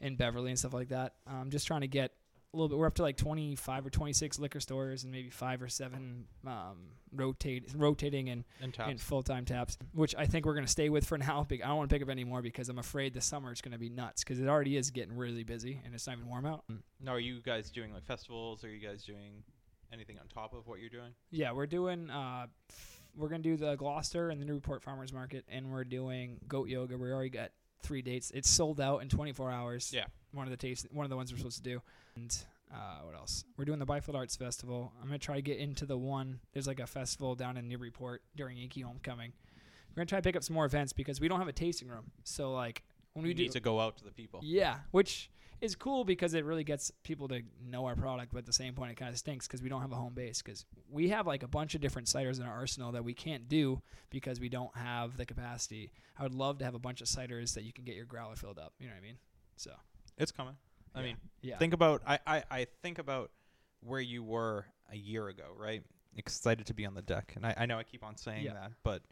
and 0.00 0.16
Beverly 0.18 0.50
and 0.50 0.58
stuff 0.58 0.74
like 0.74 0.88
that. 0.90 1.14
I'm 1.26 1.50
just 1.50 1.66
trying 1.66 1.80
to 1.80 1.88
get 1.88 2.12
a 2.52 2.56
little 2.56 2.68
bit. 2.68 2.78
We're 2.78 2.86
up 2.86 2.94
to 2.96 3.02
like 3.02 3.16
25 3.16 3.86
or 3.86 3.90
26 3.90 4.38
liquor 4.38 4.60
stores 4.60 5.04
and 5.04 5.12
maybe 5.12 5.30
five 5.30 5.62
or 5.62 5.68
seven 5.68 6.26
um, 6.46 6.76
rotate 7.14 7.70
rotating 7.74 8.28
and 8.28 8.44
and 8.60 8.76
and 8.78 9.00
full 9.00 9.22
time 9.22 9.44
taps, 9.44 9.78
which 9.94 10.14
I 10.16 10.26
think 10.26 10.44
we're 10.44 10.54
gonna 10.54 10.66
stay 10.66 10.90
with 10.90 11.06
for 11.06 11.16
now. 11.18 11.46
I 11.50 11.56
don't 11.56 11.76
want 11.76 11.88
to 11.88 11.94
pick 11.94 12.02
up 12.02 12.10
any 12.10 12.24
more 12.24 12.42
because 12.42 12.68
I'm 12.68 12.78
afraid 12.78 13.14
the 13.14 13.20
summer 13.22 13.52
is 13.52 13.62
gonna 13.62 13.78
be 13.78 13.88
nuts 13.88 14.22
because 14.22 14.38
it 14.38 14.48
already 14.48 14.76
is 14.76 14.90
getting 14.90 15.16
really 15.16 15.44
busy 15.44 15.80
and 15.84 15.94
it's 15.94 16.06
not 16.06 16.16
even 16.18 16.28
warm 16.28 16.44
out. 16.44 16.64
now, 17.00 17.12
are 17.12 17.18
you 17.20 17.40
guys 17.40 17.70
doing 17.70 17.92
like 17.92 18.04
festivals? 18.04 18.64
Are 18.64 18.70
you 18.70 18.86
guys 18.86 19.02
doing 19.04 19.42
anything 19.92 20.18
on 20.18 20.26
top 20.28 20.52
of 20.52 20.66
what 20.66 20.78
you're 20.80 20.90
doing? 20.90 21.14
Yeah, 21.30 21.52
we're 21.52 21.66
doing. 21.66 22.10
Uh, 22.10 22.48
we're 23.16 23.28
gonna 23.28 23.42
do 23.42 23.56
the 23.56 23.76
Gloucester 23.76 24.28
and 24.28 24.40
the 24.40 24.44
Newport 24.46 24.82
Farmers 24.82 25.12
Market, 25.12 25.46
and 25.50 25.70
we're 25.72 25.84
doing 25.84 26.38
goat 26.48 26.68
yoga. 26.68 26.98
We 26.98 27.10
already 27.10 27.30
got 27.30 27.50
three 27.82 28.02
dates. 28.02 28.30
It's 28.34 28.48
sold 28.50 28.78
out 28.80 28.98
in 28.98 29.08
24 29.08 29.50
hours. 29.50 29.90
Yeah. 29.92 30.04
One 30.32 30.46
of 30.46 30.50
the 30.50 30.56
taste, 30.56 30.86
one 30.90 31.04
of 31.04 31.10
the 31.10 31.16
ones 31.16 31.32
we're 31.32 31.38
supposed 31.38 31.56
to 31.58 31.62
do. 31.62 31.82
And 32.16 32.36
uh, 32.72 33.00
what 33.04 33.14
else? 33.14 33.44
We're 33.56 33.64
doing 33.64 33.78
the 33.78 33.86
Byfield 33.86 34.16
Arts 34.16 34.36
Festival. 34.36 34.92
I'm 35.00 35.08
gonna 35.08 35.18
try 35.18 35.36
to 35.36 35.42
get 35.42 35.58
into 35.58 35.86
the 35.86 35.98
one. 35.98 36.40
There's 36.52 36.66
like 36.66 36.80
a 36.80 36.86
festival 36.86 37.34
down 37.34 37.56
in 37.56 37.68
Newburyport 37.68 38.22
during 38.36 38.56
Yankee 38.58 38.80
Homecoming. 38.82 39.32
We're 39.90 40.00
gonna 40.00 40.06
try 40.06 40.18
to 40.18 40.22
pick 40.22 40.36
up 40.36 40.42
some 40.42 40.54
more 40.54 40.64
events 40.64 40.92
because 40.92 41.20
we 41.20 41.28
don't 41.28 41.38
have 41.38 41.48
a 41.48 41.52
tasting 41.52 41.88
room. 41.88 42.10
So 42.24 42.52
like 42.52 42.82
when 43.12 43.22
we 43.24 43.30
you 43.30 43.34
do, 43.34 43.42
need 43.44 43.52
to 43.52 43.60
go 43.60 43.80
out 43.80 43.96
to 43.98 44.04
the 44.04 44.10
people. 44.10 44.40
yeah, 44.42 44.78
which 44.90 45.30
is 45.60 45.76
cool 45.76 46.04
because 46.04 46.34
it 46.34 46.44
really 46.44 46.64
gets 46.64 46.90
people 47.04 47.28
to 47.28 47.40
know 47.64 47.86
our 47.86 47.94
product. 47.94 48.32
But 48.32 48.38
at 48.38 48.46
the 48.46 48.52
same 48.52 48.74
point, 48.74 48.90
it 48.90 48.96
kind 48.96 49.12
of 49.12 49.18
stinks 49.18 49.46
because 49.46 49.62
we 49.62 49.68
don't 49.68 49.80
have 49.80 49.92
a 49.92 49.96
home 49.96 50.12
base. 50.12 50.42
Because 50.42 50.64
we 50.90 51.10
have 51.10 51.26
like 51.26 51.44
a 51.44 51.48
bunch 51.48 51.74
of 51.76 51.80
different 51.80 52.08
ciders 52.08 52.40
in 52.40 52.46
our 52.46 52.52
arsenal 52.52 52.90
that 52.92 53.04
we 53.04 53.14
can't 53.14 53.48
do 53.48 53.80
because 54.10 54.40
we 54.40 54.48
don't 54.48 54.74
have 54.76 55.16
the 55.16 55.24
capacity. 55.24 55.92
I 56.18 56.24
would 56.24 56.34
love 56.34 56.58
to 56.58 56.64
have 56.64 56.74
a 56.74 56.80
bunch 56.80 57.00
of 57.00 57.06
ciders 57.06 57.54
that 57.54 57.62
you 57.62 57.72
can 57.72 57.84
get 57.84 57.94
your 57.94 58.06
growler 58.06 58.34
filled 58.34 58.58
up. 58.58 58.72
You 58.80 58.88
know 58.88 58.94
what 58.94 58.98
I 58.98 59.02
mean? 59.02 59.18
So 59.56 59.70
It's 60.18 60.32
coming. 60.32 60.56
I 60.94 61.00
yeah. 61.00 61.06
mean, 61.06 61.16
yeah, 61.40 61.58
think 61.58 61.74
about 61.74 62.02
I, 62.06 62.18
I 62.26 62.42
I 62.50 62.66
think 62.82 62.98
about 62.98 63.30
where 63.80 64.00
you 64.00 64.22
were 64.22 64.66
a 64.90 64.96
year 64.96 65.28
ago, 65.28 65.44
right? 65.56 65.82
Excited 66.16 66.66
to 66.66 66.74
be 66.74 66.84
on 66.86 66.94
the 66.94 67.02
deck, 67.02 67.32
and 67.36 67.46
I, 67.46 67.54
I 67.58 67.66
know 67.66 67.78
I 67.78 67.82
keep 67.84 68.04
on 68.04 68.16
saying 68.16 68.44
Yeah. 68.44 68.52
that, 68.54 68.72
but 68.82 69.02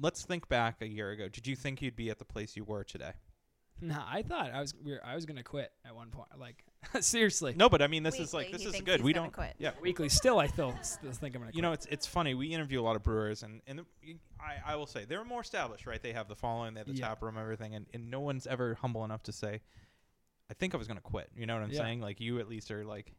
let's 0.00 0.24
think 0.24 0.48
back 0.48 0.76
a 0.80 0.86
year 0.88 1.10
ago. 1.10 1.28
Did 1.28 1.46
you 1.46 1.56
think 1.56 1.82
you'd 1.82 1.96
be 1.96 2.10
at 2.10 2.18
the 2.18 2.24
place 2.24 2.56
you 2.56 2.64
were 2.64 2.84
today? 2.84 3.12
nah, 3.80 4.04
I 4.06 4.22
thought 4.22 4.50
I 4.52 4.60
was 4.60 4.74
we 4.84 4.92
were, 4.92 5.00
I 5.04 5.14
was 5.14 5.24
gonna 5.26 5.42
quit 5.42 5.72
at 5.86 5.94
one 5.94 6.10
point. 6.10 6.28
Like 6.38 6.64
seriously, 7.00 7.54
No, 7.56 7.68
but 7.68 7.82
I 7.82 7.86
mean, 7.86 8.02
this 8.02 8.18
is 8.18 8.32
like 8.32 8.46
Weekly, 8.46 8.52
this 8.52 8.62
he 8.62 8.66
is 8.68 8.72
thinks 8.74 8.86
good. 8.86 9.00
he's 9.00 9.04
We 9.04 9.12
gonna 9.12 9.26
don't. 9.26 9.32
quit. 9.34 9.54
Yeah, 9.58 9.72
weekly. 9.80 10.08
Still, 10.08 10.38
I 10.38 10.46
still 10.46 10.74
still 10.82 11.12
think 11.12 11.34
I'm 11.34 11.42
gonna. 11.42 11.52
Quit. 11.52 11.56
you 11.56 11.62
know, 11.62 11.72
it's 11.72 11.86
it's 11.86 12.06
funny. 12.06 12.34
We 12.34 12.48
interview 12.54 12.80
a 12.80 12.82
lot 12.84 12.96
of 12.96 13.02
brewers, 13.02 13.42
and 13.42 13.60
and 13.66 13.80
the, 13.80 13.84
I 14.40 14.72
I 14.72 14.76
will 14.76 14.86
say 14.86 15.04
they're 15.04 15.24
more 15.24 15.42
established, 15.42 15.86
right? 15.86 16.02
They 16.02 16.12
have 16.12 16.26
the 16.28 16.36
following, 16.36 16.74
they 16.74 16.80
have 16.80 16.86
the 16.88 16.94
Yeah. 16.94 17.08
tap 17.08 17.22
room, 17.22 17.36
everything, 17.38 17.74
and 17.74 17.86
and 17.92 18.10
no 18.10 18.20
one's 18.20 18.46
ever 18.46 18.74
humble 18.76 19.04
enough 19.04 19.22
to 19.24 19.32
say, 19.32 19.60
I 20.50 20.54
think 20.54 20.74
I 20.74 20.78
was 20.78 20.88
gonna 20.88 21.00
quit. 21.00 21.30
You 21.36 21.46
know 21.46 21.54
what 21.54 21.62
I'm 21.64 21.70
Yeah. 21.70 21.80
saying? 21.80 22.00
Like 22.00 22.18
you 22.20 22.38
at 22.40 22.48
least 22.48 22.70
are 22.70 22.84
like, 22.84 23.12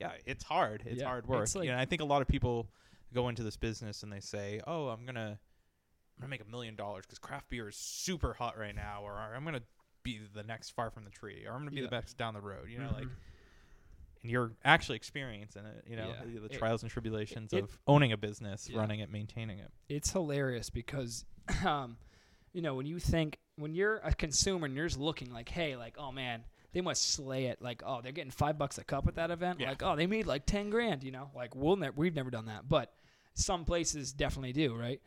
yeah, 0.00 0.12
it's 0.24 0.42
hard. 0.44 0.82
It's 0.86 1.00
Yeah, 1.00 1.06
hard 1.08 1.26
work. 1.28 1.42
it's 1.42 1.54
like- 1.54 1.68
and 1.68 1.78
I 1.78 1.84
think 1.84 2.00
a 2.00 2.06
lot 2.06 2.22
of 2.22 2.28
people 2.28 2.70
go 3.12 3.28
into 3.28 3.42
this 3.42 3.56
business 3.58 4.02
and 4.02 4.10
they 4.12 4.20
say, 4.20 4.60
oh, 4.66 4.88
I'm 4.88 5.04
gonna 5.04 5.38
I'm 6.16 6.20
gonna 6.20 6.30
make 6.30 6.40
a 6.42 6.50
million 6.50 6.76
dollars 6.76 7.04
because 7.06 7.18
craft 7.18 7.50
beer 7.50 7.68
is 7.68 7.76
super 7.76 8.32
hot 8.34 8.58
right 8.58 8.74
now, 8.74 9.02
or 9.02 9.12
I'm 9.18 9.44
gonna 9.44 9.62
be 10.02 10.20
the 10.34 10.42
next 10.42 10.70
far 10.70 10.90
from 10.90 11.04
the 11.04 11.10
tree, 11.10 11.44
or 11.46 11.52
I'm 11.52 11.60
gonna 11.60 11.70
be 11.70 11.76
Yeah. 11.78 11.82
the 11.82 11.88
best 11.90 12.16
down 12.16 12.34
the 12.34 12.40
road. 12.40 12.68
You 12.68 12.78
know, 12.78 12.90
like 12.92 13.04
Mhm. 13.04 13.16
and 14.22 14.30
you're 14.30 14.52
actually 14.64 14.96
experiencing 14.96 15.64
it. 15.64 15.84
You 15.88 15.96
know, 15.96 16.08
Yeah. 16.08 16.24
the, 16.24 16.40
the 16.40 16.44
It- 16.46 16.52
trials 16.58 16.82
and 16.82 16.90
tribulations 16.90 17.52
it- 17.52 17.64
of 17.64 17.78
owning 17.86 18.12
a 18.12 18.16
business, 18.16 18.68
Yeah. 18.68 18.78
running 18.78 19.00
it, 19.00 19.10
maintaining 19.10 19.58
it. 19.58 19.70
it's 19.88 20.10
hilarious 20.12 20.70
because 20.70 21.24
um, 21.64 21.96
you 22.52 22.62
know 22.62 22.74
when 22.74 22.86
you 22.86 22.98
think 22.98 23.38
when 23.56 23.74
you're 23.74 23.96
a 23.98 24.14
consumer 24.14 24.66
and 24.66 24.74
you're 24.76 24.86
just 24.86 24.98
looking 25.00 25.32
like 25.32 25.48
hey 25.48 25.74
like 25.76 25.96
oh 25.98 26.12
man 26.12 26.44
they 26.72 26.80
must 26.80 27.10
slay 27.10 27.46
it 27.46 27.60
like 27.60 27.82
oh 27.84 28.00
they're 28.00 28.12
getting 28.12 28.30
five 28.30 28.56
bucks 28.58 28.78
a 28.78 28.84
cup 28.84 29.06
at 29.08 29.16
that 29.16 29.30
event 29.30 29.58
Yeah. 29.60 29.70
like 29.70 29.82
oh 29.82 29.96
they 29.96 30.06
made 30.06 30.26
like 30.26 30.46
10 30.46 30.70
grand 30.70 31.02
you 31.02 31.10
know 31.10 31.30
like 31.34 31.54
we'll 31.56 31.76
ne- 31.76 31.90
we've 31.90 32.14
never 32.14 32.30
done 32.30 32.46
that 32.46 32.68
but 32.68 32.94
some 33.34 33.64
places 33.64 34.12
definitely 34.12 34.52
do 34.52 34.74
right 34.74 35.00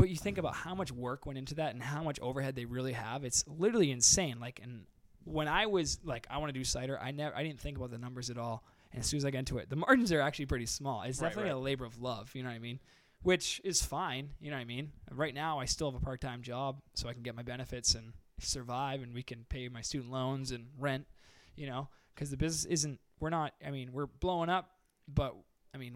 but 0.00 0.08
you 0.10 0.16
think 0.16 0.38
about 0.38 0.54
how 0.54 0.74
much 0.74 0.90
work 0.90 1.26
went 1.26 1.38
into 1.38 1.54
that 1.54 1.74
and 1.74 1.82
how 1.82 2.02
much 2.02 2.18
overhead 2.20 2.54
they 2.56 2.64
really 2.64 2.92
have 2.94 3.24
it's 3.24 3.44
literally 3.46 3.90
insane 3.90 4.40
like 4.40 4.58
and 4.62 4.84
when 5.24 5.46
i 5.48 5.66
was 5.66 5.98
like 6.04 6.26
i 6.30 6.38
want 6.38 6.52
to 6.52 6.58
do 6.58 6.64
cider 6.64 6.98
i 7.00 7.10
never 7.10 7.36
i 7.36 7.42
didn't 7.42 7.60
think 7.60 7.76
about 7.76 7.90
the 7.90 7.98
numbers 7.98 8.30
at 8.30 8.38
all 8.38 8.64
And 8.92 9.00
as 9.00 9.06
soon 9.06 9.18
as 9.18 9.24
I 9.24 9.30
get 9.30 9.38
into 9.40 9.58
it, 9.58 9.68
the 9.70 9.76
margins 9.86 10.10
are 10.10 10.20
actually 10.20 10.46
pretty 10.46 10.66
small. 10.66 11.02
It's 11.02 11.20
Right, 11.20 11.28
definitely 11.28 11.52
right. 11.52 11.56
a 11.56 11.60
labor 11.70 11.84
of 11.84 12.00
love. 12.02 12.30
You 12.34 12.42
know 12.42 12.48
what 12.48 12.56
I 12.56 12.58
mean? 12.58 12.80
Which 13.22 13.60
is 13.62 13.82
fine. 13.84 14.30
You 14.40 14.50
know 14.50 14.56
what 14.56 14.62
I 14.62 14.64
mean? 14.64 14.90
Right 15.12 15.32
now, 15.32 15.60
I 15.60 15.66
still 15.66 15.92
have 15.92 16.00
a 16.02 16.04
part 16.04 16.20
time 16.20 16.42
job, 16.42 16.80
so 16.94 17.08
I 17.08 17.12
can 17.12 17.22
get 17.22 17.36
my 17.36 17.44
benefits 17.44 17.94
and 17.94 18.14
survive, 18.40 19.02
and 19.04 19.14
we 19.14 19.22
can 19.22 19.44
pay 19.48 19.68
my 19.68 19.80
student 19.82 20.10
loans 20.10 20.50
and 20.50 20.66
rent. 20.76 21.06
You 21.54 21.68
know, 21.68 21.88
because 22.14 22.30
the 22.30 22.36
business 22.36 22.64
isn't. 22.64 22.98
We're 23.20 23.30
not. 23.30 23.52
I 23.64 23.70
mean, 23.70 23.92
we're 23.92 24.06
blowing 24.08 24.48
up, 24.50 24.70
but 25.06 25.36
I 25.72 25.78
mean, 25.78 25.94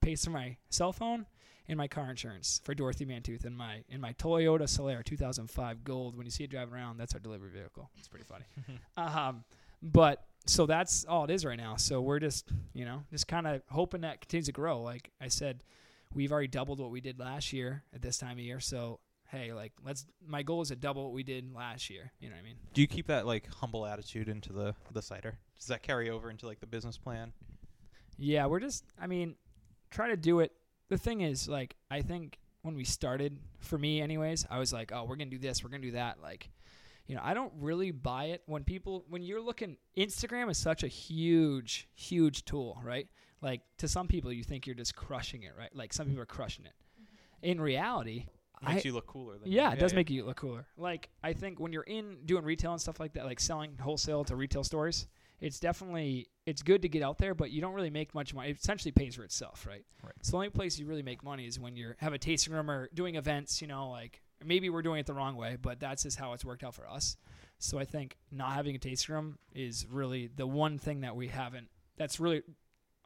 pays 0.00 0.24
for 0.24 0.30
my 0.30 0.56
cell 0.70 0.92
phone 0.92 1.26
and 1.68 1.76
my 1.76 1.88
car 1.88 2.10
insurance 2.10 2.60
for 2.64 2.74
Dorothy 2.74 3.06
Mantooth 3.06 3.44
and 3.44 3.56
my 3.56 3.84
in 3.88 4.00
my 4.00 4.12
Toyota 4.14 4.62
Solara 4.62 5.04
2005 5.04 5.84
Gold. 5.84 6.16
When 6.16 6.26
you 6.26 6.30
see 6.30 6.44
it 6.44 6.50
driving 6.50 6.74
around, 6.74 6.98
that's 6.98 7.14
our 7.14 7.20
delivery 7.20 7.50
vehicle. 7.50 7.90
It's 7.98 8.08
pretty 8.08 8.24
funny. 8.24 8.44
um, 8.96 9.44
but 9.82 10.24
so 10.46 10.66
that's 10.66 11.04
all 11.04 11.24
it 11.24 11.30
is 11.30 11.44
right 11.44 11.58
now. 11.58 11.76
So 11.76 12.00
we're 12.00 12.20
just 12.20 12.50
you 12.72 12.84
know 12.84 13.04
just 13.10 13.28
kind 13.28 13.46
of 13.46 13.62
hoping 13.70 14.02
that 14.02 14.20
continues 14.20 14.46
to 14.46 14.52
grow. 14.52 14.82
Like 14.82 15.10
I 15.20 15.28
said, 15.28 15.64
we've 16.12 16.32
already 16.32 16.48
doubled 16.48 16.80
what 16.80 16.90
we 16.90 17.00
did 17.00 17.18
last 17.18 17.52
year 17.52 17.82
at 17.94 18.02
this 18.02 18.18
time 18.18 18.32
of 18.32 18.44
year. 18.44 18.60
So 18.60 19.00
hey, 19.34 19.52
like 19.52 19.72
let's. 19.84 20.06
My 20.26 20.42
goal 20.42 20.62
is 20.62 20.68
to 20.68 20.76
double 20.76 21.04
what 21.04 21.12
we 21.12 21.22
did 21.22 21.52
last 21.54 21.90
year. 21.90 22.12
You 22.20 22.28
know 22.28 22.36
what 22.36 22.42
I 22.42 22.44
mean? 22.44 22.56
Do 22.72 22.80
you 22.80 22.86
keep 22.86 23.06
that 23.08 23.26
like 23.26 23.46
humble 23.46 23.86
attitude 23.86 24.28
into 24.28 24.52
the 24.52 24.74
the 24.92 25.02
cider? 25.02 25.38
Does 25.58 25.66
that 25.68 25.82
carry 25.82 26.10
over 26.10 26.30
into 26.30 26.46
like 26.46 26.60
the 26.60 26.66
business 26.66 26.96
plan? 26.98 27.32
Yeah, 28.16 28.46
we're 28.46 28.60
just. 28.60 28.84
I 29.00 29.06
mean, 29.06 29.36
try 29.90 30.08
to 30.08 30.16
do 30.16 30.40
it. 30.40 30.52
The 30.88 30.98
thing 30.98 31.22
is, 31.22 31.48
like, 31.48 31.76
I 31.90 32.02
think 32.02 32.38
when 32.62 32.74
we 32.74 32.84
started, 32.84 33.38
for 33.58 33.78
me, 33.78 34.00
anyways, 34.00 34.46
I 34.50 34.58
was 34.58 34.72
like, 34.72 34.92
oh, 34.92 35.04
we're 35.04 35.16
gonna 35.16 35.30
do 35.30 35.38
this, 35.38 35.62
we're 35.62 35.70
gonna 35.70 35.82
do 35.82 35.92
that. 35.92 36.20
Like, 36.22 36.50
you 37.06 37.14
know, 37.14 37.22
I 37.24 37.34
don't 37.34 37.52
really 37.58 37.90
buy 37.90 38.26
it 38.26 38.42
when 38.46 38.64
people 38.64 39.04
when 39.08 39.22
you're 39.22 39.40
looking. 39.40 39.76
Instagram 39.96 40.50
is 40.50 40.58
such 40.58 40.82
a 40.82 40.88
huge, 40.88 41.88
huge 41.94 42.44
tool, 42.44 42.80
right? 42.82 43.08
Like 43.40 43.60
to 43.78 43.88
some 43.88 44.08
people, 44.08 44.32
you 44.32 44.42
think 44.42 44.66
you're 44.66 44.74
just 44.76 44.96
crushing 44.96 45.42
it, 45.42 45.52
right? 45.58 45.74
Like 45.74 45.92
some 45.92 46.06
people 46.06 46.22
are 46.22 46.26
crushing 46.26 46.64
it. 46.64 46.72
Mm-hmm. 46.98 47.50
In 47.50 47.60
reality, 47.60 48.26
Makes 48.66 48.86
I, 48.86 48.88
you 48.88 48.94
look 48.94 49.06
cooler. 49.06 49.38
Than 49.38 49.50
yeah, 49.50 49.72
it 49.72 49.78
does 49.78 49.94
make 49.94 50.10
you 50.10 50.24
look 50.24 50.36
cooler. 50.36 50.66
Like 50.76 51.10
I 51.22 51.32
think 51.32 51.60
when 51.60 51.72
you're 51.72 51.82
in 51.82 52.18
doing 52.24 52.44
retail 52.44 52.72
and 52.72 52.80
stuff 52.80 53.00
like 53.00 53.12
that, 53.14 53.24
like 53.24 53.40
selling 53.40 53.76
wholesale 53.78 54.24
to 54.24 54.36
retail 54.36 54.64
stores, 54.64 55.06
it's 55.40 55.58
definitely 55.60 56.28
it's 56.46 56.62
good 56.62 56.82
to 56.82 56.88
get 56.88 57.02
out 57.02 57.18
there, 57.18 57.34
but 57.34 57.50
you 57.50 57.60
don't 57.60 57.74
really 57.74 57.90
make 57.90 58.14
much 58.14 58.34
money. 58.34 58.50
It 58.50 58.58
essentially 58.58 58.92
pays 58.92 59.14
for 59.14 59.24
itself, 59.24 59.66
right? 59.66 59.84
Right. 60.02 60.12
So 60.22 60.32
the 60.32 60.36
only 60.36 60.50
place 60.50 60.78
you 60.78 60.86
really 60.86 61.02
make 61.02 61.22
money 61.24 61.46
is 61.46 61.58
when 61.58 61.76
you're 61.76 61.96
have 62.00 62.12
a 62.12 62.18
tasting 62.18 62.52
room 62.52 62.70
or 62.70 62.88
doing 62.94 63.14
events. 63.16 63.60
You 63.62 63.68
know, 63.68 63.88
like 63.90 64.20
maybe 64.44 64.68
we're 64.70 64.82
doing 64.82 65.00
it 65.00 65.06
the 65.06 65.14
wrong 65.14 65.36
way, 65.36 65.56
but 65.60 65.80
that's 65.80 66.02
just 66.02 66.18
how 66.18 66.32
it's 66.34 66.44
worked 66.44 66.62
out 66.64 66.74
for 66.74 66.86
us. 66.88 67.16
So 67.58 67.78
I 67.78 67.84
think 67.84 68.16
not 68.30 68.52
having 68.52 68.74
a 68.74 68.78
tasting 68.78 69.14
room 69.14 69.38
is 69.54 69.86
really 69.88 70.28
the 70.34 70.46
one 70.46 70.76
thing 70.78 71.00
that 71.00 71.16
we 71.16 71.28
haven't. 71.28 71.68
That's 71.96 72.20
really 72.20 72.42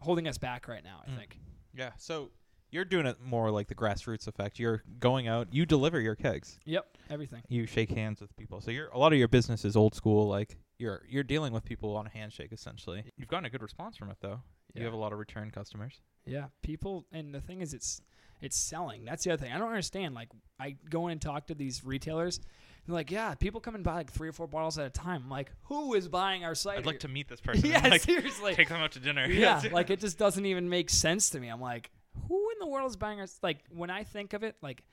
holding 0.01 0.27
us 0.27 0.39
back 0.39 0.67
right 0.69 0.83
now. 0.83 1.03
I 1.07 1.11
Mm. 1.11 1.17
think. 1.17 1.39
Yeah. 1.75 1.93
So 1.99 2.31
you're 2.71 2.85
doing 2.85 3.07
it 3.07 3.21
more 3.21 3.51
like 3.51 3.69
the 3.69 3.75
grassroots 3.75 4.27
effect. 4.27 4.59
You're 4.59 4.83
going 4.99 5.29
out. 5.29 5.49
You 5.53 5.65
deliver 5.65 6.01
your 6.01 6.15
kegs. 6.17 6.59
Yep. 6.65 6.99
Everything. 7.11 7.43
You 7.49 7.67
shake 7.67 7.91
hands 7.91 8.21
with 8.21 8.35
people. 8.37 8.61
So 8.61 8.71
you're 8.71 8.89
a 8.89 8.99
lot 8.99 9.13
of 9.13 9.19
your 9.19 9.29
business 9.29 9.65
is 9.65 9.77
old 9.77 9.95
school. 9.95 10.27
Like 10.29 10.57
you're 10.79 11.03
you're 11.09 11.25
dealing 11.25 11.53
with 11.53 11.65
people 11.65 11.97
on 11.97 12.07
a 12.07 12.11
handshake 12.11 12.53
essentially. 12.53 13.05
You've 13.17 13.29
gotten 13.29 13.45
a 13.45 13.51
good 13.51 13.63
response 13.63 13.97
from 13.97 14.11
it 14.11 14.19
though. 14.21 14.41
You 14.75 14.85
have 14.85 14.93
a 14.93 14.99
lot 14.99 15.13
of 15.13 15.19
return 15.19 15.51
customers. 15.51 16.01
Yeah, 16.25 16.47
people, 16.63 17.07
and 17.11 17.35
the 17.35 17.41
thing 17.41 17.63
is, 17.63 17.75
it's 17.75 18.01
it's 18.41 18.57
selling. 18.57 19.05
That's 19.05 19.25
the 19.25 19.33
other 19.33 19.45
thing. 19.45 19.53
I 19.53 19.59
don't 19.59 19.69
understand. 19.69 20.15
Like, 20.15 20.29
I 20.61 20.77
go 20.89 21.07
in 21.07 21.13
and 21.13 21.21
talk 21.21 21.49
to 21.49 21.55
these 21.55 21.85
retailers. 21.85 22.39
They're 22.87 22.95
like, 22.95 23.11
yeah, 23.11 23.35
people 23.35 23.61
come 23.61 23.75
and 23.75 23.83
buy 23.83 23.95
like 23.95 24.13
three 24.13 24.29
or 24.29 24.33
four 24.33 24.47
bottles 24.47 24.79
at 24.79 24.87
a 24.87 24.91
time. 24.91 25.23
I'm 25.25 25.31
like, 25.31 25.51
who 25.65 25.95
is 25.95 26.09
buying 26.09 26.45
our 26.45 26.55
cider? 26.55 26.79
I'd 26.79 26.87
like 26.87 27.01
to 27.01 27.09
meet 27.09 27.29
this 27.29 27.41
person. 27.41 27.67
yeah, 27.71 27.81
and, 27.83 27.91
like, 27.91 28.03
seriously. 28.03 28.55
take 28.55 28.69
them 28.69 28.81
out 28.81 28.93
to 28.93 29.01
dinner. 29.01 29.27
yeah, 29.27 29.63
like 29.73 29.91
it 29.91 30.01
just 30.01 30.19
doesn't 30.19 30.47
even 30.47 30.69
make 30.69 30.91
sense 30.91 31.31
to 31.31 31.41
me. 31.41 31.49
I'm 31.49 31.61
like, 31.61 31.91
who 32.29 32.51
in 32.51 32.59
the 32.61 32.67
world 32.67 32.89
is 32.89 32.97
buying 32.97 33.21
our 33.21 33.27
like 33.43 33.59
when 33.71 33.91
I 33.91 34.05
think 34.05 34.33
of 34.33 34.43
it, 34.43 34.57
like, 34.63 34.85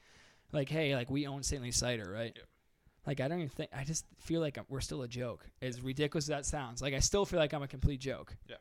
like 0.51 0.69
hey, 0.69 0.95
like 0.95 1.11
we 1.11 1.27
own 1.27 1.43
Saintly 1.43 1.71
Cider, 1.71 2.09
right? 2.11 2.33
Yep. 2.35 2.45
Like 3.05 3.19
I 3.19 3.27
don't 3.27 3.39
even 3.39 3.49
think 3.49 3.69
I 3.75 3.83
just 3.83 4.05
feel 4.17 4.41
like 4.41 4.57
I'm, 4.57 4.65
we're 4.69 4.81
still 4.81 5.03
a 5.03 5.07
joke. 5.07 5.45
As 5.61 5.81
ridiculous 5.81 6.25
as 6.25 6.29
that 6.29 6.45
sounds, 6.45 6.81
like 6.81 6.93
I 6.93 6.99
still 6.99 7.25
feel 7.25 7.39
like 7.39 7.53
I'm 7.53 7.63
a 7.63 7.67
complete 7.67 7.99
joke. 7.99 8.35
Yeah. 8.49 8.55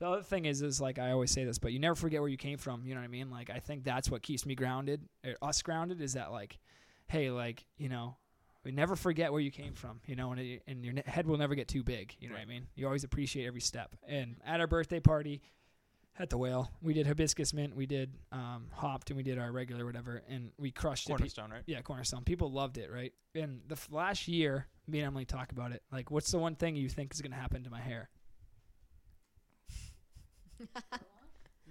The 0.00 0.08
other 0.08 0.22
thing 0.22 0.44
is, 0.44 0.60
is 0.62 0.80
like 0.80 0.98
I 0.98 1.12
always 1.12 1.30
say 1.30 1.44
this, 1.44 1.58
but 1.58 1.72
you 1.72 1.78
never 1.78 1.94
forget 1.94 2.20
where 2.20 2.30
you 2.30 2.36
came 2.36 2.58
from. 2.58 2.84
You 2.84 2.94
know 2.94 3.00
what 3.00 3.06
I 3.06 3.08
mean? 3.08 3.30
Like 3.30 3.50
I 3.50 3.60
think 3.60 3.84
that's 3.84 4.10
what 4.10 4.22
keeps 4.22 4.44
me 4.44 4.54
grounded, 4.54 5.02
or 5.24 5.34
us 5.42 5.62
grounded, 5.62 6.00
is 6.00 6.14
that 6.14 6.32
like, 6.32 6.58
hey, 7.06 7.30
like 7.30 7.64
you 7.78 7.88
know, 7.88 8.16
we 8.64 8.72
never 8.72 8.96
forget 8.96 9.30
where 9.32 9.40
you 9.40 9.50
came 9.50 9.74
from. 9.74 10.00
You 10.06 10.16
know, 10.16 10.32
and 10.32 10.40
it, 10.40 10.62
and 10.66 10.84
your 10.84 10.94
head 11.06 11.26
will 11.26 11.38
never 11.38 11.54
get 11.54 11.68
too 11.68 11.82
big. 11.82 12.16
You 12.18 12.28
know 12.28 12.34
what 12.34 12.42
I 12.42 12.46
mean? 12.46 12.66
You 12.74 12.86
always 12.86 13.04
appreciate 13.04 13.46
every 13.46 13.60
step. 13.60 13.94
And 14.06 14.36
at 14.44 14.60
our 14.60 14.66
birthday 14.66 15.00
party, 15.00 15.42
at 16.18 16.30
the 16.30 16.38
whale, 16.38 16.70
we 16.80 16.94
did 16.94 17.06
hibiscus 17.06 17.52
mint, 17.52 17.74
we 17.74 17.86
did 17.86 18.12
um, 18.32 18.66
hopped, 18.72 19.10
and 19.10 19.16
we 19.16 19.22
did 19.22 19.38
our 19.38 19.50
regular 19.50 19.84
whatever, 19.84 20.22
and 20.28 20.50
we 20.58 20.70
crushed 20.70 21.08
it. 21.08 21.12
Cornerstone, 21.12 21.50
right? 21.50 21.62
yeah, 21.66 21.80
Cornerstone. 21.82 22.22
People 22.24 22.52
loved 22.52 22.78
it, 22.78 22.90
right? 22.92 23.12
And 23.34 23.60
the 23.66 23.74
f- 23.74 23.88
last 23.90 24.28
year, 24.28 24.66
me 24.86 25.00
and 25.00 25.06
Emily 25.08 25.24
talk 25.24 25.50
about 25.52 25.72
it. 25.72 25.82
Like, 25.90 26.10
what's 26.10 26.30
the 26.30 26.38
one 26.38 26.54
thing 26.54 26.76
you 26.76 26.88
think 26.88 27.12
is 27.12 27.20
going 27.20 27.32
to 27.32 27.36
happen 27.38 27.64
to 27.64 27.70
my 27.70 27.80
hair? 27.80 28.10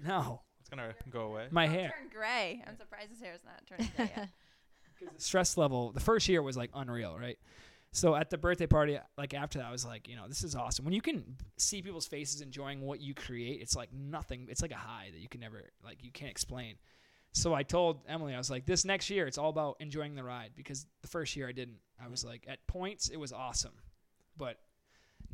no, 0.03 0.41
It's 0.59 0.69
gonna 0.69 0.93
go 1.09 1.21
away. 1.21 1.47
my 1.51 1.63
It'll 1.65 1.75
hair. 1.75 1.93
Turn 1.97 2.09
gray. 2.13 2.63
I'm 2.67 2.75
surprised 2.75 3.09
his 3.11 3.21
hair 3.21 3.33
is 3.33 3.41
not 3.45 3.65
turning 3.67 3.89
gray 3.95 4.11
yet. 4.15 4.29
the 5.15 5.21
stress 5.21 5.57
level 5.57 5.91
the 5.91 5.99
first 5.99 6.27
year 6.29 6.41
was 6.41 6.55
like 6.55 6.69
unreal 6.73 7.17
right 7.19 7.37
so 7.93 8.15
at 8.15 8.29
the 8.29 8.37
birthday 8.37 8.65
party 8.67 8.99
like 9.17 9.33
after 9.33 9.59
that 9.59 9.67
i 9.67 9.71
was 9.71 9.85
like 9.85 10.09
you 10.09 10.15
know 10.15 10.27
this 10.27 10.43
is 10.43 10.55
awesome 10.55 10.83
when 10.83 10.93
you 10.93 11.01
can 11.01 11.23
see 11.57 11.81
people's 11.81 12.07
faces 12.07 12.41
enjoying 12.41 12.81
what 12.81 12.99
you 12.99 13.13
create 13.13 13.61
it's 13.61 13.75
like 13.75 13.89
nothing 13.93 14.47
it's 14.49 14.61
like 14.61 14.71
a 14.71 14.75
high 14.75 15.07
that 15.13 15.21
you 15.21 15.29
can 15.29 15.39
never 15.39 15.61
like 15.85 16.03
you 16.03 16.11
can't 16.11 16.31
explain 16.31 16.75
so 17.31 17.53
i 17.53 17.63
told 17.63 18.01
emily 18.09 18.33
i 18.33 18.37
was 18.37 18.49
like 18.49 18.65
this 18.65 18.83
next 18.83 19.09
year 19.09 19.25
it's 19.27 19.37
all 19.37 19.49
about 19.49 19.77
enjoying 19.79 20.15
the 20.15 20.23
ride 20.23 20.51
because 20.55 20.85
the 21.01 21.07
first 21.07 21.35
year 21.35 21.47
i 21.47 21.51
didn't 21.51 21.77
i 22.03 22.07
was 22.09 22.25
like 22.25 22.43
at 22.47 22.65
points 22.67 23.09
it 23.09 23.17
was 23.17 23.31
awesome 23.31 23.73
but 24.35 24.57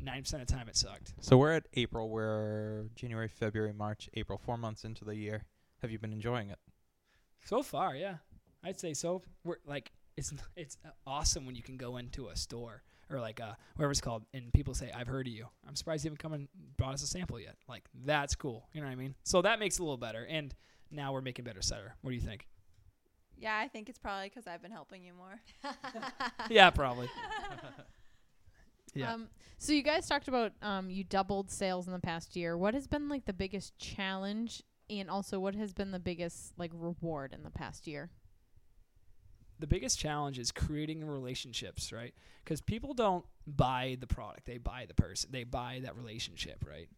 90% 0.02 0.34
of 0.34 0.46
the 0.46 0.52
time 0.52 0.68
it 0.68 0.76
sucked 0.76 1.12
So 1.20 1.36
we're 1.36 1.52
at 1.52 1.68
April. 1.74 2.08
We're 2.08 2.84
January, 2.94 3.28
February, 3.28 3.74
March, 3.74 4.08
April. 4.14 4.38
Four 4.38 4.56
months 4.56 4.84
into 4.84 5.04
the 5.04 5.14
year. 5.14 5.42
Have 5.82 5.90
you 5.90 5.98
been 5.98 6.12
enjoying 6.12 6.48
it? 6.48 6.58
So 7.44 7.62
far, 7.62 7.94
yeah, 7.94 8.16
I'd 8.64 8.80
say 8.80 8.94
so. 8.94 9.22
We're 9.44 9.56
like 9.66 9.92
it's 10.20 10.32
it's 10.56 10.76
awesome 11.06 11.46
when 11.46 11.56
you 11.56 11.62
can 11.62 11.76
go 11.76 11.96
into 11.96 12.28
a 12.28 12.36
store 12.36 12.82
or 13.10 13.20
like 13.20 13.40
uh 13.40 13.54
whatever 13.74 13.90
it's 13.90 14.00
called, 14.00 14.24
and 14.32 14.52
people 14.52 14.74
say, 14.74 14.92
"I've 14.94 15.08
heard 15.08 15.26
of 15.26 15.32
you." 15.32 15.46
I'm 15.66 15.74
surprised 15.74 16.04
you 16.04 16.10
haven't 16.10 16.22
come 16.22 16.32
and 16.32 16.48
brought 16.76 16.94
us 16.94 17.02
a 17.02 17.06
sample 17.06 17.40
yet. 17.40 17.56
Like 17.68 17.84
that's 18.04 18.34
cool. 18.34 18.68
You 18.72 18.80
know 18.80 18.86
what 18.86 18.92
I 18.92 18.96
mean? 18.96 19.14
So 19.24 19.42
that 19.42 19.58
makes 19.58 19.76
it 19.78 19.80
a 19.80 19.84
little 19.84 19.96
better. 19.96 20.26
And 20.28 20.54
now 20.90 21.12
we're 21.12 21.20
making 21.20 21.44
better 21.44 21.62
cider. 21.62 21.94
What 22.02 22.10
do 22.10 22.14
you 22.16 22.22
think? 22.22 22.46
yeah, 23.40 23.56
I 23.58 23.68
think 23.68 23.88
it's 23.88 23.98
probably 23.98 24.28
because 24.28 24.46
I've 24.46 24.60
been 24.60 24.70
helping 24.70 25.02
you 25.02 25.14
more. 25.14 25.40
yeah, 26.50 26.70
probably. 26.70 27.08
Yeah. 28.94 29.12
Um, 29.12 29.28
so 29.58 29.72
you 29.72 29.82
guys 29.82 30.08
talked 30.08 30.26
about 30.26 30.52
um, 30.62 30.90
you 30.90 31.04
doubled 31.04 31.50
sales 31.50 31.86
in 31.86 31.92
the 31.92 32.00
past 32.00 32.34
year. 32.34 32.56
What 32.56 32.74
has 32.74 32.86
been 32.88 33.08
like 33.08 33.24
the 33.24 33.32
biggest 33.32 33.78
challenge, 33.78 34.64
and 34.88 35.08
also 35.08 35.38
what 35.38 35.54
has 35.54 35.72
been 35.72 35.92
the 35.92 36.00
biggest 36.00 36.58
like 36.58 36.72
reward 36.74 37.32
in 37.32 37.42
the 37.42 37.50
past 37.50 37.86
year? 37.86 38.10
The 39.60 39.66
biggest 39.66 39.98
challenge 39.98 40.38
is 40.38 40.50
creating 40.50 41.04
relationships, 41.04 41.92
right? 41.92 42.14
Because 42.42 42.60
people 42.60 42.94
don't 42.94 43.24
buy 43.46 43.96
the 44.00 44.06
product; 44.06 44.46
they 44.46 44.58
buy 44.58 44.86
the 44.88 44.94
person. 44.94 45.30
They 45.32 45.44
buy 45.44 45.80
that 45.84 45.96
relationship, 45.96 46.64
right? 46.66 46.88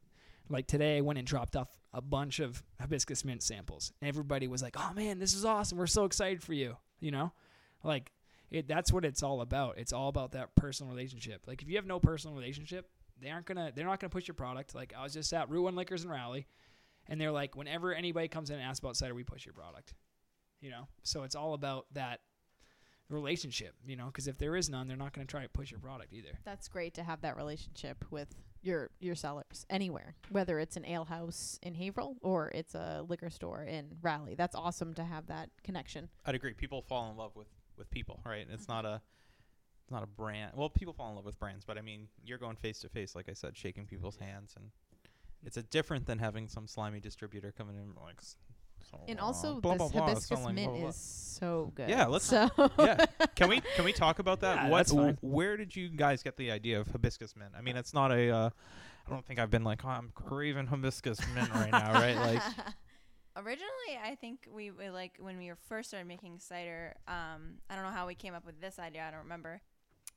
Like 0.48 0.66
today, 0.66 0.98
I 0.98 1.00
went 1.00 1.18
and 1.18 1.26
dropped 1.26 1.56
off 1.56 1.68
a 1.92 2.00
bunch 2.00 2.40
of 2.40 2.62
hibiscus 2.80 3.24
mint 3.24 3.42
samples, 3.42 3.92
everybody 4.00 4.48
was 4.48 4.62
like, 4.62 4.76
"Oh 4.78 4.92
man, 4.94 5.18
this 5.18 5.34
is 5.34 5.44
awesome! 5.44 5.78
We're 5.78 5.86
so 5.86 6.04
excited 6.04 6.42
for 6.42 6.52
you!" 6.52 6.76
You 7.00 7.10
know, 7.10 7.32
like 7.82 8.12
it. 8.50 8.68
That's 8.68 8.92
what 8.92 9.04
it's 9.04 9.22
all 9.22 9.40
about. 9.40 9.78
It's 9.78 9.92
all 9.92 10.08
about 10.08 10.32
that 10.32 10.54
personal 10.54 10.92
relationship. 10.92 11.42
Like 11.46 11.62
if 11.62 11.68
you 11.68 11.76
have 11.76 11.86
no 11.86 12.00
personal 12.00 12.36
relationship, 12.36 12.88
they 13.20 13.30
aren't 13.30 13.46
gonna. 13.46 13.72
They're 13.74 13.86
not 13.86 14.00
gonna 14.00 14.10
push 14.10 14.28
your 14.28 14.34
product. 14.34 14.74
Like 14.74 14.92
I 14.96 15.02
was 15.02 15.12
just 15.14 15.32
at 15.32 15.50
Route 15.50 15.64
One 15.64 15.76
Liquors 15.76 16.02
and 16.02 16.12
Rowley, 16.12 16.46
and 17.08 17.20
they're 17.20 17.32
like, 17.32 17.56
whenever 17.56 17.92
anybody 17.92 18.28
comes 18.28 18.50
in 18.50 18.56
and 18.56 18.64
asks 18.64 18.78
about 18.78 18.96
cider, 18.96 19.14
we 19.14 19.24
push 19.24 19.44
your 19.44 19.54
product. 19.54 19.94
You 20.60 20.70
know, 20.70 20.86
so 21.02 21.24
it's 21.24 21.34
all 21.34 21.54
about 21.54 21.86
that 21.94 22.20
relationship, 23.12 23.74
you 23.86 23.96
know, 23.96 24.06
because 24.06 24.26
if 24.26 24.38
there 24.38 24.56
is 24.56 24.68
none, 24.68 24.88
they're 24.88 24.96
not 24.96 25.12
going 25.12 25.26
to 25.26 25.30
try 25.30 25.42
to 25.42 25.48
push 25.48 25.70
your 25.70 25.80
product 25.80 26.12
either. 26.12 26.38
That's 26.44 26.68
great 26.68 26.94
to 26.94 27.02
have 27.02 27.20
that 27.22 27.36
relationship 27.36 28.04
with 28.10 28.34
your 28.62 28.90
your 29.00 29.14
sellers 29.14 29.66
anywhere, 29.68 30.14
whether 30.30 30.58
it's 30.58 30.76
an 30.76 30.86
ale 30.86 31.04
house 31.04 31.58
in 31.62 31.74
Haverhill 31.74 32.16
or 32.22 32.50
it's 32.54 32.74
a 32.74 33.04
liquor 33.08 33.30
store 33.30 33.64
in 33.64 33.96
Rowley. 34.00 34.34
That's 34.34 34.54
awesome 34.54 34.94
to 34.94 35.04
have 35.04 35.26
that 35.26 35.50
connection. 35.64 36.08
I'd 36.24 36.34
agree. 36.34 36.54
People 36.54 36.82
fall 36.82 37.10
in 37.10 37.16
love 37.16 37.34
with 37.34 37.48
with 37.76 37.90
people, 37.90 38.20
right? 38.24 38.46
It's 38.50 38.68
not 38.68 38.84
a 38.84 39.00
it's 39.82 39.90
not 39.90 40.04
a 40.04 40.06
brand. 40.06 40.52
Well, 40.54 40.70
people 40.70 40.94
fall 40.94 41.10
in 41.10 41.16
love 41.16 41.24
with 41.24 41.38
brands, 41.40 41.64
but 41.64 41.76
I 41.76 41.80
mean, 41.80 42.08
you're 42.24 42.38
going 42.38 42.56
face 42.56 42.78
to 42.80 42.88
face, 42.88 43.16
like 43.16 43.28
I 43.28 43.32
said, 43.32 43.56
shaking 43.56 43.86
people's 43.86 44.16
hands, 44.16 44.54
and 44.56 44.70
it's 45.44 45.56
a 45.56 45.62
different 45.64 46.06
than 46.06 46.18
having 46.18 46.48
some 46.48 46.68
slimy 46.68 47.00
distributor 47.00 47.52
coming 47.52 47.76
in 47.76 47.92
like. 48.02 48.20
S- 48.82 48.90
So, 48.90 49.00
And 49.08 49.18
also, 49.20 49.60
blah, 49.60 49.72
this 49.72 49.78
blah, 49.78 49.88
blah, 49.88 50.06
hibiscus 50.08 50.38
selling 50.38 50.54
mint 50.54 50.70
blah, 50.72 50.80
blah, 50.80 50.88
is 50.90 50.96
so 50.96 51.72
good. 51.74 51.88
Yeah, 51.88 52.06
let's- 52.06 52.24
So 52.26 52.48
yeah. 52.78 53.04
Can 53.34 53.48
we 53.48 53.60
can 53.76 53.84
we 53.84 53.92
talk 53.92 54.18
about 54.18 54.40
that? 54.40 54.56
Yeah, 54.56 54.68
what 54.70 54.78
that's 54.78 54.92
fine. 54.92 55.18
where 55.20 55.56
did 55.56 55.74
you 55.74 55.88
guys 55.88 56.22
get 56.22 56.36
the 56.36 56.50
idea 56.50 56.80
of 56.80 56.88
hibiscus 56.88 57.34
mint? 57.36 57.52
I 57.56 57.60
mean, 57.62 57.76
it's 57.76 57.94
not 57.94 58.12
a 58.12 58.30
uh, 58.30 58.50
I 59.06 59.10
don't 59.10 59.24
think 59.26 59.40
I've 59.40 59.50
been 59.50 59.64
like, 59.64 59.84
oh, 59.84 59.88
I'm 59.88 60.10
craving 60.14 60.66
hibiscus 60.68 61.18
mint 61.34 61.52
right 61.54 61.70
now, 61.72 61.92
right? 61.94 62.16
Like, 62.16 62.42
Originally, 63.36 63.98
I 64.04 64.14
think 64.14 64.46
we, 64.54 64.70
we 64.70 64.90
like 64.90 65.16
when 65.18 65.38
we 65.38 65.50
first 65.68 65.88
started 65.88 66.06
making 66.06 66.38
cider. 66.38 66.94
Um, 67.08 67.54
I 67.70 67.74
don't 67.76 67.84
know 67.84 67.90
how 67.90 68.06
we 68.06 68.14
came 68.14 68.34
up 68.34 68.44
with 68.44 68.60
this 68.60 68.78
idea. 68.78 69.04
I 69.08 69.10
don't 69.10 69.20
remember. 69.22 69.62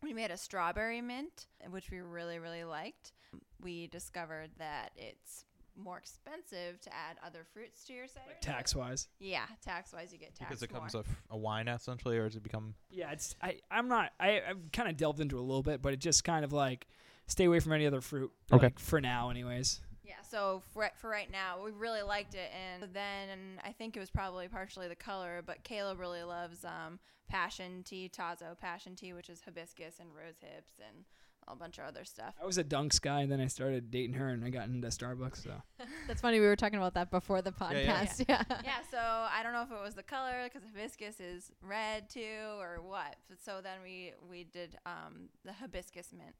We 0.03 0.13
made 0.13 0.31
a 0.31 0.37
strawberry 0.37 0.99
mint, 1.01 1.47
which 1.69 1.89
we 1.89 1.99
really 1.99 2.39
really 2.39 2.65
liked. 2.65 3.13
We 3.61 3.87
discovered 3.87 4.49
that 4.59 4.91
it's 4.97 5.45
more 5.77 5.97
expensive 5.97 6.79
to 6.81 6.93
add 6.93 7.17
other 7.25 7.45
fruits 7.53 7.83
to 7.85 7.93
your 7.93 8.07
cider. 8.07 8.25
Like 8.27 8.41
tax 8.41 8.75
wise. 8.75 9.07
Yeah, 9.19 9.45
tax 9.63 9.93
wise, 9.93 10.11
you 10.11 10.19
get 10.19 10.35
taxed 10.35 10.49
because 10.49 10.63
it 10.63 10.71
more. 10.71 10.81
becomes 10.81 10.95
a, 10.95 10.99
f- 10.99 11.23
a 11.31 11.37
wine 11.37 11.67
essentially, 11.67 12.17
or 12.17 12.27
does 12.27 12.35
it 12.35 12.43
become? 12.43 12.75
Yeah, 12.89 13.11
it's 13.11 13.35
I 13.41 13.59
I'm 13.69 13.87
not 13.87 14.11
I 14.19 14.41
I've 14.49 14.71
kind 14.71 14.89
of 14.89 14.97
delved 14.97 15.19
into 15.19 15.37
it 15.37 15.39
a 15.39 15.43
little 15.43 15.63
bit, 15.63 15.81
but 15.81 15.93
it 15.93 15.99
just 15.99 16.23
kind 16.23 16.45
of 16.45 16.53
like 16.53 16.87
stay 17.27 17.45
away 17.45 17.59
from 17.59 17.73
any 17.73 17.85
other 17.85 18.01
fruit. 18.01 18.31
Okay. 18.51 18.67
like, 18.67 18.79
for 18.79 19.01
now, 19.01 19.29
anyways. 19.29 19.81
Yeah, 20.03 20.21
so 20.21 20.61
for, 20.71 20.87
for 20.97 21.09
right 21.09 21.31
now, 21.31 21.63
we 21.63 21.71
really 21.71 22.03
liked 22.03 22.35
it, 22.35 22.51
and 22.53 22.93
then 22.93 23.59
I 23.65 23.71
think 23.71 23.97
it 23.97 23.99
was 23.99 24.11
probably 24.11 24.47
partially 24.47 24.87
the 24.87 24.95
color, 24.95 25.41
but 25.43 25.63
Caleb 25.63 25.99
really 25.99 26.21
loves 26.21 26.63
um, 26.63 26.99
passion 27.27 27.81
tea, 27.83 28.11
Tazo 28.15 28.55
passion 28.59 28.93
tea, 28.95 29.13
which 29.13 29.29
is 29.29 29.41
hibiscus 29.41 29.95
and 29.99 30.09
rose 30.15 30.35
hips 30.39 30.73
and 30.87 31.05
a 31.47 31.55
bunch 31.55 31.77
of 31.77 31.85
other 31.85 32.03
stuff. 32.05 32.33
I 32.41 32.45
was 32.45 32.57
a 32.57 32.63
Dunks 32.63 32.99
guy, 33.01 33.21
and 33.21 33.31
then 33.31 33.39
I 33.39 33.47
started 33.47 33.91
dating 33.91 34.13
her, 34.15 34.29
and 34.29 34.43
I 34.43 34.49
got 34.49 34.67
into 34.67 34.87
Starbucks. 34.87 35.43
So 35.43 35.51
That's 36.07 36.21
funny. 36.21 36.39
We 36.39 36.45
were 36.47 36.55
talking 36.55 36.77
about 36.77 36.93
that 36.95 37.11
before 37.11 37.41
the 37.41 37.53
Yeah, 37.59 37.71
yeah. 37.79 38.05
podcast. 38.05 38.25
Yeah. 38.27 38.43
yeah, 38.63 38.81
so 38.89 38.97
I 38.97 39.41
don't 39.43 39.53
know 39.53 39.61
if 39.63 39.71
it 39.71 39.83
was 39.83 39.93
the 39.95 40.03
color 40.03 40.43
because 40.45 40.61
hibiscus 40.67 41.19
is 41.19 41.51
red 41.61 42.09
too, 42.09 42.57
or 42.59 42.81
what. 42.81 43.15
But 43.29 43.41
so 43.43 43.59
then 43.61 43.77
we 43.83 44.13
we 44.29 44.43
did 44.45 44.77
um, 44.85 45.29
the 45.43 45.53
hibiscus 45.53 46.09
mint. 46.17 46.35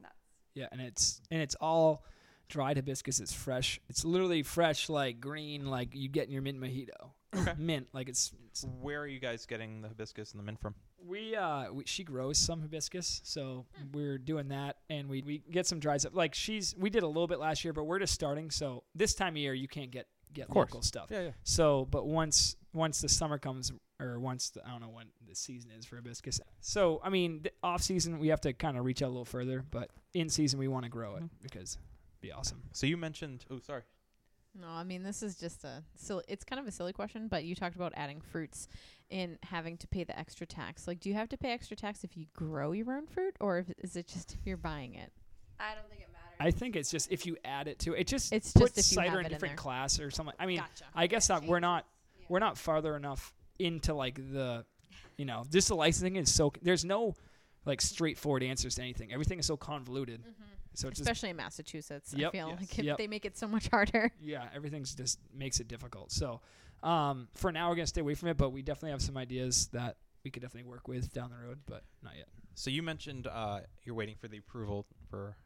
That's 0.00 0.14
yeah, 0.54 0.66
and 0.72 0.80
it's 0.80 1.20
and 1.30 1.40
it's 1.40 1.54
all 1.60 2.04
dried 2.48 2.76
hibiscus. 2.76 3.20
It's 3.20 3.32
fresh. 3.32 3.80
It's 3.88 4.04
literally 4.04 4.42
fresh, 4.42 4.88
like 4.88 5.20
green, 5.20 5.66
like 5.66 5.94
you 5.94 6.08
get 6.08 6.26
in 6.26 6.32
your 6.32 6.42
mint 6.42 6.60
mojito. 6.60 7.10
Okay. 7.36 7.52
mint, 7.58 7.86
like 7.92 8.08
it's, 8.08 8.32
it's 8.48 8.66
Where 8.80 8.98
are 9.00 9.06
you 9.06 9.20
guys 9.20 9.46
getting 9.46 9.82
the 9.82 9.88
hibiscus 9.88 10.32
and 10.32 10.40
the 10.40 10.44
mint 10.44 10.58
from? 10.60 10.74
We 11.06 11.34
uh 11.34 11.72
we, 11.72 11.84
she 11.86 12.04
grows 12.04 12.38
some 12.38 12.60
hibiscus, 12.60 13.20
so 13.24 13.66
we're 13.92 14.18
doing 14.18 14.48
that, 14.48 14.76
and 14.90 15.08
we 15.08 15.22
we 15.22 15.38
get 15.50 15.66
some 15.66 15.80
dried 15.80 16.00
stuff. 16.02 16.14
Like 16.14 16.34
she's 16.34 16.74
we 16.78 16.90
did 16.90 17.02
a 17.02 17.06
little 17.06 17.26
bit 17.26 17.38
last 17.38 17.64
year, 17.64 17.72
but 17.72 17.84
we're 17.84 17.98
just 17.98 18.12
starting. 18.14 18.50
So 18.50 18.84
this 18.94 19.14
time 19.14 19.34
of 19.34 19.38
year 19.38 19.54
you 19.54 19.68
can't 19.68 19.90
get 19.90 20.06
get 20.32 20.54
local 20.54 20.82
stuff. 20.82 21.08
Yeah, 21.10 21.22
yeah. 21.22 21.30
So, 21.42 21.86
but 21.90 22.06
once 22.06 22.56
once 22.72 23.00
the 23.00 23.08
summer 23.08 23.38
comes, 23.38 23.72
or 23.98 24.20
once 24.20 24.50
the, 24.50 24.64
I 24.66 24.70
don't 24.70 24.80
know 24.80 24.90
when 24.90 25.06
the 25.28 25.34
season 25.34 25.70
is 25.76 25.84
for 25.86 25.96
hibiscus. 25.96 26.40
So 26.60 27.00
I 27.02 27.08
mean, 27.08 27.42
the 27.42 27.52
off 27.62 27.82
season 27.82 28.18
we 28.18 28.28
have 28.28 28.40
to 28.42 28.52
kind 28.52 28.76
of 28.76 28.84
reach 28.84 29.02
out 29.02 29.06
a 29.06 29.08
little 29.08 29.24
further, 29.24 29.64
but 29.70 29.90
in 30.14 30.28
season 30.28 30.58
we 30.58 30.68
want 30.68 30.84
to 30.84 30.90
grow 30.90 31.16
it 31.16 31.22
Mhm. 31.24 31.30
because 31.42 31.72
it'd 31.74 32.20
be 32.20 32.30
awesome. 32.32 32.62
So 32.72 32.86
you 32.86 32.96
mentioned. 32.96 33.44
Oh, 33.50 33.58
sorry. 33.58 33.82
No, 34.58 34.68
I 34.68 34.82
mean 34.84 35.02
this 35.02 35.22
is 35.22 35.36
just 35.36 35.64
a 35.64 35.82
silly. 35.94 36.24
It's 36.28 36.44
kind 36.44 36.58
of 36.60 36.66
a 36.66 36.72
silly 36.72 36.92
question, 36.92 37.28
but 37.28 37.44
you 37.44 37.54
talked 37.54 37.76
about 37.76 37.92
adding 37.96 38.20
fruits 38.20 38.68
and 39.10 39.38
having 39.42 39.76
to 39.78 39.86
pay 39.86 40.04
the 40.04 40.18
extra 40.18 40.46
tax. 40.46 40.86
Like, 40.88 41.00
do 41.00 41.08
you 41.08 41.14
have 41.14 41.28
to 41.30 41.36
pay 41.36 41.50
extra 41.52 41.76
tax 41.76 42.04
if 42.04 42.16
you 42.16 42.26
grow 42.34 42.72
your 42.72 42.92
own 42.96 43.06
fruit, 43.06 43.36
or 43.40 43.58
if, 43.58 43.66
is 43.78 43.96
it 43.96 44.06
just 44.08 44.34
if 44.34 44.46
you're 44.46 44.56
buying 44.56 44.94
it? 44.94 45.12
I 45.58 45.74
don't 45.74 45.88
think 45.88 46.02
it 46.02 46.08
matters. 46.12 46.36
I 46.40 46.50
think 46.50 46.74
it's 46.76 46.90
just 46.90 47.12
if 47.12 47.26
you 47.26 47.36
add 47.44 47.68
it 47.68 47.78
to 47.80 47.92
it, 47.94 48.06
just 48.06 48.32
It's 48.32 48.52
puts 48.52 48.74
just 48.74 48.92
if 48.92 48.96
you 48.96 49.02
cider 49.04 49.20
in 49.20 49.26
a 49.26 49.28
different 49.28 49.52
there. 49.52 49.62
class 49.62 50.00
or 50.00 50.10
something. 50.10 50.34
I 50.38 50.46
mean, 50.46 50.58
gotcha. 50.58 50.84
I 50.94 51.06
guess 51.06 51.28
that 51.28 51.44
we're 51.44 51.60
not 51.60 51.86
Yeah. 52.18 52.26
we're 52.28 52.38
not 52.38 52.58
farther 52.58 52.96
enough 52.96 53.32
into 53.58 53.94
like 53.94 54.16
the 54.16 54.64
you 55.18 55.26
know 55.26 55.44
just 55.50 55.68
the 55.68 55.76
licensing 55.76 56.16
is 56.16 56.32
so 56.32 56.50
there's 56.62 56.84
no 56.84 57.14
like 57.66 57.82
straightforward 57.82 58.42
answers 58.42 58.76
to 58.76 58.80
anything 58.80 59.12
everything 59.12 59.38
is 59.38 59.44
so 59.44 59.54
convoluted 59.54 60.20
mm-hmm. 60.22 60.42
So 60.74 60.88
it's 60.88 60.98
just 60.98 61.00
Especially 61.08 61.30
in 61.30 61.36
Massachusetts, 61.36 62.14
I 62.14 62.30
feel 62.30 62.48
Yes. 62.50 62.60
like 62.60 62.78
Yep. 62.78 62.98
they 62.98 63.06
make 63.06 63.24
it 63.24 63.36
so 63.36 63.46
much 63.48 63.68
harder. 63.72 64.12
yeah 64.20 64.48
everything's 64.54 64.94
just 64.94 65.18
makes 65.34 65.60
it 65.60 65.68
difficult 65.68 66.12
so 66.12 66.40
um 66.82 67.28
for 67.34 67.52
now 67.52 67.68
we're 67.68 67.74
gonna 67.76 67.86
stay 67.86 68.00
away 68.00 68.14
from 68.14 68.28
it 68.28 68.36
but 68.36 68.50
we 68.50 68.62
definitely 68.62 68.90
have 68.92 69.02
some 69.02 69.16
ideas 69.16 69.68
that 69.72 69.96
we 70.24 70.30
could 70.30 70.42
definitely 70.42 70.70
work 70.70 70.88
with 70.88 71.12
down 71.12 71.30
the 71.30 71.46
road 71.46 71.58
but 71.66 71.82
not 72.02 72.14
yet 72.16 72.28
So 72.54 72.70
you 72.70 72.82
mentioned 72.82 73.26
uh, 73.26 73.60
you're 73.84 73.94
waiting 73.94 74.16
for 74.16 74.28
the 74.28 74.38
approval 74.38 74.86
for 75.10 75.36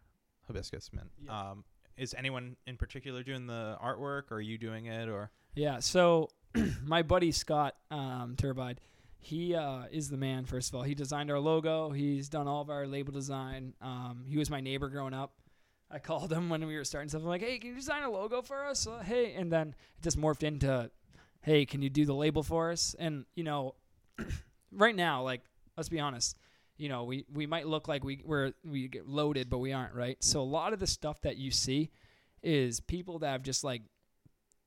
hibiscus 0.47 0.91
mint. 0.93 1.11
Yeah. 1.25 1.51
Um, 1.51 1.65
is 1.97 2.15
anyone 2.19 2.57
in 2.67 2.77
particular 2.77 3.23
doing 3.23 3.47
the 3.47 3.77
artwork, 3.83 4.25
or 4.33 4.39
are 4.39 4.41
you 4.41 4.59
doing 4.59 4.87
it, 4.87 5.09
or? 5.09 5.31
yeah 5.55 5.79
so 5.81 6.29
my 6.85 7.03
buddy 7.03 7.31
scott 7.33 7.77
um 7.91 8.35
turbide 8.37 8.79
he 9.27 9.55
uh, 9.55 9.83
is 9.91 10.09
the 10.11 10.17
man 10.17 10.45
first 10.45 10.69
of 10.69 10.75
all 10.75 10.83
he 10.83 10.95
designed 10.95 11.31
our 11.31 11.39
logo 11.39 11.91
he's 11.91 12.29
done 12.29 12.47
all 12.49 12.61
of 12.61 12.71
our 12.71 12.87
label 12.87 13.13
design 13.13 13.75
um, 13.81 14.25
he 14.27 14.37
was 14.37 14.51
my 14.51 14.61
neighbor 14.61 14.89
growing 14.89 15.15
up 15.15 15.33
I 15.95 16.01
called 16.01 16.33
him 16.33 16.49
when 16.49 16.67
we 16.67 16.77
were 16.77 16.83
starting 16.83 17.09
stuff. 17.09 17.23
I'm 17.23 17.29
like, 17.29 17.43
hey, 17.43 17.59
can 17.59 17.71
you 17.71 17.77
design 17.77 18.03
a 18.03 18.11
logo 18.11 18.43
for 18.43 18.65
us? 18.65 18.85
Uh, 18.85 19.01
hey, 19.05 19.35
and 19.35 19.53
then 19.53 19.69
it 19.97 20.03
just 20.03 20.19
morphed 20.19 20.43
into, 20.43 20.91
hey, 21.43 21.65
can 21.67 21.83
you 21.83 21.89
do 21.89 22.05
the 22.05 22.15
label 22.15 22.43
for 22.43 22.73
us? 22.73 22.97
And 22.99 23.27
you 23.37 23.45
know, 23.45 23.77
right 24.73 24.97
now, 24.97 25.23
like, 25.23 25.43
let's 25.77 25.89
be 25.89 26.01
honest, 26.01 26.37
you 26.77 26.89
know, 26.89 27.05
we 27.05 27.25
we 27.33 27.47
might 27.47 27.69
look 27.69 27.87
like 27.87 28.03
we 28.03 28.23
we're 28.25 28.53
we 28.65 28.89
get 28.89 29.09
loaded, 29.09 29.49
but 29.49 29.59
we 29.59 29.73
aren't, 29.73 29.95
right? 29.95 30.17
So 30.21 30.41
a 30.41 30.43
lot 30.43 30.73
of 30.73 30.81
the 30.81 30.87
stuff 30.89 31.21
that 31.23 31.37
you 31.37 31.53
see 31.53 31.91
is 32.43 32.81
people 32.81 33.21
that 33.21 33.29
have 33.29 33.43
just 33.43 33.63
like 33.63 33.83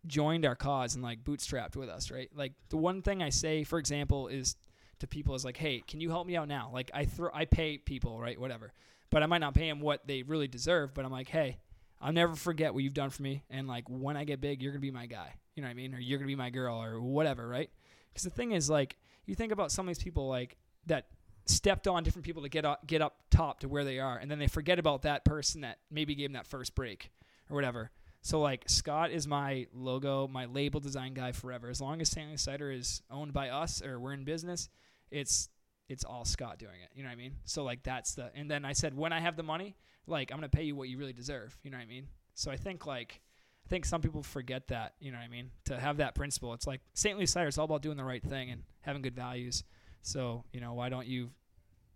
joined 0.06 0.46
our 0.46 0.56
cause 0.56 0.96
and 0.96 1.04
like 1.04 1.24
bootstrapped 1.24 1.76
with 1.76 1.90
us, 1.90 2.12
right? 2.12 2.30
Like 2.36 2.54
the 2.70 2.78
one 2.78 3.02
thing 3.02 3.24
I 3.24 3.30
say, 3.30 3.64
for 3.64 3.80
example, 3.80 4.28
is 4.28 4.56
to 5.00 5.08
people 5.08 5.36
is 5.36 5.46
like, 5.46 5.58
hey, 5.58 5.82
can 5.86 6.00
you 6.00 6.10
help 6.10 6.28
me 6.28 6.36
out 6.36 6.48
now? 6.48 6.70
Like 6.74 6.92
I 6.94 7.06
throw, 7.06 7.30
I 7.34 7.46
pay 7.46 7.78
people, 7.78 8.20
right? 8.20 8.40
Whatever 8.40 8.74
but 9.10 9.24
I 9.24 9.26
might 9.26 9.40
not 9.40 9.54
pay 9.54 9.70
them 9.70 9.80
what 9.80 10.06
they 10.06 10.24
really 10.24 10.48
deserve. 10.48 10.94
But 10.94 11.06
I'm 11.06 11.12
like, 11.12 11.30
hey, 11.30 11.58
I'll 12.02 12.14
never 12.14 12.36
forget 12.36 12.74
what 12.74 12.84
you've 12.84 12.94
done 12.94 13.10
for 13.10 13.24
me. 13.24 13.44
And 13.50 13.68
like 13.68 13.86
when 13.90 14.18
I 14.18 14.24
get 14.24 14.42
big, 14.42 14.62
you're 14.62 14.72
gonna 14.72 14.82
be 14.82 14.92
my 14.92 15.06
guy. 15.06 15.34
You 15.56 15.62
know 15.62 15.68
what 15.68 15.72
I 15.72 15.76
mean? 15.76 15.94
Or 15.94 16.00
you're 16.00 16.20
gonna 16.20 16.28
be 16.28 16.36
my 16.36 16.50
girl 16.50 16.82
or 16.82 17.02
whatever, 17.02 17.48
right? 17.48 17.70
Because 18.10 18.24
the 18.24 18.30
thing 18.30 18.52
is, 18.52 18.70
like, 18.70 18.98
you 19.26 19.36
think 19.36 19.52
about 19.52 19.72
some 19.72 19.88
of 19.88 19.96
these 19.96 20.04
people 20.04 20.28
like 20.28 20.58
that 20.86 21.08
stepped 21.46 21.88
on 21.88 22.04
different 22.04 22.26
people 22.26 22.44
to 22.44 22.50
get 22.50 22.66
up, 22.66 22.86
get 22.86 23.02
up 23.02 23.18
top 23.30 23.62
to 23.62 23.68
where 23.68 23.84
they 23.84 24.00
are, 24.00 24.18
and 24.18 24.30
then 24.30 24.40
they 24.40 24.48
forget 24.48 24.80
about 24.80 25.04
that 25.04 25.24
person 25.26 25.62
that 25.62 25.80
maybe 25.90 26.16
gave 26.16 26.30
them 26.30 26.34
that 26.34 26.48
first 26.48 26.76
break 26.76 27.12
or 27.50 27.56
whatever. 27.56 27.92
So 28.28 28.42
like 28.42 28.66
Scott 28.68 29.12
is 29.12 29.26
my 29.26 29.68
logo, 29.74 30.28
my 30.28 30.48
label 30.48 30.82
design 30.82 31.14
guy 31.14 31.32
forever. 31.32 31.70
As 31.70 31.80
long 31.80 32.02
as 32.02 32.10
Saintly 32.10 32.36
Cider 32.36 32.70
is 32.70 33.02
owned 33.10 33.32
by 33.32 33.48
us 33.48 33.82
or 33.82 34.02
we're 34.02 34.12
in 34.12 34.26
business, 34.26 34.68
it's 35.10 35.48
it's 35.88 36.04
all 36.04 36.26
Scott 36.26 36.60
doing 36.60 36.82
it. 36.84 36.90
You 36.94 37.04
know 37.04 37.08
what 37.08 37.14
I 37.14 37.16
mean? 37.16 37.36
So 37.46 37.64
like 37.64 37.84
that's 37.84 38.16
the 38.16 38.30
and 38.36 38.52
then 38.52 38.66
I 38.66 38.74
said 38.74 38.98
when 38.98 39.14
I 39.14 39.22
have 39.22 39.38
the 39.38 39.44
money, 39.44 39.78
like 40.08 40.30
I'm 40.30 40.38
gonna 40.40 40.50
pay 40.50 40.64
you 40.64 40.76
what 40.76 40.90
you 40.90 40.98
really 40.98 41.14
deserve. 41.14 41.58
You 41.64 41.72
know 41.72 41.78
what 41.78 41.84
I 41.84 41.88
mean? 41.88 42.08
So 42.34 42.52
I 42.52 42.58
think 42.58 42.86
like 42.86 43.22
I 43.66 43.70
think 43.70 43.86
some 43.86 44.02
people 44.02 44.24
forget 44.24 44.68
that. 44.68 44.96
You 45.00 45.14
know 45.14 45.20
what 45.20 45.24
I 45.24 45.30
mean? 45.30 45.50
To 45.68 45.80
have 45.80 45.96
that 45.96 46.14
principle, 46.14 46.54
it's 46.54 46.68
like 46.68 46.82
Saintly 46.96 47.28
Cider. 47.28 47.48
is 47.48 47.58
all 47.58 47.64
about 47.64 47.82
doing 47.82 47.96
the 47.96 48.04
right 48.04 48.22
thing 48.22 48.50
and 48.50 48.64
having 48.82 49.02
good 49.02 49.16
values. 49.16 49.64
So 50.02 50.44
you 50.52 50.60
know 50.60 50.74
why 50.74 50.90
don't 50.90 51.08
you 51.08 51.30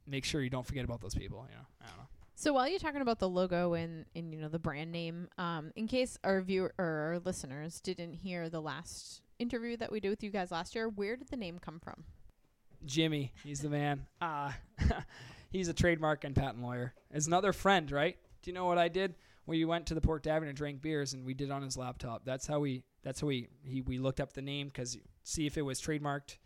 make 0.08 0.24
sure 0.24 0.41
you 0.41 0.50
don't 0.50 0.65
forget 0.65 0.86
about 0.86 1.02
those 1.02 1.13
people? 1.13 1.46
You 1.50 1.58
know 1.58 1.65
I 1.82 1.88
don't 1.88 1.98
know. 1.98 2.21
So 2.36 2.54
while 2.54 2.67
you're 2.67 2.80
talking 2.80 3.02
about 3.02 3.20
the 3.20 3.30
logo 3.30 3.74
and, 3.74 4.06
and 4.15 4.34
you 4.34 4.39
know 4.39 4.48
the 4.48 4.60
brand 4.60 4.91
name, 4.91 5.28
um, 5.38 5.72
in 5.76 5.88
case 5.88 6.17
our 6.24 6.41
viewer 6.41 6.74
or 6.78 6.86
our 6.86 7.20
listeners 7.24 7.80
didn't 7.82 8.13
hear 8.13 8.50
the 8.50 8.62
last 8.62 9.22
interview 9.38 9.78
that 9.78 9.91
we 9.91 10.00
did 10.00 10.10
with 10.10 10.24
you 10.24 10.32
guys 10.32 10.52
last 10.52 10.74
year, 10.76 10.89
where 10.89 11.15
did 11.15 11.30
the 11.30 11.38
name 11.38 11.60
come 11.60 11.80
from? 11.80 12.04
Jimmy, 12.86 13.32
he's 13.44 13.62
the 13.62 13.70
man. 13.70 14.06
Uh, 14.20 14.52
he's 15.52 15.67
a 15.67 15.74
trademark 15.74 16.24
and 16.24 16.36
patent 16.36 16.63
lawyer. 16.63 16.94
As 17.12 17.28
another 17.28 17.54
friend, 17.54 17.91
right? 17.91 18.17
Do 18.41 18.50
you 18.50 18.56
know 18.56 18.65
what 18.65 18.78
I 18.78 18.88
did? 18.88 19.15
We 19.46 19.65
went 19.65 19.88
to 19.88 19.94
the 19.94 20.02
Port 20.02 20.24
Tavern 20.24 20.48
and 20.48 20.58
drank 20.58 20.82
beers, 20.82 21.13
and 21.13 21.26
we 21.26 21.34
did 21.34 21.52
on 21.52 21.62
his 21.62 21.78
laptop. 21.78 22.24
That's 22.26 22.48
how 22.48 22.60
we. 22.60 22.84
That's 23.04 23.22
how 23.22 23.28
we. 23.28 23.50
He 23.63 23.82
we 23.82 23.98
looked 24.00 24.20
up 24.20 24.34
the 24.34 24.41
name 24.41 24.67
because 24.67 24.98
see 25.24 25.46
if 25.46 25.58
it 25.58 25.63
was 25.63 25.82
trademarked, 25.82 26.38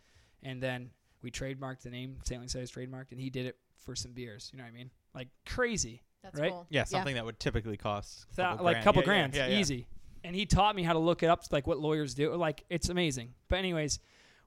and 0.42 0.62
then 0.62 0.90
we 1.22 1.30
trademarked 1.30 1.82
the 1.82 1.90
name. 1.90 2.18
Saintly 2.24 2.48
Cider's 2.48 2.70
trademarked, 2.70 3.12
and 3.12 3.20
he 3.20 3.30
did 3.30 3.46
it 3.46 3.56
for 3.76 3.94
some 3.94 4.12
beers. 4.12 4.50
You 4.52 4.58
know 4.58 4.64
what 4.64 4.70
I 4.70 4.76
mean? 4.76 4.90
Like 5.16 5.28
crazy. 5.46 6.02
That's 6.22 6.38
Right? 6.38 6.50
cool. 6.52 6.66
Yeah, 6.70 6.84
something 6.84 7.14
that 7.14 7.24
would 7.24 7.38
typically 7.40 7.76
cost 7.76 8.26
a 8.32 8.36
That, 8.36 8.50
couple 8.50 8.64
like 8.66 8.74
grand. 8.74 8.84
couple 8.84 9.02
Yeah, 9.02 9.06
yeah, 9.08 9.20
grand, 9.20 9.34
yeah, 9.34 9.46
yeah. 9.48 9.58
easy. 9.58 9.86
And 10.24 10.34
he 10.34 10.44
taught 10.44 10.74
me 10.76 10.82
how 10.82 10.92
to 10.92 10.98
look 10.98 11.22
it 11.22 11.28
up, 11.30 11.42
like 11.52 11.66
what 11.66 11.78
lawyers 11.78 12.14
do. 12.14 12.34
Like 12.34 12.64
it's 12.68 12.88
amazing. 12.88 13.34
But 13.48 13.60
anyways, 13.60 13.98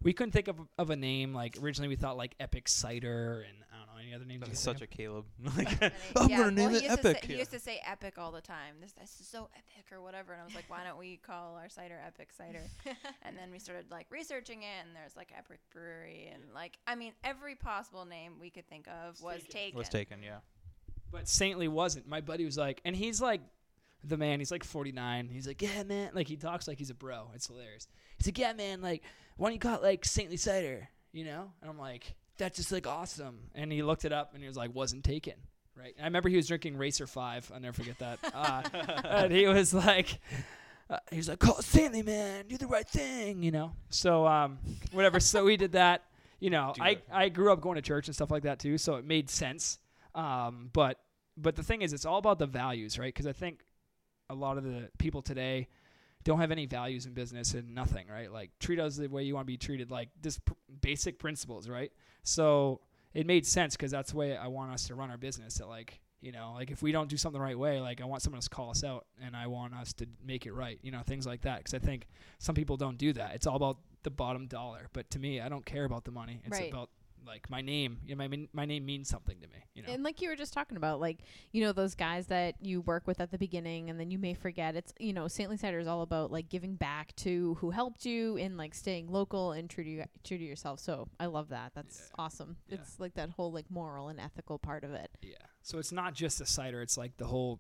we 0.01 0.13
couldn't 0.13 0.31
think 0.31 0.47
of 0.49 0.57
of 0.77 0.89
a 0.89 0.95
name. 0.95 1.33
Like 1.33 1.57
originally, 1.61 1.87
we 1.89 1.95
thought 1.95 2.17
like 2.17 2.35
Epic 2.39 2.67
Cider 2.67 3.45
and 3.47 3.57
I 3.73 3.77
don't 3.77 3.87
know 3.95 4.01
any 4.01 4.13
other 4.13 4.25
names. 4.25 4.43
That's 4.45 4.59
such 4.59 4.79
think 4.79 4.91
a 4.91 4.95
Caleb. 4.97 5.25
like, 5.57 5.81
And 5.81 5.93
I'm 6.17 6.27
he- 6.29 6.35
gonna 6.35 6.51
name 6.51 6.65
well, 6.71 6.75
it 6.75 6.81
he 6.81 6.87
used 6.89 6.99
Epic. 7.05 7.21
To 7.21 7.21
say, 7.21 7.27
Yeah. 7.29 7.33
He 7.33 7.39
used 7.39 7.51
to 7.51 7.59
say 7.59 7.81
epic 7.85 8.17
all 8.17 8.31
the 8.33 8.41
time. 8.41 8.75
This, 8.81 8.91
this 8.93 9.17
is 9.21 9.27
so 9.27 9.47
epic 9.55 9.85
or 9.93 10.01
whatever. 10.01 10.33
And 10.33 10.41
I 10.41 10.45
was 10.45 10.55
like, 10.55 10.69
why 10.69 10.83
don't 10.83 10.97
we 10.97 11.15
call 11.17 11.55
our 11.55 11.69
cider 11.69 11.97
Epic 12.05 12.33
Cider? 12.33 12.63
and 13.21 13.37
then 13.37 13.49
we 13.51 13.59
started 13.59 13.85
like 13.89 14.07
researching 14.09 14.63
it, 14.63 14.85
and 14.85 14.93
there's 14.93 15.15
like 15.15 15.31
Epic 15.37 15.59
Brewery, 15.71 16.29
and 16.33 16.43
like 16.53 16.77
I 16.87 16.95
mean, 16.95 17.13
every 17.23 17.55
possible 17.55 18.03
name 18.05 18.33
we 18.41 18.49
could 18.49 18.67
think 18.67 18.87
of 18.89 19.21
was 19.21 19.43
taken. 19.49 19.77
was 19.77 19.87
taken. 19.87 20.21
Yeah. 20.21 20.39
But 21.11 21.27
Saintly 21.27 21.67
wasn't. 21.67 22.07
My 22.07 22.21
buddy 22.21 22.45
was 22.45 22.57
like, 22.57 22.81
and 22.85 22.95
he's 22.95 23.21
like 23.21 23.41
the 24.03 24.17
man. 24.17 24.39
He's 24.39 24.51
like 24.51 24.63
49. 24.63 25.29
He's 25.31 25.47
like, 25.47 25.61
yeah, 25.61 25.83
man. 25.83 26.11
Like 26.13 26.27
he 26.27 26.35
talks 26.37 26.67
like 26.67 26.77
he's 26.77 26.89
a 26.89 26.95
bro. 26.95 27.31
It's 27.35 27.47
hilarious. 27.47 27.87
He's 28.17 28.27
like, 28.27 28.37
yeah, 28.37 28.53
man. 28.53 28.81
Like, 28.81 29.03
why 29.37 29.47
don't 29.47 29.53
you 29.53 29.59
call 29.59 29.75
it 29.75 29.83
like 29.83 30.05
Saintly 30.05 30.37
Cider? 30.37 30.89
You 31.11 31.25
know? 31.25 31.51
And 31.61 31.69
I'm 31.69 31.79
like, 31.79 32.15
that's 32.37 32.57
just 32.57 32.71
like 32.71 32.87
awesome. 32.87 33.39
And 33.55 33.71
he 33.71 33.81
looked 33.83 34.05
it 34.05 34.13
up 34.13 34.33
and 34.33 34.41
he 34.41 34.47
was 34.47 34.57
like, 34.57 34.73
wasn't 34.73 35.03
taken, 35.03 35.33
right? 35.75 35.93
And 35.97 36.05
I 36.05 36.07
remember 36.07 36.29
he 36.29 36.35
was 36.37 36.47
drinking 36.47 36.77
Racer 36.77 37.07
Five. 37.07 37.51
I'll 37.53 37.59
never 37.59 37.73
forget 37.73 37.99
that. 37.99 38.19
Uh, 38.33 38.61
and 39.03 39.33
he 39.33 39.47
was 39.47 39.73
like, 39.73 40.19
uh, 40.89 40.97
he 41.11 41.17
was 41.17 41.29
like, 41.29 41.39
"Call 41.39 41.61
Saintly, 41.61 42.01
man, 42.01 42.45
do 42.47 42.57
the 42.57 42.65
right 42.67 42.87
thing," 42.87 43.43
you 43.43 43.51
know. 43.51 43.73
So 43.89 44.25
um, 44.25 44.57
whatever. 44.91 45.19
so 45.19 45.43
we 45.45 45.55
did 45.57 45.73
that. 45.73 46.03
You 46.39 46.49
know, 46.49 46.73
Do 46.75 46.81
I. 46.81 46.97
I 47.11 47.29
grew 47.29 47.51
up 47.51 47.59
going 47.61 47.75
to 47.75 47.81
church 47.81 48.07
and 48.07 48.15
stuff 48.15 48.31
like 48.31 48.43
that 48.43 48.59
too, 48.59 48.77
so 48.77 48.95
it 48.95 49.05
made 49.05 49.29
sense. 49.29 49.77
Um, 50.19 50.69
but 50.73 50.99
but 51.37 51.55
the 51.55 51.63
thing 51.63 51.81
is, 51.81 51.93
it's 51.93 52.05
all 52.05 52.17
about 52.17 52.39
the 52.39 52.45
values, 52.47 52.99
right? 52.99 53.13
Because 53.13 53.27
I 53.27 53.31
think 53.33 53.61
a 54.29 54.35
lot 54.35 54.57
of 54.57 54.63
the 54.63 54.89
people 54.97 55.21
today 55.21 55.67
don't 56.23 56.39
have 56.39 56.51
any 56.51 56.65
values 56.65 57.05
in 57.05 57.13
business 57.13 57.53
and 57.53 57.73
nothing, 57.73 58.07
right? 58.09 58.31
Like 58.31 58.51
treat 58.59 58.79
us 58.79 58.97
the 58.97 59.07
way 59.07 59.23
you 59.23 59.33
want 59.35 59.45
to 59.45 59.51
be 59.51 59.57
treated, 59.57 59.89
like 59.89 60.09
just 60.21 60.43
pr- 60.43 60.53
basic 60.81 61.17
principles, 61.17 61.69
right? 61.69 61.91
So 62.23 62.81
it 63.13 63.25
made 63.25 63.47
sense 63.47 63.75
because 63.75 63.91
that's 63.91 64.11
the 64.11 64.17
way 64.17 64.35
I 64.35 64.47
want 64.47 64.73
us 64.73 64.87
to 64.87 64.95
run 64.95 65.09
our 65.11 65.17
business. 65.17 65.55
That 65.59 65.67
like 65.67 66.01
you 66.21 66.33
know, 66.33 66.51
like 66.53 66.69
if 66.69 66.81
we 66.81 66.91
don't 66.91 67.09
do 67.09 67.15
something 67.15 67.39
the 67.39 67.43
right 67.43 67.57
way, 67.57 67.79
like 67.79 68.01
I 68.01 68.05
want 68.05 68.21
someone 68.21 68.41
to 68.41 68.49
call 68.49 68.71
us 68.71 68.83
out 68.83 69.05
and 69.23 69.35
I 69.37 69.47
want 69.47 69.73
us 69.73 69.93
to 69.93 70.05
make 70.25 70.45
it 70.45 70.51
right, 70.53 70.77
you 70.83 70.91
know, 70.91 71.01
things 71.01 71.25
like 71.25 71.41
that. 71.43 71.59
Because 71.59 71.73
I 71.73 71.79
think 71.79 72.07
some 72.39 72.55
people 72.55 72.75
don't 72.75 72.97
do 72.97 73.13
that. 73.13 73.35
It's 73.35 73.47
all 73.47 73.55
about 73.55 73.77
the 74.03 74.09
bottom 74.09 74.45
dollar, 74.47 74.87
but 74.91 75.09
to 75.11 75.19
me, 75.19 75.39
I 75.39 75.47
don't 75.47 75.65
care 75.65 75.85
about 75.85 76.03
the 76.03 76.11
money. 76.11 76.41
It's 76.45 76.59
Right. 76.59 76.69
about 76.69 76.89
like 77.29 77.49
my 77.49 77.61
name. 77.61 77.99
You 78.05 78.15
know, 78.15 78.27
my 78.27 78.47
my 78.53 78.65
name 78.65 78.85
means 78.85 79.07
something 79.07 79.39
to 79.39 79.47
me. 79.47 79.55
You 79.73 79.83
know. 79.83 79.89
And 79.93 80.03
like 80.03 80.21
you 80.21 80.29
were 80.29 80.35
just 80.35 80.51
talking 80.53 80.75
about, 80.77 80.99
like, 80.99 81.19
you 81.51 81.61
know, 81.63 81.71
those 81.71 81.95
guys 81.95 82.27
that 82.27 82.55
you 82.61 82.81
work 82.81 83.07
with 83.07 83.21
at 83.21 83.31
the 83.31 83.37
beginning 83.37 83.89
and 83.89 83.99
then 83.99 84.11
you 84.11 84.17
may 84.17 84.33
forget. 84.33 84.75
It's, 84.75 84.93
you 84.99 85.13
know, 85.13 85.27
Saintly 85.27 85.55
Cider 85.57 85.79
is 85.79 85.87
all 85.87 86.01
about 86.01 86.31
like 86.31 86.49
giving 86.49 86.75
back 86.75 87.15
to 87.17 87.55
who 87.61 87.69
helped 87.71 88.05
you 88.05 88.35
and 88.37 88.57
like 88.57 88.73
staying 88.75 89.07
local 89.11 89.51
and 89.53 89.69
true 89.69 89.83
to, 89.83 89.89
you, 89.89 90.03
true 90.23 90.37
to 90.37 90.43
yourself. 90.43 90.79
So 90.79 91.07
I 91.19 91.27
love 91.27 91.49
that. 91.49 91.71
That's 91.75 91.99
Yeah. 92.09 92.23
awesome. 92.25 92.57
Yeah. 92.67 92.75
It's 92.81 92.99
like 92.99 93.13
that 93.13 93.29
whole 93.29 93.51
like 93.51 93.69
moral 93.69 94.09
and 94.09 94.19
ethical 94.19 94.57
part 94.59 94.83
of 94.83 94.91
it. 94.93 95.09
yeah. 95.21 95.35
So 95.61 95.77
it's 95.77 95.91
not 95.91 96.13
just 96.15 96.41
a 96.41 96.45
cider. 96.45 96.81
It's 96.81 96.97
like 96.97 97.15
the 97.17 97.25
whole 97.27 97.59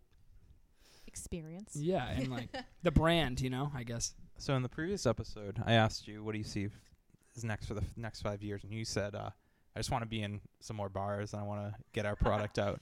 Experience. 1.07 1.75
yeah, 1.75 2.07
and 2.09 2.29
like 2.29 2.49
the 2.83 2.91
brand. 2.91 3.41
You 3.41 3.49
know, 3.49 3.71
I 3.75 3.83
guess. 3.83 4.13
So 4.37 4.53
in 4.55 4.61
the 4.61 4.69
previous 4.69 5.05
episode, 5.07 5.61
I 5.65 5.73
asked 5.73 6.07
you, 6.07 6.23
"What 6.23 6.33
do 6.33 6.37
you 6.37 6.43
see 6.43 6.65
f- 6.65 6.71
is 7.35 7.43
next 7.43 7.65
for 7.65 7.73
the 7.73 7.81
f- 7.81 7.97
next 7.97 8.21
five 8.21 8.43
years?" 8.43 8.63
And 8.63 8.71
you 8.71 8.85
said, 8.85 9.15
uh, 9.15 9.31
"I 9.75 9.79
just 9.79 9.91
want 9.91 10.03
to 10.03 10.09
be 10.09 10.21
in 10.21 10.41
some 10.59 10.75
more 10.77 10.89
bars 10.89 11.33
and 11.33 11.41
I 11.41 11.45
want 11.45 11.61
to 11.61 11.75
get 11.93 12.05
our 12.05 12.15
product 12.15 12.59
out." 12.67 12.81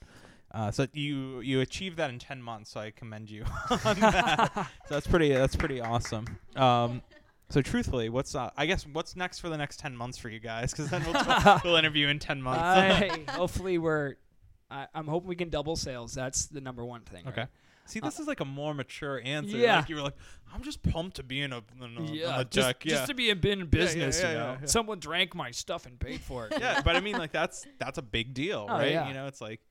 Uh, 0.52 0.72
so 0.72 0.88
you 0.94 1.42
you 1.42 1.60
achieved 1.62 1.98
that 1.98 2.10
in 2.10 2.20
ten 2.20 2.42
months. 2.42 2.72
So 2.72 2.80
I 2.80 2.92
commend 2.92 3.30
you 3.30 3.44
on 3.86 4.00
that. 4.00 4.52
so 4.56 4.96
that's 4.96 5.08
pretty 5.08 5.34
that's 5.34 5.56
pretty 5.56 5.82
awesome. 5.82 6.26
Um, 6.56 7.02
so 7.50 7.62
truthfully, 7.62 8.10
what's 8.10 8.36
uh, 8.36 8.50
I 8.58 8.66
guess 8.66 8.86
what's 8.86 9.16
next 9.16 9.40
for 9.40 9.50
the 9.50 9.58
next 9.58 9.80
ten 9.80 9.96
months 9.96 10.18
for 10.18 10.30
you 10.30 10.40
guys? 10.40 10.72
Because 10.72 10.90
then 10.90 11.04
we'll, 11.06 11.60
we'll 11.64 11.76
interview 11.76 12.08
in 12.08 12.20
ten 12.20 12.42
months. 12.42 12.62
I, 12.62 13.24
hopefully, 13.30 13.78
we're. 13.78 14.16
I, 14.70 14.88
I'm 14.94 15.08
hoping 15.08 15.30
we 15.30 15.36
can 15.36 15.50
double 15.50 15.78
sales. 15.78 16.14
That's 16.14 16.48
the 16.48 16.60
number 16.60 16.84
one 16.84 17.02
thing. 17.02 17.26
Okay. 17.28 17.42
right? 17.42 17.50
See, 17.88 18.00
this 18.00 18.20
is 18.20 18.28
like 18.28 18.40
a 18.40 18.46
more 18.46 18.74
mature 18.74 19.22
answer. 19.24 19.58
Yeah. 19.58 19.78
Like 19.78 19.90
you 19.90 19.96
were 19.96 20.02
like, 20.02 20.18
I'm 20.54 20.62
just 20.62 20.84
pumped 20.84 21.18
to 21.18 21.24
be 21.24 21.42
in 21.42 21.54
a, 21.54 21.62
in 21.82 21.98
a, 21.98 22.12
yeah, 22.12 22.28
on 22.28 22.40
a 22.42 22.46
just, 22.46 22.68
deck. 22.68 22.80
just 22.82 23.02
yeah. 23.02 23.06
to 23.06 23.14
be 23.14 23.30
in 23.30 23.40
bin 23.40 23.66
business, 23.68 24.22
yeah, 24.22 24.28
you 24.28 24.34
yeah, 24.36 24.44
know. 24.44 24.58
yeah. 24.62 24.66
Someone 24.68 25.00
drank 25.00 25.36
my 25.36 25.52
stuff 25.52 25.86
and 25.86 26.00
paid 26.00 26.22
for 26.22 26.48
it. 26.48 26.54
yeah, 26.60 26.82
but 26.82 26.96
I 26.96 27.02
mean, 27.02 27.18
like 27.18 27.32
that's 27.32 27.66
that's 27.80 27.98
a 27.98 28.02
big 28.02 28.34
deal, 28.34 28.68
Oh, 28.70 28.74
right? 28.74 28.92
yeah. 28.92 29.08
You 29.08 29.14
know, 29.14 29.28
it's 29.28 29.42
like 29.42 29.62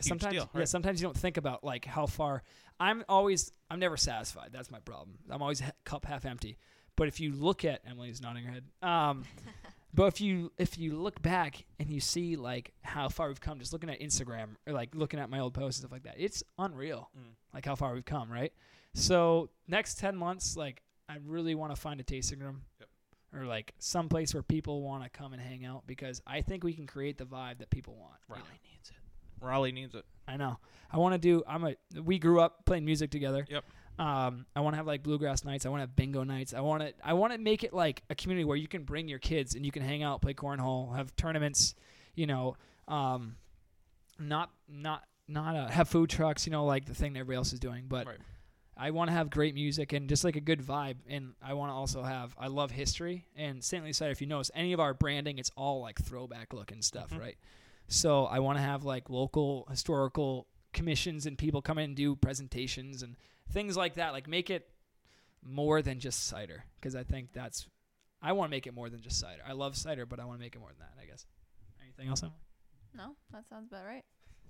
sometimes, 0.00 0.34
deal, 0.34 0.50
yeah, 0.54 0.64
sometimes 0.64 1.00
you 1.00 1.06
don't 1.06 1.16
think 1.16 1.36
about 1.36 1.64
like 1.64 1.84
how 1.84 2.06
far. 2.06 2.42
I'm 2.80 3.04
always, 3.08 3.50
I'm 3.70 3.80
never 3.80 3.96
satisfied. 3.96 4.50
That's 4.52 4.70
my 4.70 4.78
problem. 4.80 5.18
I'm 5.30 5.42
always 5.42 5.60
ha- 5.60 5.72
cup 5.84 6.04
half 6.04 6.24
empty. 6.24 6.58
But 6.96 7.08
if 7.08 7.20
you 7.20 7.32
look 7.32 7.64
at 7.64 7.82
Emily's 7.88 8.20
nodding 8.20 8.44
her 8.44 8.52
head, 8.52 8.64
um, 8.82 9.24
but 9.98 10.06
if 10.06 10.20
you 10.20 10.52
if 10.58 10.78
you 10.78 10.94
look 10.94 11.20
back 11.22 11.64
and 11.80 11.90
you 11.90 11.98
see 11.98 12.36
like 12.36 12.72
how 12.82 13.08
far 13.08 13.26
we've 13.26 13.40
come, 13.40 13.58
just 13.58 13.72
looking 13.72 13.90
at 13.90 13.98
Instagram 13.98 14.50
or 14.64 14.72
like 14.72 14.94
looking 14.94 15.18
at 15.18 15.28
my 15.28 15.40
old 15.40 15.54
posts 15.54 15.80
and 15.80 15.88
stuff 15.88 15.92
like 15.92 16.04
that, 16.04 16.14
it's 16.16 16.44
unreal. 16.56 17.10
Mm. 17.18 17.32
Like 17.52 17.66
how 17.66 17.74
far 17.74 17.92
we've 17.94 18.04
come, 18.04 18.30
right? 18.30 18.52
So 18.94 19.50
next 19.66 19.98
ten 19.98 20.16
months, 20.16 20.56
like 20.56 20.82
I 21.08 21.16
really 21.26 21.56
want 21.56 21.74
to 21.74 21.80
find 21.80 21.98
a 21.98 22.04
tasting 22.04 22.38
room. 22.38 22.62
Yep. 22.78 22.88
Or 23.34 23.46
like 23.46 23.74
some 23.80 24.08
place 24.08 24.32
where 24.32 24.44
people 24.44 24.82
want 24.82 25.02
to 25.02 25.10
come 25.10 25.32
and 25.32 25.42
hang 25.42 25.64
out 25.64 25.82
because 25.88 26.22
I 26.28 26.42
think 26.42 26.62
we 26.62 26.74
can 26.74 26.86
create 26.86 27.18
the 27.18 27.26
vibe 27.26 27.58
that 27.58 27.68
people 27.68 27.96
want. 27.96 28.14
you 28.28 28.36
know? 28.36 28.42
Raleigh 28.42 28.60
needs 28.72 28.90
it. 28.90 29.44
Raleigh 29.44 29.72
needs 29.72 29.94
it. 29.96 30.04
I 30.28 30.36
know. 30.36 30.58
I 30.92 30.98
want 30.98 31.14
to 31.14 31.18
do. 31.18 31.42
I'm 31.48 31.64
a. 31.64 31.74
We 32.00 32.20
grew 32.20 32.40
up 32.40 32.64
playing 32.66 32.84
music 32.84 33.10
together. 33.10 33.44
Yep. 33.50 33.64
Um, 33.98 34.46
I 34.54 34.60
want 34.60 34.74
to 34.74 34.76
have 34.76 34.86
like 34.86 35.02
bluegrass 35.02 35.44
nights. 35.44 35.66
I 35.66 35.70
want 35.70 35.80
to 35.80 35.82
have 35.82 35.96
bingo 35.96 36.22
nights. 36.22 36.54
I 36.54 36.60
want 36.60 36.82
to. 36.82 36.92
I 37.02 37.14
want 37.14 37.32
to 37.32 37.38
make 37.38 37.64
it 37.64 37.72
like 37.74 38.02
a 38.10 38.14
community 38.14 38.44
where 38.44 38.56
you 38.56 38.68
can 38.68 38.84
bring 38.84 39.08
your 39.08 39.18
kids 39.18 39.54
and 39.54 39.66
you 39.66 39.72
can 39.72 39.82
hang 39.82 40.02
out, 40.02 40.22
play 40.22 40.34
cornhole, 40.34 40.94
have 40.96 41.14
tournaments. 41.16 41.74
You 42.14 42.26
know, 42.26 42.56
um, 42.86 43.36
not 44.18 44.50
not 44.68 45.04
not 45.26 45.56
uh, 45.56 45.68
have 45.68 45.88
food 45.88 46.10
trucks. 46.10 46.46
You 46.46 46.52
know, 46.52 46.64
like 46.64 46.84
the 46.86 46.94
thing 46.94 47.12
that 47.14 47.20
everybody 47.20 47.36
else 47.38 47.52
is 47.52 47.60
doing. 47.60 47.86
But 47.88 48.06
Right. 48.06 48.18
I 48.76 48.92
want 48.92 49.08
to 49.08 49.12
have 49.14 49.30
great 49.30 49.54
music 49.56 49.92
and 49.92 50.08
just 50.08 50.22
like 50.22 50.36
a 50.36 50.40
good 50.40 50.60
vibe. 50.60 50.98
And 51.08 51.34
I 51.42 51.54
want 51.54 51.70
to 51.70 51.74
also 51.74 52.02
have. 52.04 52.36
I 52.38 52.46
love 52.46 52.70
history 52.70 53.26
and 53.36 53.62
Saintly 53.64 53.92
Cider. 53.92 54.12
If 54.12 54.20
you 54.20 54.28
notice 54.28 54.52
any 54.54 54.72
of 54.72 54.78
our 54.78 54.94
branding, 54.94 55.38
it's 55.38 55.50
all 55.56 55.80
like 55.80 55.98
throwback 56.00 56.52
looking 56.52 56.82
stuff, 56.82 57.10
Mhm. 57.10 57.18
right? 57.18 57.36
So 57.88 58.26
I 58.26 58.38
want 58.38 58.58
to 58.58 58.62
have 58.62 58.84
like 58.84 59.10
local 59.10 59.66
historical 59.68 60.46
commissions 60.72 61.26
and 61.26 61.36
people 61.36 61.60
come 61.62 61.78
in 61.78 61.84
and 61.86 61.96
do 61.96 62.14
presentations 62.14 63.02
and 63.02 63.16
things 63.50 63.76
like 63.76 63.94
that. 63.94 64.12
Like 64.12 64.28
make 64.28 64.50
it 64.50 64.68
more 65.42 65.82
than 65.82 66.00
just 66.00 66.26
cider 66.26 66.64
because 66.80 66.94
I 66.94 67.04
think 67.04 67.32
that's 67.32 67.66
I 68.20 68.32
want 68.32 68.50
to 68.50 68.50
make 68.50 68.66
it 68.66 68.74
more 68.74 68.88
than 68.88 69.00
just 69.00 69.18
cider. 69.18 69.42
I 69.46 69.52
love 69.52 69.76
cider, 69.76 70.06
but 70.06 70.18
I 70.18 70.24
want 70.24 70.38
to 70.38 70.44
make 70.44 70.54
it 70.54 70.58
more 70.58 70.70
than 70.70 70.78
that. 70.80 71.00
I 71.00 71.06
guess. 71.06 71.26
Anything 71.82 72.08
else? 72.08 72.22
Emily? 72.22 72.36
No, 72.96 73.14
that 73.32 73.48
sounds 73.48 73.68
about 73.68 73.84
right. 73.84 74.04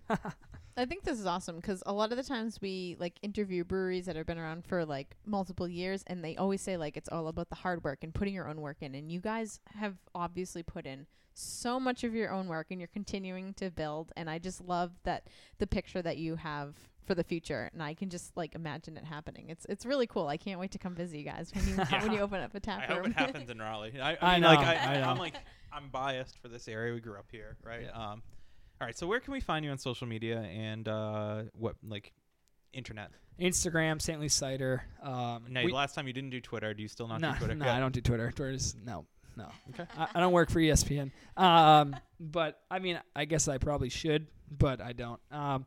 I 0.77 0.87
think 0.87 1.05
this 1.05 1.19
is 1.19 1.27
awesome 1.27 1.57
because 1.57 1.83
a 1.87 1.93
lot 1.93 2.13
of 2.13 2.17
the 2.17 2.23
times 2.23 2.61
we 2.61 2.97
like 2.99 3.19
interview 3.21 3.65
breweries 3.65 4.07
that 4.07 4.17
have 4.17 4.27
been 4.27 4.39
around 4.39 4.65
for 4.65 4.85
like 4.85 5.17
multiple 5.27 5.69
years, 5.69 6.05
and 6.07 6.25
they 6.25 6.37
always 6.37 6.63
say 6.63 6.77
like 6.77 6.97
it's 6.97 7.09
all 7.09 7.29
about 7.29 7.51
the 7.51 7.57
hard 7.57 7.85
work 7.85 7.99
and 8.03 8.15
putting 8.15 8.35
your 8.35 8.49
own 8.49 8.61
work 8.61 8.79
in. 8.81 8.95
And 8.95 9.11
you 9.11 9.21
guys 9.21 9.61
have 9.75 9.97
obviously 10.15 10.63
put 10.63 10.87
in 10.87 11.07
so 11.35 11.79
much 11.79 12.05
of 12.05 12.15
your 12.15 12.33
own 12.33 12.49
work, 12.49 12.69
and 12.71 12.81
you're 12.81 12.89
continuing 12.89 13.55
to 13.55 13.71
build. 13.71 14.13
And 14.17 14.31
I 14.31 14.39
just 14.39 14.61
love 14.61 14.93
that 15.05 15.27
the 15.59 15.67
picture 15.67 16.01
that 16.01 16.17
you 16.17 16.37
have 16.37 16.75
for 17.09 17.15
the 17.17 17.25
future, 17.25 17.69
and 17.73 17.83
I 17.83 17.95
can 17.95 18.11
just 18.11 18.37
like 18.37 18.55
imagine 18.55 18.97
it 18.97 19.05
happening. 19.05 19.47
It's 19.49 19.65
it's 19.69 19.85
really 19.85 20.07
cool. 20.07 20.29
I 20.29 20.37
can't 20.37 20.61
wait 20.61 20.71
to 20.73 20.79
come 20.79 20.95
visit 20.95 21.17
you 21.19 21.25
guys 21.25 21.51
when 21.53 21.67
you 21.67 21.75
when 22.07 22.13
you 22.13 22.21
open 22.21 22.41
up 22.41 22.55
a 22.55 22.61
tap 22.61 22.89
I 22.89 22.95
room. 22.95 23.07
hope 23.07 23.07
it 23.07 23.17
happens 23.17 23.51
in 23.51 23.59
Raleigh. 23.59 23.99
I, 24.01 24.13
I, 24.13 24.17
I 24.21 24.33
mean, 24.35 24.43
know, 24.43 24.49
like 24.49 24.59
I, 24.61 24.75
I 24.77 25.01
know. 25.01 25.09
I'm 25.09 25.19
like 25.19 25.35
I'm 25.73 25.89
biased 25.89 26.39
for 26.39 26.47
this 26.49 26.69
area. 26.69 26.95
We 26.95 27.01
grew 27.01 27.15
up 27.19 27.27
here, 27.33 27.57
right? 27.65 27.83
Yeah. 27.85 27.91
Um, 27.91 28.23
all 28.81 28.87
right. 28.87 28.97
So 28.97 29.07
where 29.09 29.19
can 29.21 29.33
we 29.33 29.41
find 29.41 29.65
you 29.65 29.71
on 29.73 29.79
social 29.79 30.07
media 30.07 30.41
and 30.43 30.87
uh, 30.87 31.43
what 31.55 31.75
like 31.83 32.13
internet? 32.73 33.11
Instagram, 33.41 34.03
Saintly 34.03 34.29
Cider. 34.29 34.83
Um, 35.03 35.45
No, 35.49 35.65
we- 35.65 35.73
last 35.73 35.95
time 35.95 36.07
you 36.07 36.13
didn't 36.13 36.31
do 36.31 36.41
Twitter. 36.41 36.75
Do 36.75 36.83
you 36.83 36.89
still 36.89 37.09
not 37.09 37.21
no, 37.21 37.33
do 37.33 37.39
Twitter? 37.39 37.55
no, 37.55 37.65
Yeah. 37.67 37.77
I 37.77 37.81
don't 37.81 37.95
do 37.95 38.01
Twitter. 38.01 38.31
Twitter's 38.33 38.75
no, 38.85 39.07
no. 39.37 39.47
Okay. 39.71 39.85
I, 39.97 40.09
I 40.15 40.21
don't 40.21 40.33
work 40.33 40.51
for 40.51 40.59
ESPN. 40.61 41.11
Um, 41.37 41.97
but 42.21 42.61
I 42.71 42.81
mean, 42.81 43.01
I 43.17 43.25
guess 43.25 43.47
I 43.49 43.59
probably 43.59 43.89
should, 43.89 44.27
but 44.51 44.81
I 44.81 44.93
don't. 44.93 45.21
Um, 45.31 45.67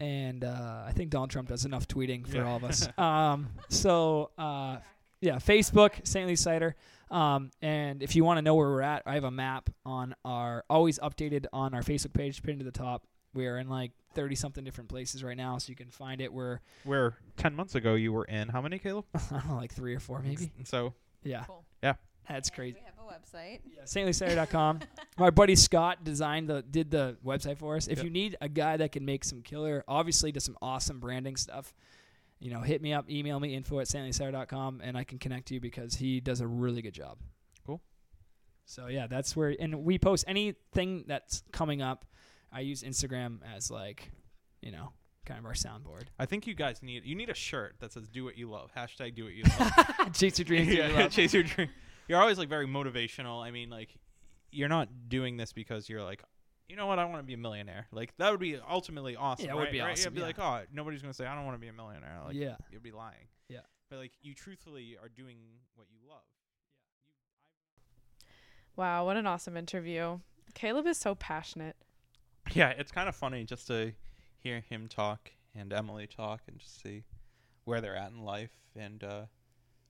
and 0.00 0.42
uh, 0.44 0.84
I 0.86 0.92
think 0.92 1.10
Donald 1.10 1.30
Trump 1.30 1.48
does 1.48 1.64
enough 1.64 1.86
tweeting 1.86 2.26
for 2.26 2.38
Yeah. 2.38 2.48
all 2.48 2.56
of 2.56 2.64
us. 2.64 2.88
um, 2.98 3.50
so 3.68 4.30
uh, 4.38 4.78
yeah, 5.20 5.36
Facebook, 5.36 6.06
Saintly 6.06 6.36
Cider. 6.36 6.74
Um, 7.10 7.50
and 7.60 8.02
if 8.02 8.14
you 8.16 8.24
want 8.24 8.38
to 8.38 8.42
know 8.42 8.54
where 8.54 8.68
we're 8.70 8.82
at, 8.82 9.02
I 9.04 9.14
have 9.14 9.24
a 9.24 9.30
map 9.30 9.68
on 9.84 10.14
our 10.24 10.64
always 10.70 10.98
updated 11.00 11.46
on 11.52 11.74
our 11.74 11.82
Facebook 11.82 12.12
page, 12.12 12.42
pinned 12.42 12.60
to 12.60 12.64
the 12.64 12.70
top. 12.70 13.04
We're 13.34 13.58
in 13.58 13.68
like 13.68 13.92
thirty 14.14 14.34
something 14.34 14.64
different 14.64 14.90
places 14.90 15.22
right 15.22 15.36
now, 15.36 15.58
so 15.58 15.70
you 15.70 15.76
can 15.76 15.90
find 15.90 16.20
it. 16.20 16.32
We're 16.32 16.60
Where 16.84 17.14
ten 17.36 17.54
months 17.54 17.74
ago 17.74 17.94
you 17.94 18.12
were 18.12 18.24
in 18.24 18.48
how 18.48 18.60
many, 18.60 18.78
Caleb? 18.78 19.04
I 19.14 19.20
don't 19.30 19.48
know, 19.48 19.56
like 19.56 19.72
three 19.72 19.94
or 19.94 20.00
four 20.00 20.20
maybe. 20.20 20.50
So 20.64 20.94
Yeah, 21.22 21.44
Cool. 21.46 21.64
Yeah. 21.82 21.94
that's 22.28 22.48
And 22.48 22.56
crazy. 22.56 22.78
We 23.10 23.14
have 23.14 23.22
a 23.22 23.36
website. 23.36 23.60
Yeah, 23.76 23.82
saintlycider.com. 23.84 24.80
My 25.18 25.30
buddy 25.30 25.56
Scott 25.56 26.04
designed 26.04 26.48
the 26.48 26.62
did 26.62 26.90
the 26.90 27.16
website 27.24 27.58
for 27.58 27.76
us. 27.76 27.86
If 27.88 27.98
Yep. 27.98 28.04
you 28.04 28.10
need 28.10 28.36
a 28.40 28.48
guy 28.48 28.76
that 28.76 28.92
can 28.92 29.04
make 29.04 29.24
some 29.24 29.42
killer, 29.42 29.84
obviously 29.88 30.32
does 30.32 30.44
some 30.44 30.56
awesome 30.62 31.00
branding 31.00 31.36
stuff, 31.36 31.74
you 32.38 32.50
know, 32.50 32.60
hit 32.60 32.80
me 32.82 32.92
up, 32.92 33.10
email 33.10 33.38
me 33.40 33.54
info 33.54 33.80
at 33.80 33.86
saintlycider.com 33.86 34.80
and 34.82 34.96
I 34.96 35.04
can 35.04 35.18
connect 35.18 35.50
you 35.50 35.60
because 35.60 35.96
he 35.96 36.20
does 36.20 36.40
a 36.40 36.46
really 36.46 36.82
good 36.82 36.94
job. 36.94 37.18
Cool. 37.66 37.80
So 38.64 38.86
yeah, 38.86 39.06
that's 39.06 39.34
where 39.36 39.54
and 39.58 39.84
we 39.84 39.98
post 39.98 40.24
anything 40.28 41.04
that's 41.06 41.42
coming 41.52 41.82
up. 41.82 42.04
I 42.52 42.60
use 42.60 42.82
Instagram 42.82 43.38
as 43.56 43.70
like, 43.70 44.10
you 44.62 44.72
know, 44.72 44.92
kind 45.26 45.38
of 45.38 45.46
our 45.46 45.52
soundboard. 45.52 46.04
I 46.18 46.26
think 46.26 46.46
you 46.46 46.54
guys 46.54 46.82
need 46.82 47.04
you 47.04 47.14
need 47.14 47.28
a 47.30 47.34
shirt 47.34 47.76
that 47.80 47.92
says 47.92 48.08
"Do 48.08 48.24
what 48.24 48.36
you 48.36 48.50
love." 48.50 48.70
Hashtag 48.76 49.14
Do 49.14 49.24
what 49.24 49.34
you 49.34 49.44
love. 49.60 50.12
Chase 50.12 50.38
your 50.38 50.44
dreams. 50.46 50.66
do 50.68 50.78
what 50.80 50.88
you 50.90 50.94
yeah, 50.96 51.02
love. 51.02 51.12
chase 51.12 51.32
your 51.34 51.42
dream. 51.44 51.68
You're 52.10 52.20
always 52.20 52.38
like 52.38 52.48
very 52.48 52.66
motivational. 52.66 53.40
I 53.40 53.52
mean, 53.52 53.70
like 53.70 53.94
you're 54.50 54.68
not 54.68 54.88
doing 55.08 55.36
this 55.36 55.52
because 55.52 55.88
you're 55.88 56.02
like, 56.02 56.24
you 56.68 56.74
know 56.74 56.88
what, 56.88 56.98
I 56.98 57.04
want 57.04 57.18
to 57.18 57.22
be 57.22 57.34
a 57.34 57.38
millionaire. 57.38 57.86
Like 57.92 58.16
that 58.16 58.32
would 58.32 58.40
be 58.40 58.58
ultimately 58.68 59.14
awesome. 59.14 59.46
Yeah, 59.46 59.52
it 59.52 59.54
would 59.54 59.70
be 59.70 59.78
right? 59.78 59.92
awesome, 59.92 60.12
You'd 60.12 60.14
be 60.16 60.20
yeah. 60.20 60.26
like, 60.26 60.38
oh, 60.40 60.62
nobody's 60.74 61.02
gonna 61.02 61.14
say 61.14 61.24
I 61.24 61.36
don't 61.36 61.44
want 61.44 61.54
to 61.54 61.60
be 61.60 61.68
a 61.68 61.72
millionaire. 61.72 62.18
Like, 62.26 62.34
yeah. 62.34 62.56
you'd 62.72 62.82
be 62.82 62.90
lying. 62.90 63.28
Yeah. 63.48 63.60
But 63.90 64.00
like 64.00 64.10
you 64.22 64.34
truthfully 64.34 64.96
are 65.00 65.08
doing 65.08 65.36
what 65.76 65.86
you 65.88 66.00
love. 66.08 66.24
Yeah. 68.18 68.26
Wow, 68.74 69.06
what 69.06 69.16
an 69.16 69.28
awesome 69.28 69.56
interview. 69.56 70.18
Caleb 70.54 70.88
is 70.88 70.98
so 70.98 71.14
passionate. 71.14 71.76
yeah, 72.52 72.70
it's 72.70 72.90
kind 72.90 73.08
of 73.08 73.14
funny 73.14 73.44
just 73.44 73.68
to 73.68 73.92
hear 74.40 74.64
him 74.68 74.88
talk 74.88 75.30
and 75.54 75.72
Emily 75.72 76.08
talk 76.08 76.40
and 76.48 76.58
just 76.58 76.82
see 76.82 77.04
where 77.66 77.80
they're 77.80 77.94
at 77.94 78.10
in 78.10 78.24
life. 78.24 78.50
And 78.74 79.04
uh, 79.04 79.22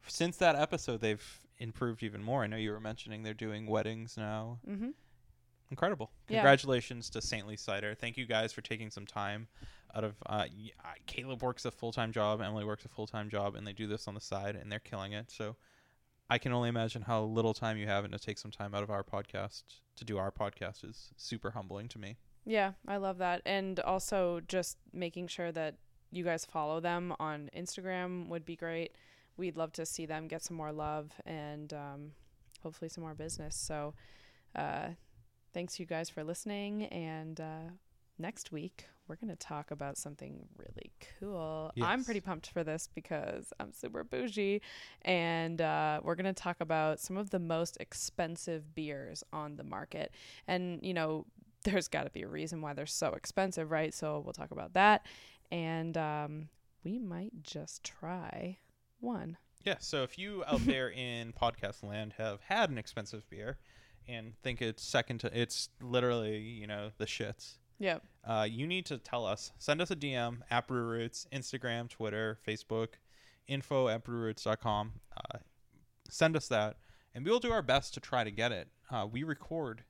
since 0.07 0.37
that 0.37 0.55
episode, 0.55 1.01
they've 1.01 1.41
improved 1.61 2.03
even 2.03 2.23
more. 2.23 2.43
I 2.43 2.47
know 2.47 2.57
you 2.57 2.73
were 2.73 2.81
mentioning 2.81 3.23
they're 3.23 3.35
doing 3.35 3.67
weddings 3.67 4.17
now. 4.17 4.59
Mm-hmm. 4.69 4.91
Incredible! 5.71 6.11
Yeah. 6.29 6.39
Congratulations 6.39 7.11
to 7.11 7.23
Saintly 7.23 7.57
Cider. 7.57 7.95
Thank 7.95 8.17
you 8.17 8.27
guys 8.27 8.53
for 8.53 8.61
taking 8.61 8.91
some 8.91 9.07
time 9.07 9.47
out 9.95 10.03
of. 10.03 10.17
Uh, 10.27 10.47
uh, 10.85 10.89
Caleb 11.07 11.43
works 11.43 11.65
a 11.65 11.71
full 11.71 11.93
time 11.93 12.11
job. 12.11 12.41
Emily 12.41 12.65
works 12.65 12.85
a 12.85 12.89
full 12.89 13.07
time 13.07 13.31
job, 13.31 13.55
and 13.55 13.65
they 13.65 13.73
do 13.73 13.87
this 13.87 14.09
on 14.09 14.15
the 14.15 14.21
side, 14.21 14.57
and 14.57 14.73
they're 14.73 14.81
killing 14.81 15.13
it. 15.13 15.31
So. 15.31 15.57
I 16.33 16.39
can 16.39 16.53
only 16.53 16.69
imagine 16.69 17.03
how 17.03 17.25
little 17.25 17.53
time 17.53 17.77
you 17.77 17.89
have 17.89 18.05
and 18.05 18.13
to 18.13 18.19
take 18.21 18.39
some 18.39 18.53
time 18.53 18.73
out 18.73 18.85
of 18.85 18.91
our 18.91 19.03
podcast 19.03 19.65
to 19.97 20.05
do 20.05 20.17
our 20.17 20.31
podcast 20.31 20.89
is 20.89 21.11
super 21.17 21.51
humbling 21.51 21.89
to 21.89 21.99
me. 21.99 22.19
Yeah, 22.45 22.73
I 22.87 22.99
love 22.99 23.19
that. 23.19 23.43
And 23.45 23.81
also 23.81 24.41
just 24.47 24.79
making 24.93 25.27
sure 25.27 25.51
that 25.53 25.75
you 26.13 26.25
guys 26.25 26.45
follow 26.45 26.81
them 26.81 27.15
on 27.19 27.51
Instagram 27.57 28.29
would 28.29 28.45
be 28.45 28.57
great. 28.57 28.95
We'd 29.37 29.57
love 29.57 29.73
to 29.73 29.87
see 29.87 30.07
them 30.07 30.29
get 30.29 30.43
some 30.43 30.57
more 30.57 30.73
love 30.73 31.13
and 31.25 31.73
um, 31.73 32.13
hopefully 32.63 32.89
some 32.89 33.03
more 33.03 33.15
business. 33.15 33.57
So 33.57 33.95
uh, 34.55 34.89
thanks 35.55 35.81
you 35.81 35.87
guys 35.87 36.11
for 36.11 36.25
listening. 36.25 36.85
And 36.87 37.41
uh, 37.41 37.71
next 38.19 38.53
week, 38.53 38.87
we're 39.09 39.17
going 39.17 39.31
to 39.31 39.37
talk 39.37 39.73
about 39.73 39.99
something 39.99 40.47
really 40.57 40.93
cool. 41.19 41.73
I'm 41.83 42.05
pretty 42.05 42.21
pumped 42.21 42.51
for 42.51 42.63
this 42.63 42.89
because 42.95 43.53
I'm 43.59 43.73
super 43.73 44.05
bougie. 44.05 44.63
And 45.03 45.61
uh, 45.61 46.01
we're 46.05 46.15
going 46.15 46.33
to 46.33 46.33
talk 46.33 46.59
about 46.61 47.01
some 47.01 47.17
of 47.17 47.31
the 47.31 47.41
most 47.41 47.77
expensive 47.81 48.73
beers 48.75 49.25
on 49.33 49.57
the 49.57 49.65
market. 49.65 50.15
And, 50.47 50.79
you 50.83 50.95
know, 50.95 51.27
there's 51.65 51.89
got 51.89 52.05
to 52.05 52.11
be 52.11 52.23
a 52.23 52.29
reason 52.29 52.63
why 52.63 52.73
they're 52.73 52.87
so 52.87 53.09
expensive, 53.15 53.71
right? 53.71 53.93
So 53.93 54.23
we'll 54.25 54.33
talk 54.33 54.53
about 54.53 54.75
that. 54.75 55.05
And 55.51 55.97
um, 55.99 56.49
we 56.85 56.99
might 56.99 57.43
just 57.43 57.83
try 57.83 58.59
one. 59.01 59.37
Yeah, 59.65 59.77
so 59.79 60.03
if 60.03 60.19
you 60.19 60.43
out 60.47 60.65
there 60.65 60.91
in 60.97 61.33
podcast 61.33 61.83
land 61.83 62.15
have 62.17 62.41
had 62.41 62.71
an 62.71 62.79
expensive 62.79 63.29
beer 63.29 63.59
and 64.09 64.33
think 64.43 64.63
it's 64.63 64.83
second 64.83 65.19
to 65.19 65.39
it's 65.39 65.69
literally, 65.81 66.39
you 66.39 66.67
know, 66.67 66.91
the 66.99 67.07
shits. 67.07 67.57
Yep. 67.79 68.05
Uh, 68.27 68.47
you 68.49 68.67
need 68.67 68.87
to 68.87 68.99
tell 68.99 69.25
us. 69.25 69.53
Send 69.59 69.81
us 69.81 69.91
a 69.91 69.97
DM 69.97 70.39
at 70.51 70.67
Brew 70.67 70.85
Roots, 70.85 71.27
Instagram, 71.33 71.89
Twitter, 71.89 72.39
Facebook, 72.47 72.89
info 73.49 73.89
at 73.89 74.05
brewroots.com. 74.05 74.93
Uh, 75.17 75.39
send 76.11 76.37
us 76.37 76.47
that, 76.49 76.77
and 77.15 77.25
we'll 77.25 77.41
do 77.41 77.51
our 77.51 77.63
best 77.63 77.95
to 77.95 78.01
try 78.01 78.23
to 78.23 78.31
get 78.31 78.53
it. 78.53 78.69
Uh, 78.91 79.07
we 79.11 79.23
record 79.23 79.85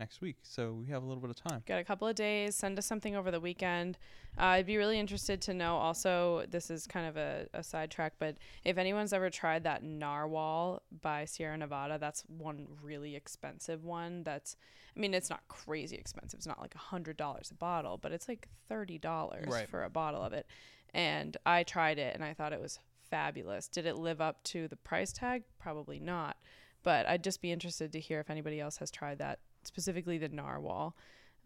next 0.00 0.20
week, 0.20 0.38
so 0.42 0.72
we 0.72 0.86
have 0.86 1.02
a 1.02 1.06
little 1.06 1.20
bit 1.20 1.30
of 1.30 1.36
time. 1.36 1.62
Got 1.66 1.78
a 1.78 1.84
couple 1.84 2.08
of 2.08 2.16
days. 2.16 2.56
Send 2.56 2.76
us 2.78 2.86
something 2.86 3.14
over 3.14 3.30
the 3.30 3.38
weekend. 3.38 3.98
Uh, 4.36 4.44
I'd 4.44 4.66
be 4.66 4.76
really 4.76 4.98
interested 4.98 5.40
to 5.42 5.54
know 5.54 5.76
also, 5.76 6.44
this 6.50 6.70
is 6.70 6.86
kind 6.86 7.06
of 7.06 7.16
a, 7.16 7.46
a 7.54 7.62
sidetrack, 7.62 8.14
but 8.18 8.36
if 8.64 8.78
anyone's 8.78 9.12
ever 9.12 9.30
tried 9.30 9.62
that 9.64 9.84
Narwhal 9.84 10.82
by 11.02 11.26
Sierra 11.26 11.56
Nevada, 11.56 11.98
that's 12.00 12.22
one 12.26 12.66
really 12.82 13.14
expensive 13.14 13.84
one. 13.84 14.22
That's, 14.24 14.56
I 14.96 14.98
mean, 14.98 15.14
it's 15.14 15.30
not 15.30 15.42
crazy 15.48 15.96
expensive. 15.96 16.38
It's 16.38 16.46
not 16.46 16.60
like 16.60 16.74
a 16.74 16.94
$100 16.96 17.50
a 17.50 17.54
bottle, 17.54 17.98
but 17.98 18.10
it's 18.10 18.28
like 18.28 18.48
$30 18.70 19.50
Right. 19.50 19.68
for 19.68 19.84
a 19.84 19.90
bottle 19.90 20.22
of 20.22 20.32
it. 20.32 20.46
And 20.94 21.36
I 21.46 21.62
tried 21.62 21.98
it 21.98 22.14
and 22.14 22.24
I 22.24 22.32
thought 22.34 22.52
it 22.52 22.60
was 22.60 22.80
fabulous. 23.10 23.68
Did 23.68 23.86
it 23.86 23.96
live 23.96 24.20
up 24.20 24.42
to 24.44 24.66
the 24.66 24.76
price 24.76 25.12
tag? 25.12 25.42
Probably 25.58 26.00
not. 26.00 26.36
But 26.82 27.06
I'd 27.06 27.22
just 27.22 27.42
be 27.42 27.52
interested 27.52 27.92
to 27.92 28.00
hear 28.00 28.20
if 28.20 28.30
anybody 28.30 28.58
else 28.58 28.78
has 28.78 28.90
tried 28.90 29.18
that, 29.18 29.38
specifically 29.64 30.18
the 30.18 30.28
Narwhal. 30.28 30.96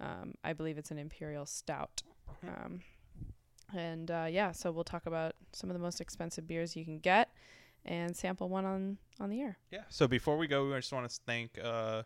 Um, 0.01 0.35
I 0.43 0.53
believe 0.53 0.79
it's 0.79 0.91
an 0.91 0.99
imperial 0.99 1.47
stout. 1.47 2.03
Um, 2.43 2.81
and 3.75 4.11
uh, 4.11 4.27
yeah, 4.31 4.53
so 4.53 4.71
we'll 4.71 4.85
talk 4.85 5.07
about 5.07 5.35
some 5.53 5.71
of 5.71 5.75
the 5.75 5.83
most 5.83 6.01
expensive 6.01 6.47
beers 6.47 6.77
you 6.77 6.85
can 6.85 6.99
get 6.99 7.31
and 7.85 8.17
sample 8.17 8.49
one 8.49 8.65
on 8.65 8.99
on 9.21 9.31
the 9.31 9.41
air. 9.41 9.59
Yeah. 9.71 9.83
So 9.89 10.09
before 10.09 10.37
we 10.37 10.47
go, 10.47 10.67
we 10.69 10.75
just 10.75 10.93
want 10.93 11.09
to 11.09 11.21
thank 11.27 11.59
uh, 11.63 12.03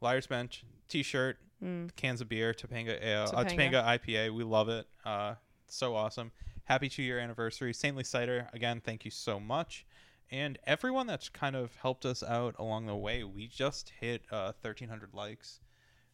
Liars 0.00 0.26
Bench 0.26 0.64
T-shirt, 0.88 1.38
Mm. 1.62 1.92
cans 1.96 2.20
of 2.20 2.28
beer, 2.28 2.54
Topanga 2.54 3.02
Ale, 3.02 3.22
uh, 3.24 3.44
Topanga. 3.44 3.50
Topanga 3.72 3.84
IPA. 3.98 4.32
We 4.32 4.44
love 4.44 4.68
it. 4.68 4.86
Uh, 5.04 5.34
so 5.66 5.96
awesome. 5.96 6.30
Happy 6.64 6.88
two 6.88 7.02
year 7.02 7.18
anniversary. 7.18 7.74
Saintly 7.74 8.04
Cider, 8.04 8.48
again, 8.52 8.80
thank 8.84 9.04
you 9.04 9.10
so 9.10 9.40
much. 9.40 9.84
And 10.30 10.58
everyone 10.66 11.06
that's 11.06 11.28
kind 11.28 11.56
of 11.56 11.74
helped 11.76 12.04
us 12.04 12.22
out 12.22 12.54
along 12.58 12.86
the 12.86 12.96
way. 12.96 13.24
We 13.24 13.46
just 13.46 13.92
hit 14.00 14.22
uh, 14.30 14.52
1,300 14.60 15.14
likes. 15.14 15.60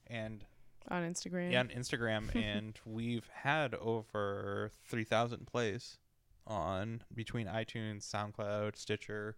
And 0.06 0.44
On 0.88 1.02
Instagram. 1.02 1.50
yeah, 1.50 1.60
on 1.60 1.68
Instagram. 1.68 2.34
and 2.40 2.78
we've 2.84 3.28
had 3.32 3.74
over 3.74 4.70
3,000 4.88 5.46
plays 5.46 5.98
on 6.46 7.02
between 7.14 7.46
iTunes, 7.46 8.08
SoundCloud, 8.08 8.76
Stitcher. 8.76 9.36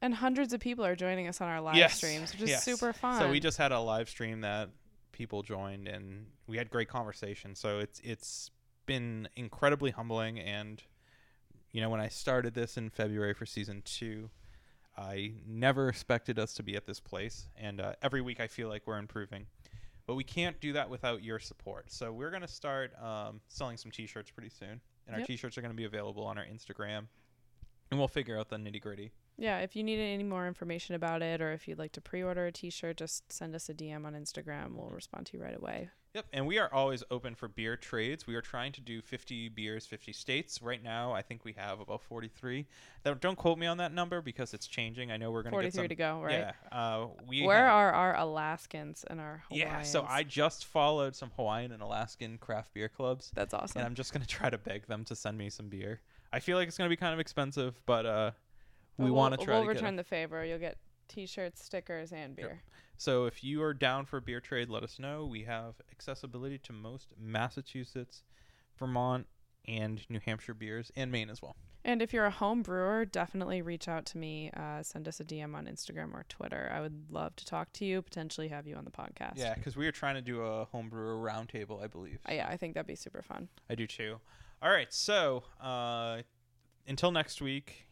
And 0.00 0.14
hundreds 0.14 0.52
of 0.52 0.60
people 0.60 0.84
are 0.84 0.94
joining 0.94 1.26
us 1.28 1.40
on 1.40 1.48
our 1.48 1.60
live 1.60 1.76
Yes, 1.76 1.96
streams, 1.96 2.32
which 2.32 2.42
is 2.42 2.50
yes. 2.50 2.64
super 2.64 2.92
fun. 2.92 3.18
So 3.20 3.30
we 3.30 3.40
just 3.40 3.56
had 3.56 3.72
a 3.72 3.80
live 3.80 4.08
stream 4.08 4.42
that 4.42 4.68
people 5.12 5.42
joined, 5.42 5.88
and 5.88 6.26
we 6.46 6.58
had 6.58 6.68
great 6.68 6.88
conversation. 6.88 7.54
So 7.54 7.78
it's 7.78 8.00
it's 8.04 8.50
been 8.84 9.28
incredibly 9.34 9.92
humbling. 9.92 10.38
And 10.38 10.82
you 11.74 11.80
know, 11.80 11.90
when 11.90 12.00
I 12.00 12.06
started 12.06 12.54
this 12.54 12.76
in 12.76 12.88
February 12.88 13.34
for 13.34 13.44
season 13.46 13.82
two, 13.84 14.30
I 14.96 15.32
never 15.44 15.88
expected 15.88 16.38
us 16.38 16.54
to 16.54 16.62
be 16.62 16.76
at 16.76 16.86
this 16.86 17.00
place. 17.00 17.48
And 17.56 17.80
uh, 17.80 17.94
every 18.00 18.20
week, 18.22 18.38
I 18.38 18.46
feel 18.46 18.68
like 18.68 18.86
we're 18.86 18.98
improving. 18.98 19.46
But 20.06 20.14
we 20.14 20.22
can't 20.22 20.60
do 20.60 20.72
that 20.74 20.88
without 20.88 21.24
your 21.24 21.40
support. 21.40 21.90
So 21.90 22.12
we're 22.12 22.30
gonna 22.30 22.46
start 22.46 22.92
um, 23.02 23.40
selling 23.48 23.76
some 23.76 23.90
T-shirts 23.90 24.30
pretty 24.30 24.50
soon, 24.50 24.80
and 25.06 25.14
our 25.14 25.18
Yep. 25.20 25.26
T-shirts 25.26 25.58
are 25.58 25.62
gonna 25.62 25.74
be 25.74 25.84
available 25.84 26.24
on 26.24 26.38
our 26.38 26.44
Instagram, 26.44 27.08
and 27.90 27.98
we'll 27.98 28.06
figure 28.06 28.38
out 28.38 28.50
the 28.50 28.56
nitty 28.56 28.80
gritty. 28.80 29.10
yeah, 29.36 29.58
if 29.58 29.74
you 29.74 29.82
need 29.82 29.98
any 29.98 30.22
more 30.22 30.46
information 30.46 30.94
about 30.94 31.22
it 31.22 31.40
or 31.40 31.52
if 31.52 31.66
you'd 31.66 31.78
like 31.78 31.90
to 31.92 32.00
pre-order 32.00 32.46
a 32.46 32.52
t-shirt, 32.52 32.98
just 32.98 33.32
send 33.32 33.52
us 33.56 33.68
a 33.68 33.74
DM 33.74 34.04
on 34.06 34.12
Instagram. 34.14 34.76
We'll 34.76 34.90
respond 34.90 35.26
to 35.26 35.36
you 35.36 35.42
right 35.42 35.56
away. 35.56 35.90
Yep, 36.14 36.26
and 36.32 36.46
we 36.46 36.58
are 36.58 36.72
always 36.72 37.02
open 37.10 37.34
for 37.34 37.48
beer 37.48 37.76
trades. 37.76 38.24
We 38.24 38.36
are 38.36 38.40
trying 38.40 38.70
to 38.72 38.80
do 38.80 39.02
50 39.02 39.48
beers, 39.48 39.84
50 39.84 40.12
states. 40.12 40.62
Right 40.62 40.80
now, 40.80 41.12
I 41.12 41.22
think 41.22 41.44
we 41.44 41.52
have 41.54 41.80
about 41.80 42.02
43. 42.02 42.66
Now, 43.04 43.14
don't 43.14 43.34
quote 43.36 43.58
me 43.58 43.66
on 43.66 43.78
that 43.78 43.92
number 43.92 44.20
because 44.22 44.54
it's 44.54 44.68
changing. 44.68 45.10
I 45.10 45.16
know 45.16 45.32
we're 45.32 45.42
going 45.42 45.52
to 45.56 45.62
get 45.62 45.72
43 45.74 45.88
to 45.88 45.94
go, 45.96 46.22
right? 46.22 46.32
Yeah, 46.32 46.52
uh, 46.70 47.08
we 47.26 47.42
Where 47.42 47.64
have- 47.64 47.74
are 47.74 47.92
our 47.92 48.16
Alaskans 48.16 49.04
and 49.10 49.20
our 49.20 49.42
Hawaiians? 49.48 49.68
Yeah, 49.68 49.82
so 49.82 50.06
I 50.08 50.22
just 50.22 50.66
followed 50.66 51.16
some 51.16 51.32
Hawaiian 51.34 51.72
and 51.72 51.82
Alaskan 51.82 52.38
craft 52.38 52.74
beer 52.74 52.88
clubs, 52.88 53.32
That's 53.34 53.52
awesome. 53.52 53.80
and 53.80 53.86
I'm 53.86 53.96
just 53.96 54.12
going 54.12 54.22
to 54.24 54.28
try 54.28 54.48
to 54.50 54.58
beg 54.58 54.86
them 54.86 55.04
to 55.06 55.16
send 55.16 55.36
me 55.36 55.50
some 55.50 55.68
beer. 55.68 56.00
I 56.32 56.38
feel 56.38 56.56
like 56.56 56.68
it's 56.68 56.78
going 56.78 56.86
to 56.88 56.92
be 56.92 56.96
kind 56.96 57.12
of 57.12 57.18
expensive, 57.18 57.74
but 57.86 58.06
uh, 58.06 58.30
we 58.98 59.06
we'll- 59.06 59.14
want 59.14 59.36
to 59.36 59.44
try 59.44 59.54
We'll 59.54 59.62
to 59.66 59.74
get 59.74 59.80
return 59.80 59.96
the 59.96 60.04
favor. 60.04 60.44
You'll 60.44 60.60
get 60.60 60.76
t-shirts, 61.08 61.64
stickers, 61.64 62.12
and 62.12 62.38
Yep. 62.38 62.52
So 62.96 63.26
if 63.26 63.42
you 63.44 63.62
are 63.62 63.74
down 63.74 64.06
for 64.06 64.18
a 64.18 64.22
beer 64.22 64.40
trade, 64.40 64.68
let 64.70 64.82
us 64.82 64.98
know. 64.98 65.26
We 65.26 65.42
have 65.44 65.74
accessibility 65.90 66.58
to 66.58 66.72
most 66.72 67.08
Massachusetts, 67.20 68.22
Vermont, 68.78 69.26
and 69.66 70.04
New 70.08 70.20
Hampshire 70.24 70.54
beers, 70.54 70.90
and 70.96 71.10
Maine 71.10 71.30
as 71.30 71.42
well. 71.42 71.56
And 71.86 72.00
if 72.00 72.14
you're 72.14 72.24
a 72.24 72.30
home 72.30 72.62
brewer, 72.62 73.04
definitely 73.04 73.60
reach 73.60 73.88
out 73.88 74.06
to 74.06 74.18
me. 74.18 74.50
Uh, 74.56 74.82
send 74.82 75.06
us 75.06 75.20
a 75.20 75.24
DM 75.24 75.54
on 75.54 75.66
Instagram 75.66 76.14
or 76.14 76.24
Twitter. 76.30 76.70
I 76.74 76.80
would 76.80 77.10
love 77.10 77.36
to 77.36 77.44
talk 77.44 77.72
to 77.74 77.84
you, 77.84 78.00
potentially 78.00 78.48
have 78.48 78.66
you 78.66 78.74
on 78.76 78.84
the 78.86 78.90
podcast. 78.90 79.34
Yeah, 79.36 79.54
because 79.54 79.76
we 79.76 79.86
are 79.86 79.92
trying 79.92 80.14
to 80.14 80.22
do 80.22 80.40
a 80.40 80.64
home 80.66 80.88
brewer 80.88 81.16
roundtable, 81.16 81.82
I 81.82 81.86
believe. 81.88 82.20
Uh, 82.26 82.32
yeah, 82.32 82.48
I 82.48 82.56
think 82.56 82.72
that'd 82.74 82.86
be 82.86 82.94
super 82.94 83.20
fun. 83.20 83.48
I 83.68 83.74
do 83.74 83.86
too. 83.86 84.18
All 84.62 84.70
right, 84.70 84.90
so 84.94 85.42
uh, 85.60 86.22
until 86.86 87.10
next 87.12 87.42
week, 87.42 87.86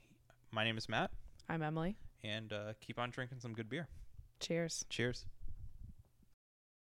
my 0.51 0.65
name 0.65 0.79
is 0.79 0.89
Matt, 0.89 1.11
I'm 1.51 1.63
Emily. 1.63 1.97
and 2.25 2.51
uh, 2.51 2.73
keep 2.81 2.99
on 2.99 3.11
drinking 3.11 3.41
some 3.41 3.53
good 3.53 3.69
beer. 3.69 3.89
Cheers. 4.43 4.85
Cheers. 4.91 5.25